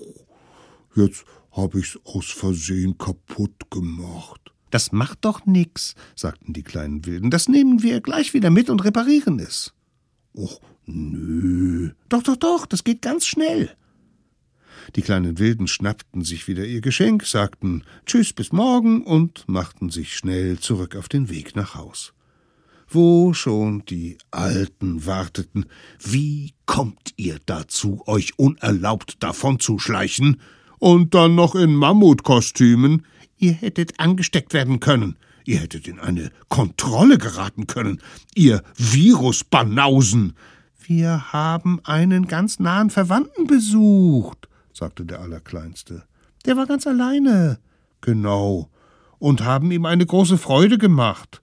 jetzt 0.94 1.24
hab 1.50 1.74
ich's 1.74 1.98
aus 2.04 2.26
Versehen 2.26 2.98
kaputt 2.98 3.70
gemacht. 3.70 4.52
Das 4.70 4.92
macht 4.92 5.24
doch 5.24 5.46
nix, 5.46 5.94
sagten 6.14 6.52
die 6.52 6.62
kleinen 6.62 7.06
Wilden. 7.06 7.30
Das 7.30 7.48
nehmen 7.48 7.82
wir 7.82 8.00
gleich 8.00 8.34
wieder 8.34 8.50
mit 8.50 8.68
und 8.68 8.84
reparieren 8.84 9.38
es. 9.38 9.72
Och, 10.34 10.60
nö. 10.84 11.92
Doch, 12.08 12.22
doch, 12.22 12.36
doch, 12.36 12.66
das 12.66 12.84
geht 12.84 13.00
ganz 13.00 13.26
schnell. 13.26 13.70
Die 14.94 15.02
kleinen 15.02 15.38
Wilden 15.38 15.66
schnappten 15.66 16.22
sich 16.22 16.46
wieder 16.46 16.64
ihr 16.64 16.82
Geschenk, 16.82 17.24
sagten 17.24 17.84
Tschüss 18.04 18.32
bis 18.34 18.52
morgen 18.52 19.02
und 19.02 19.48
machten 19.48 19.88
sich 19.88 20.14
schnell 20.14 20.58
zurück 20.58 20.94
auf 20.94 21.08
den 21.08 21.30
Weg 21.30 21.56
nach 21.56 21.74
Haus 21.74 22.12
wo 22.88 23.32
schon 23.32 23.84
die 23.86 24.18
Alten 24.30 25.06
warteten. 25.06 25.66
Wie 26.00 26.54
kommt 26.66 27.12
ihr 27.16 27.38
dazu, 27.46 28.02
euch 28.06 28.38
unerlaubt 28.38 29.22
davonzuschleichen? 29.22 30.40
Und 30.78 31.14
dann 31.14 31.34
noch 31.34 31.54
in 31.54 31.74
Mammutkostümen? 31.74 33.06
Ihr 33.38 33.52
hättet 33.52 33.98
angesteckt 33.98 34.52
werden 34.52 34.80
können. 34.80 35.16
Ihr 35.44 35.58
hättet 35.58 35.86
in 35.86 36.00
eine 36.00 36.30
Kontrolle 36.48 37.18
geraten 37.18 37.66
können. 37.66 38.00
Ihr 38.34 38.62
Virusbanausen. 38.76 40.34
Wir 40.86 41.32
haben 41.32 41.80
einen 41.84 42.26
ganz 42.26 42.58
nahen 42.58 42.90
Verwandten 42.90 43.46
besucht, 43.46 44.48
sagte 44.72 45.04
der 45.04 45.20
Allerkleinste. 45.20 46.04
Der 46.44 46.56
war 46.56 46.66
ganz 46.66 46.86
alleine. 46.86 47.58
Genau. 48.00 48.70
Und 49.18 49.44
haben 49.44 49.70
ihm 49.70 49.84
eine 49.84 50.06
große 50.06 50.38
Freude 50.38 50.78
gemacht. 50.78 51.42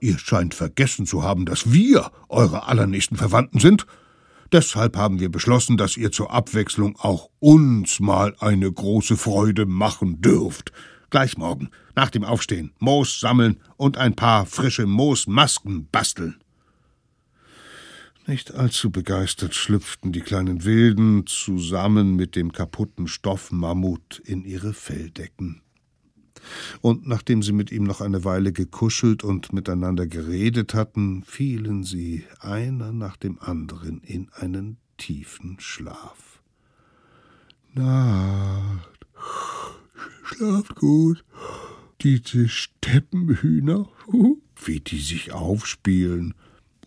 Ihr 0.00 0.18
scheint 0.18 0.54
vergessen 0.54 1.06
zu 1.06 1.22
haben, 1.22 1.44
dass 1.44 1.72
wir 1.72 2.10
eure 2.30 2.66
allernächsten 2.66 3.18
Verwandten 3.18 3.60
sind. 3.60 3.86
Deshalb 4.50 4.96
haben 4.96 5.20
wir 5.20 5.30
beschlossen, 5.30 5.76
dass 5.76 5.96
ihr 5.96 6.10
zur 6.10 6.32
Abwechslung 6.32 6.96
auch 6.98 7.28
uns 7.38 8.00
mal 8.00 8.34
eine 8.40 8.72
große 8.72 9.16
Freude 9.16 9.66
machen 9.66 10.20
dürft. 10.22 10.72
Gleich 11.10 11.36
morgen, 11.36 11.68
nach 11.94 12.10
dem 12.10 12.24
Aufstehen, 12.24 12.72
Moos 12.78 13.20
sammeln 13.20 13.60
und 13.76 13.98
ein 13.98 14.16
paar 14.16 14.46
frische 14.46 14.86
Moosmasken 14.86 15.88
basteln. 15.92 16.40
Nicht 18.26 18.54
allzu 18.54 18.90
begeistert 18.90 19.54
schlüpften 19.54 20.12
die 20.12 20.20
kleinen 20.20 20.64
Wilden 20.64 21.26
zusammen 21.26 22.16
mit 22.16 22.36
dem 22.36 22.52
kaputten 22.52 23.06
Stoffmammut 23.06 24.20
in 24.24 24.44
ihre 24.44 24.72
Felldecken 24.72 25.62
und 26.80 27.06
nachdem 27.06 27.42
sie 27.42 27.52
mit 27.52 27.70
ihm 27.70 27.84
noch 27.84 28.00
eine 28.00 28.24
Weile 28.24 28.52
gekuschelt 28.52 29.24
und 29.24 29.52
miteinander 29.52 30.06
geredet 30.06 30.74
hatten, 30.74 31.22
fielen 31.24 31.84
sie 31.84 32.24
einer 32.40 32.92
nach 32.92 33.16
dem 33.16 33.38
anderen 33.40 34.00
in 34.02 34.28
einen 34.32 34.76
tiefen 34.96 35.56
Schlaf. 35.60 36.42
Nacht, 37.74 39.06
schlaft 40.24 40.74
gut, 40.76 41.24
diese 42.02 42.48
Steppenhühner, 42.48 43.88
wie 44.64 44.80
die 44.80 45.00
sich 45.00 45.32
aufspielen. 45.32 46.34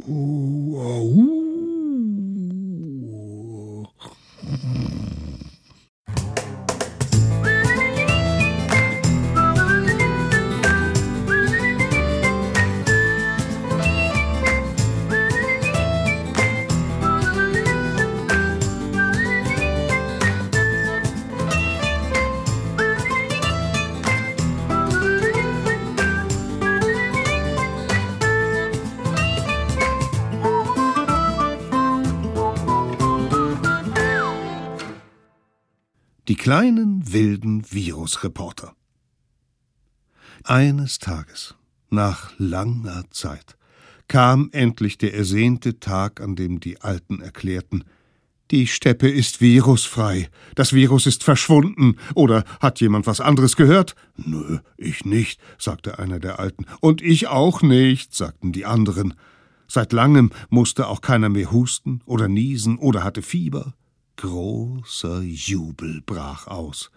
Uh, 0.05 0.75
uh. 0.77 1.53
Die 4.43 5.02
kleinen 36.43 37.13
wilden 37.13 37.63
Virusreporter. 37.71 38.75
Eines 40.43 40.99
Tages, 40.99 41.55
nach 41.89 42.33
langer 42.37 43.05
Zeit, 43.11 43.55
kam 44.09 44.49
endlich 44.51 44.97
der 44.97 45.13
ersehnte 45.13 45.79
Tag, 45.79 46.19
an 46.19 46.35
dem 46.35 46.59
die 46.59 46.81
Alten 46.81 47.21
erklärten, 47.21 47.85
die 48.51 48.67
Steppe 48.67 49.07
ist 49.07 49.39
virusfrei. 49.39 50.27
Das 50.55 50.73
Virus 50.73 51.05
ist 51.05 51.23
verschwunden. 51.23 51.95
Oder 52.13 52.43
hat 52.59 52.81
jemand 52.81 53.07
was 53.07 53.21
anderes 53.21 53.55
gehört? 53.55 53.95
Nö, 54.17 54.59
ich 54.75 55.05
nicht, 55.05 55.39
sagte 55.57 55.97
einer 55.97 56.19
der 56.19 56.39
Alten. 56.39 56.65
Und 56.81 57.01
ich 57.01 57.29
auch 57.29 57.61
nicht, 57.61 58.13
sagten 58.13 58.51
die 58.51 58.65
anderen. 58.65 59.13
Seit 59.69 59.93
langem 59.93 60.31
musste 60.49 60.87
auch 60.87 60.99
keiner 60.99 61.29
mehr 61.29 61.53
husten 61.53 62.01
oder 62.05 62.27
niesen 62.27 62.79
oder 62.79 63.05
hatte 63.05 63.21
Fieber. 63.21 63.75
Großer 64.17 65.21
Jubel 65.21 66.01
brach 66.05 66.47
aus. 66.47 66.91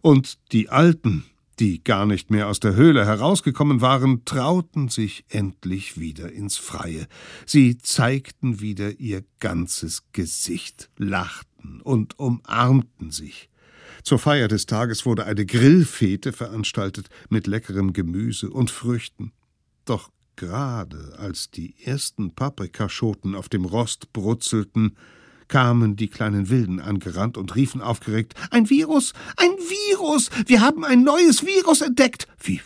Und 0.00 0.38
die 0.52 0.68
Alten, 0.68 1.24
die 1.58 1.84
gar 1.84 2.06
nicht 2.06 2.30
mehr 2.30 2.48
aus 2.48 2.60
der 2.60 2.74
Höhle 2.74 3.04
herausgekommen 3.04 3.80
waren, 3.80 4.24
trauten 4.24 4.88
sich 4.88 5.24
endlich 5.28 5.98
wieder 5.98 6.32
ins 6.32 6.56
Freie. 6.56 7.06
Sie 7.46 7.78
zeigten 7.78 8.60
wieder 8.60 8.98
ihr 8.98 9.24
ganzes 9.38 10.04
Gesicht, 10.12 10.90
lachten 10.96 11.80
und 11.82 12.18
umarmten 12.18 13.10
sich. 13.10 13.48
Zur 14.02 14.18
Feier 14.18 14.48
des 14.48 14.66
Tages 14.66 15.06
wurde 15.06 15.26
eine 15.26 15.46
Grillfete 15.46 16.32
veranstaltet 16.32 17.08
mit 17.28 17.46
leckerem 17.46 17.92
Gemüse 17.92 18.50
und 18.50 18.70
Früchten. 18.70 19.32
Doch 19.84 20.10
gerade 20.36 21.14
als 21.18 21.50
die 21.50 21.76
ersten 21.84 22.34
Paprikaschoten 22.34 23.34
auf 23.34 23.48
dem 23.48 23.64
Rost 23.64 24.12
brutzelten, 24.12 24.96
kamen 25.52 25.96
die 25.96 26.08
kleinen 26.08 26.48
Wilden 26.48 26.80
angerannt 26.80 27.36
und 27.36 27.54
riefen 27.54 27.82
aufgeregt 27.82 28.32
Ein 28.50 28.70
Virus, 28.70 29.12
ein 29.36 29.50
Virus. 29.50 30.30
Wir 30.46 30.62
haben 30.62 30.82
ein 30.82 31.04
neues 31.04 31.44
Virus 31.44 31.82
entdeckt. 31.82 32.26
Wie 32.42 32.62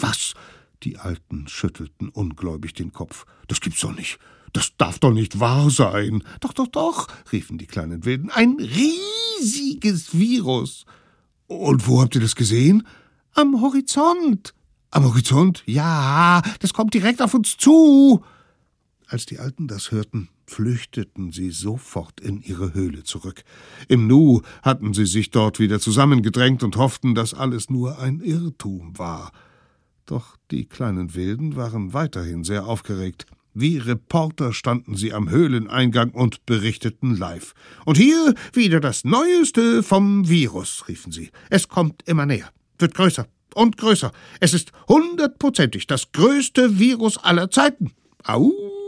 was? 0.00 0.34
Die 0.82 0.98
Alten 0.98 1.46
schüttelten 1.46 2.08
ungläubig 2.08 2.74
den 2.74 2.92
Kopf. 2.92 3.24
Das 3.46 3.60
gibt's 3.60 3.82
doch 3.82 3.94
nicht. 3.94 4.18
Das 4.52 4.72
darf 4.78 4.98
doch 4.98 5.12
nicht 5.12 5.38
wahr 5.38 5.70
sein. 5.70 6.24
Doch, 6.40 6.52
doch, 6.52 6.66
doch, 6.66 7.06
riefen 7.30 7.56
die 7.56 7.68
kleinen 7.68 8.04
Wilden. 8.04 8.30
Ein 8.30 8.56
riesiges 8.58 10.12
Virus. 10.12 10.86
Und 11.46 11.86
wo 11.86 12.02
habt 12.02 12.16
ihr 12.16 12.20
das 12.20 12.34
gesehen? 12.34 12.84
Am 13.32 13.60
Horizont. 13.60 14.54
Am 14.90 15.04
Horizont? 15.04 15.62
Ja, 15.66 16.42
das 16.58 16.74
kommt 16.74 16.94
direkt 16.94 17.22
auf 17.22 17.32
uns 17.32 17.56
zu. 17.56 18.24
Als 19.06 19.24
die 19.24 19.38
Alten 19.38 19.68
das 19.68 19.92
hörten, 19.92 20.30
flüchteten 20.46 21.32
sie 21.32 21.50
sofort 21.50 22.20
in 22.20 22.40
ihre 22.40 22.74
Höhle 22.74 23.04
zurück. 23.04 23.44
Im 23.88 24.06
Nu 24.06 24.42
hatten 24.62 24.94
sie 24.94 25.06
sich 25.06 25.30
dort 25.30 25.58
wieder 25.58 25.80
zusammengedrängt 25.80 26.62
und 26.62 26.76
hofften, 26.76 27.14
dass 27.14 27.34
alles 27.34 27.70
nur 27.70 27.98
ein 27.98 28.20
Irrtum 28.20 28.98
war. 28.98 29.32
Doch 30.06 30.36
die 30.50 30.66
kleinen 30.66 31.14
Wilden 31.14 31.56
waren 31.56 31.92
weiterhin 31.92 32.44
sehr 32.44 32.66
aufgeregt. 32.66 33.26
Wie 33.54 33.78
Reporter 33.78 34.52
standen 34.52 34.96
sie 34.96 35.12
am 35.12 35.28
Höhleneingang 35.28 36.10
und 36.10 36.46
berichteten 36.46 37.16
live. 37.16 37.54
Und 37.84 37.98
hier 37.98 38.34
wieder 38.52 38.80
das 38.80 39.04
Neueste 39.04 39.82
vom 39.82 40.28
Virus, 40.28 40.84
riefen 40.88 41.12
sie. 41.12 41.30
Es 41.50 41.68
kommt 41.68 42.02
immer 42.08 42.24
näher, 42.24 42.50
wird 42.78 42.94
größer 42.94 43.26
und 43.54 43.76
größer. 43.76 44.10
Es 44.40 44.54
ist 44.54 44.72
hundertprozentig 44.88 45.86
das 45.86 46.12
größte 46.12 46.78
Virus 46.78 47.18
aller 47.18 47.50
Zeiten. 47.50 47.92
Au! 48.24 48.81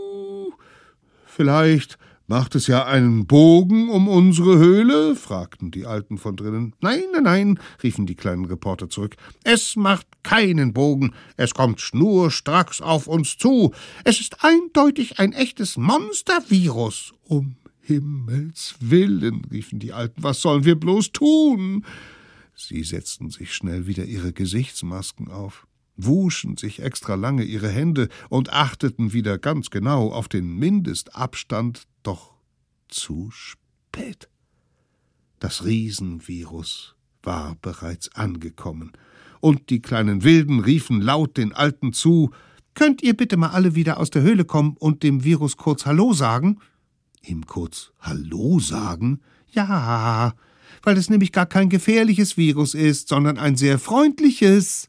Vielleicht 1.35 1.99
macht 2.29 2.55
es 2.55 2.69
ja 2.69 2.87
einen 2.87 3.27
Bogen 3.27 3.91
um 3.91 4.07
unsere 4.07 4.57
Höhle? 4.57 5.17
fragten 5.17 5.73
die 5.73 5.85
Alten 5.85 6.17
von 6.17 6.37
drinnen. 6.37 6.77
Nein, 6.81 7.03
nein, 7.13 7.25
nein, 7.25 7.61
riefen 7.83 8.07
die 8.07 8.15
kleinen 8.15 8.45
Reporter 8.45 8.89
zurück. 8.89 9.17
Es 9.43 9.75
macht 9.75 10.07
keinen 10.23 10.73
Bogen. 10.73 11.13
Es 11.37 11.53
kommt 11.53 11.81
schnurstracks 11.81 12.81
auf 12.81 13.09
uns 13.09 13.37
zu. 13.37 13.75
Es 14.05 14.21
ist 14.21 14.45
eindeutig 14.45 15.19
ein 15.19 15.33
echtes 15.33 15.77
Monstervirus. 15.77 17.15
Um 17.25 17.57
Himmels 17.81 18.77
willen, 18.79 19.45
riefen 19.51 19.81
die 19.81 19.93
Alten, 19.93 20.23
was 20.23 20.41
sollen 20.41 20.65
wir 20.65 20.79
bloß 20.79 21.11
tun? 21.11 21.85
Sie 22.55 22.85
setzten 22.85 23.31
sich 23.31 23.53
schnell 23.53 23.89
wieder 23.89 24.05
ihre 24.05 24.33
Gesichtsmasken 24.33 25.33
auf 25.33 25.67
wuschen 25.97 26.57
sich 26.57 26.81
extra 26.81 27.15
lange 27.15 27.45
ihre 27.45 27.69
Hände 27.69 28.09
und 28.29 28.53
achteten 28.53 29.13
wieder 29.13 29.39
ganz 29.39 29.71
genau 29.71 30.11
auf 30.11 30.29
den 30.29 30.57
Mindestabstand, 30.59 31.85
doch 32.03 32.35
zu 32.89 33.31
spät. 33.31 34.29
Das 35.39 35.65
Riesenvirus 35.65 36.95
war 37.23 37.57
bereits 37.61 38.15
angekommen, 38.15 38.93
und 39.41 39.69
die 39.69 39.83
kleinen 39.83 40.25
Wilden 40.25 40.61
riefen 40.61 41.03
laut 41.03 41.37
den 41.37 41.53
Alten 41.53 41.93
zu 41.93 42.31
Könnt 42.75 43.03
ihr 43.03 43.15
bitte 43.15 43.37
mal 43.37 43.51
alle 43.51 43.75
wieder 43.75 43.99
aus 43.99 44.11
der 44.11 44.23
Höhle 44.23 44.45
kommen 44.45 44.77
und 44.79 45.03
dem 45.03 45.23
Virus 45.23 45.57
kurz 45.57 45.87
Hallo 45.87 46.13
sagen? 46.13 46.59
Ihm 47.23 47.47
kurz 47.47 47.93
Hallo 48.01 48.59
sagen? 48.59 49.21
Ja, 49.53 50.35
weil 50.83 50.97
es 50.97 51.09
nämlich 51.09 51.31
gar 51.31 51.47
kein 51.47 51.69
gefährliches 51.69 52.37
Virus 52.37 52.75
ist, 52.75 53.09
sondern 53.09 53.39
ein 53.39 53.57
sehr 53.57 53.79
freundliches. 53.79 54.89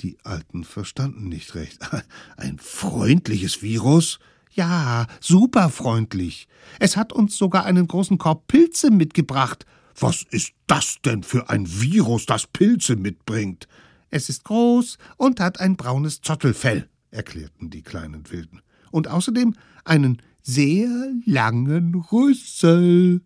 Die 0.00 0.18
Alten 0.22 0.64
verstanden 0.64 1.28
nicht 1.28 1.54
recht. 1.54 1.80
Ein 2.36 2.58
freundliches 2.58 3.62
Virus? 3.62 4.18
Ja, 4.52 5.06
superfreundlich. 5.20 6.48
Es 6.78 6.96
hat 6.96 7.12
uns 7.12 7.36
sogar 7.36 7.64
einen 7.64 7.86
großen 7.86 8.18
Korb 8.18 8.46
Pilze 8.48 8.90
mitgebracht. 8.90 9.66
Was 9.98 10.24
ist 10.30 10.52
das 10.66 10.96
denn 11.04 11.22
für 11.22 11.50
ein 11.50 11.66
Virus, 11.80 12.26
das 12.26 12.46
Pilze 12.46 12.96
mitbringt? 12.96 13.68
Es 14.10 14.28
ist 14.28 14.44
groß 14.44 14.98
und 15.16 15.40
hat 15.40 15.60
ein 15.60 15.76
braunes 15.76 16.22
Zottelfell, 16.22 16.88
erklärten 17.10 17.70
die 17.70 17.82
kleinen 17.82 18.30
Wilden. 18.30 18.62
Und 18.90 19.08
außerdem 19.08 19.54
einen 19.84 20.22
sehr 20.42 21.12
langen 21.26 21.94
Rüssel. 22.10 23.22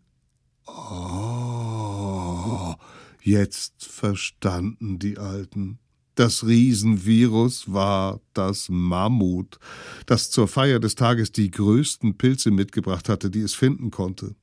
Oh, 0.66 1.44
jetzt 3.22 3.84
verstanden 3.84 4.98
die 4.98 5.18
Alten. 5.18 5.78
Das 6.14 6.46
Riesenvirus 6.46 7.72
war 7.72 8.20
das 8.34 8.68
Mammut, 8.68 9.58
das 10.04 10.30
zur 10.30 10.46
Feier 10.46 10.78
des 10.78 10.94
Tages 10.94 11.32
die 11.32 11.50
größten 11.50 12.18
Pilze 12.18 12.50
mitgebracht 12.50 13.08
hatte, 13.08 13.30
die 13.30 13.40
es 13.40 13.54
finden 13.54 13.90
konnte. 13.90 14.34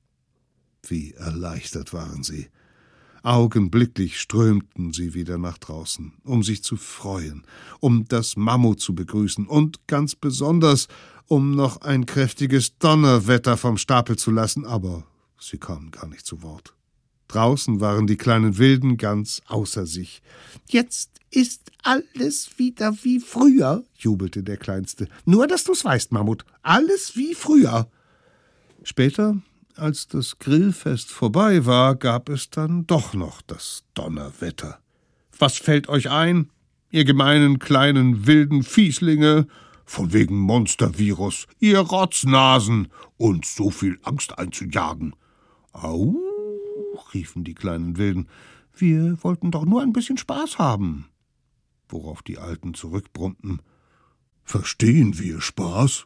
Wie 0.88 1.12
erleichtert 1.14 1.94
waren 1.94 2.24
sie. 2.24 2.48
Augenblicklich 3.22 4.20
strömten 4.20 4.94
sie 4.94 5.14
wieder 5.14 5.38
nach 5.38 5.58
draußen, 5.58 6.14
um 6.24 6.42
sich 6.42 6.64
zu 6.64 6.78
freuen, 6.78 7.44
um 7.80 8.06
das 8.06 8.38
Mammut 8.38 8.80
zu 8.80 8.96
begrüßen 8.96 9.46
und 9.46 9.86
ganz 9.88 10.16
besonders, 10.16 10.88
um 11.28 11.52
noch 11.52 11.82
ein 11.82 12.06
kräftiges 12.06 12.78
Donnerwetter 12.78 13.58
vom 13.58 13.78
Stapel 13.78 14.18
zu 14.18 14.32
lassen, 14.32 14.66
aber 14.66 15.06
sie 15.40 15.58
kamen 15.58 15.92
gar 15.92 16.08
nicht 16.08 16.26
zu 16.26 16.42
Wort. 16.42 16.74
Draußen 17.30 17.80
waren 17.80 18.08
die 18.08 18.18
kleinen 18.18 18.58
Wilden 18.58 18.98
ganz 18.98 19.42
außer 19.48 19.86
sich. 19.86 20.22
Jetzt 20.68 21.12
ist 21.32 21.72
alles 21.84 22.58
wieder 22.58 22.96
wie 23.04 23.20
früher, 23.20 23.84
jubelte 23.98 24.44
der 24.44 24.58
Kleinste. 24.58 25.08
Nur, 25.26 25.48
dass 25.48 25.64
du's 25.64 25.86
weißt, 25.86 26.12
Mammut. 26.12 26.44
Alles 26.64 27.16
wie 27.16 27.36
früher. 27.36 27.88
Später, 28.84 29.38
als 29.76 30.08
das 30.08 30.40
Grillfest 30.40 31.12
vorbei 31.12 31.66
war, 31.68 31.96
gab 31.96 32.30
es 32.30 32.50
dann 32.50 32.88
doch 32.88 33.14
noch 33.14 33.42
das 33.44 33.84
Donnerwetter. 33.94 34.80
Was 35.38 35.58
fällt 35.58 35.88
euch 35.88 36.10
ein, 36.10 36.50
ihr 36.90 37.06
gemeinen 37.06 37.60
kleinen 37.60 38.26
wilden 38.26 38.64
Fieslinge? 38.64 39.48
Von 39.86 40.14
wegen 40.14 40.38
Monstervirus, 40.38 41.48
ihr 41.60 41.80
Rotznasen, 41.80 42.90
uns 43.18 43.56
so 43.56 43.70
viel 43.70 44.00
Angst 44.04 44.38
einzujagen. 44.38 45.16
Au, 45.74 46.16
riefen 47.14 47.44
die 47.44 47.56
kleinen 47.56 47.98
Wilden, 47.98 48.28
wir 48.76 49.18
wollten 49.24 49.52
doch 49.52 49.66
nur 49.66 49.82
ein 49.82 49.94
bisschen 49.94 50.18
Spaß 50.18 50.58
haben. 50.58 51.10
Worauf 51.90 52.22
die 52.22 52.38
Alten 52.38 52.74
zurückbrummten. 52.74 53.62
Verstehen 54.44 55.20
wir 55.20 55.42
Spaß? 55.42 56.06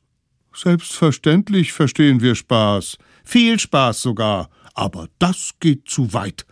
Selbstverständlich 0.56 1.74
verstehen 1.74 2.22
wir 2.22 2.36
Spaß. 2.36 2.98
Viel 3.24 3.60
Spaß 3.60 4.02
sogar. 4.02 4.50
Aber 4.74 5.08
das 5.20 5.52
geht 5.60 5.88
zu 5.88 6.14
weit. 6.14 6.46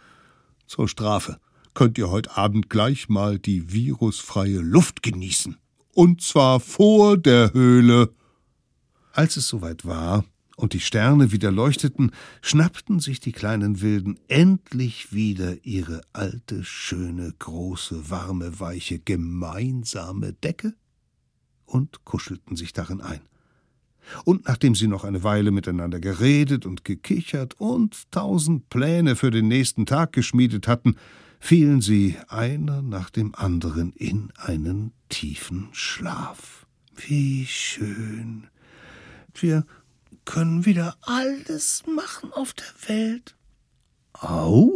Zur 0.67 0.87
Strafe 0.87 1.39
könnt 1.73 1.97
ihr 1.97 2.09
heute 2.09 2.37
Abend 2.37 2.69
gleich 2.69 3.09
mal 3.09 3.39
die 3.39 3.71
virusfreie 3.71 4.59
Luft 4.59 5.01
genießen. 5.03 5.57
Und 5.93 6.21
zwar 6.21 6.59
vor 6.59 7.17
der 7.17 7.53
Höhle. 7.53 8.13
Als 9.13 9.37
es 9.37 9.47
soweit 9.47 9.85
war, 9.85 10.23
und 10.61 10.73
die 10.73 10.79
Sterne 10.79 11.31
wieder 11.31 11.51
leuchteten, 11.51 12.11
schnappten 12.41 12.99
sich 12.99 13.19
die 13.19 13.31
kleinen 13.31 13.81
Wilden 13.81 14.19
endlich 14.27 15.11
wieder 15.11 15.65
ihre 15.65 16.01
alte, 16.13 16.63
schöne, 16.63 17.33
große, 17.39 18.11
warme, 18.11 18.59
weiche, 18.59 18.99
gemeinsame 18.99 20.33
Decke 20.33 20.75
und 21.65 22.05
kuschelten 22.05 22.55
sich 22.55 22.73
darin 22.73 23.01
ein. 23.01 23.21
Und 24.23 24.47
nachdem 24.47 24.75
sie 24.75 24.87
noch 24.87 25.03
eine 25.03 25.23
Weile 25.23 25.51
miteinander 25.51 25.99
geredet 25.99 26.65
und 26.65 26.85
gekichert 26.85 27.55
und 27.59 28.11
tausend 28.11 28.69
Pläne 28.69 29.15
für 29.15 29.31
den 29.31 29.47
nächsten 29.47 29.85
Tag 29.87 30.13
geschmiedet 30.13 30.67
hatten, 30.67 30.95
fielen 31.39 31.81
sie 31.81 32.17
einer 32.27 32.83
nach 32.83 33.09
dem 33.09 33.33
anderen 33.33 33.93
in 33.93 34.31
einen 34.37 34.91
tiefen 35.09 35.69
Schlaf. 35.71 36.67
Wie 36.95 37.47
schön. 37.47 38.47
Wir 39.33 39.65
können 40.31 40.65
wieder 40.65 40.95
alles 41.01 41.83
machen 41.85 42.31
auf 42.31 42.53
der 42.53 42.87
Welt. 42.87 43.35
Au? 44.13 44.71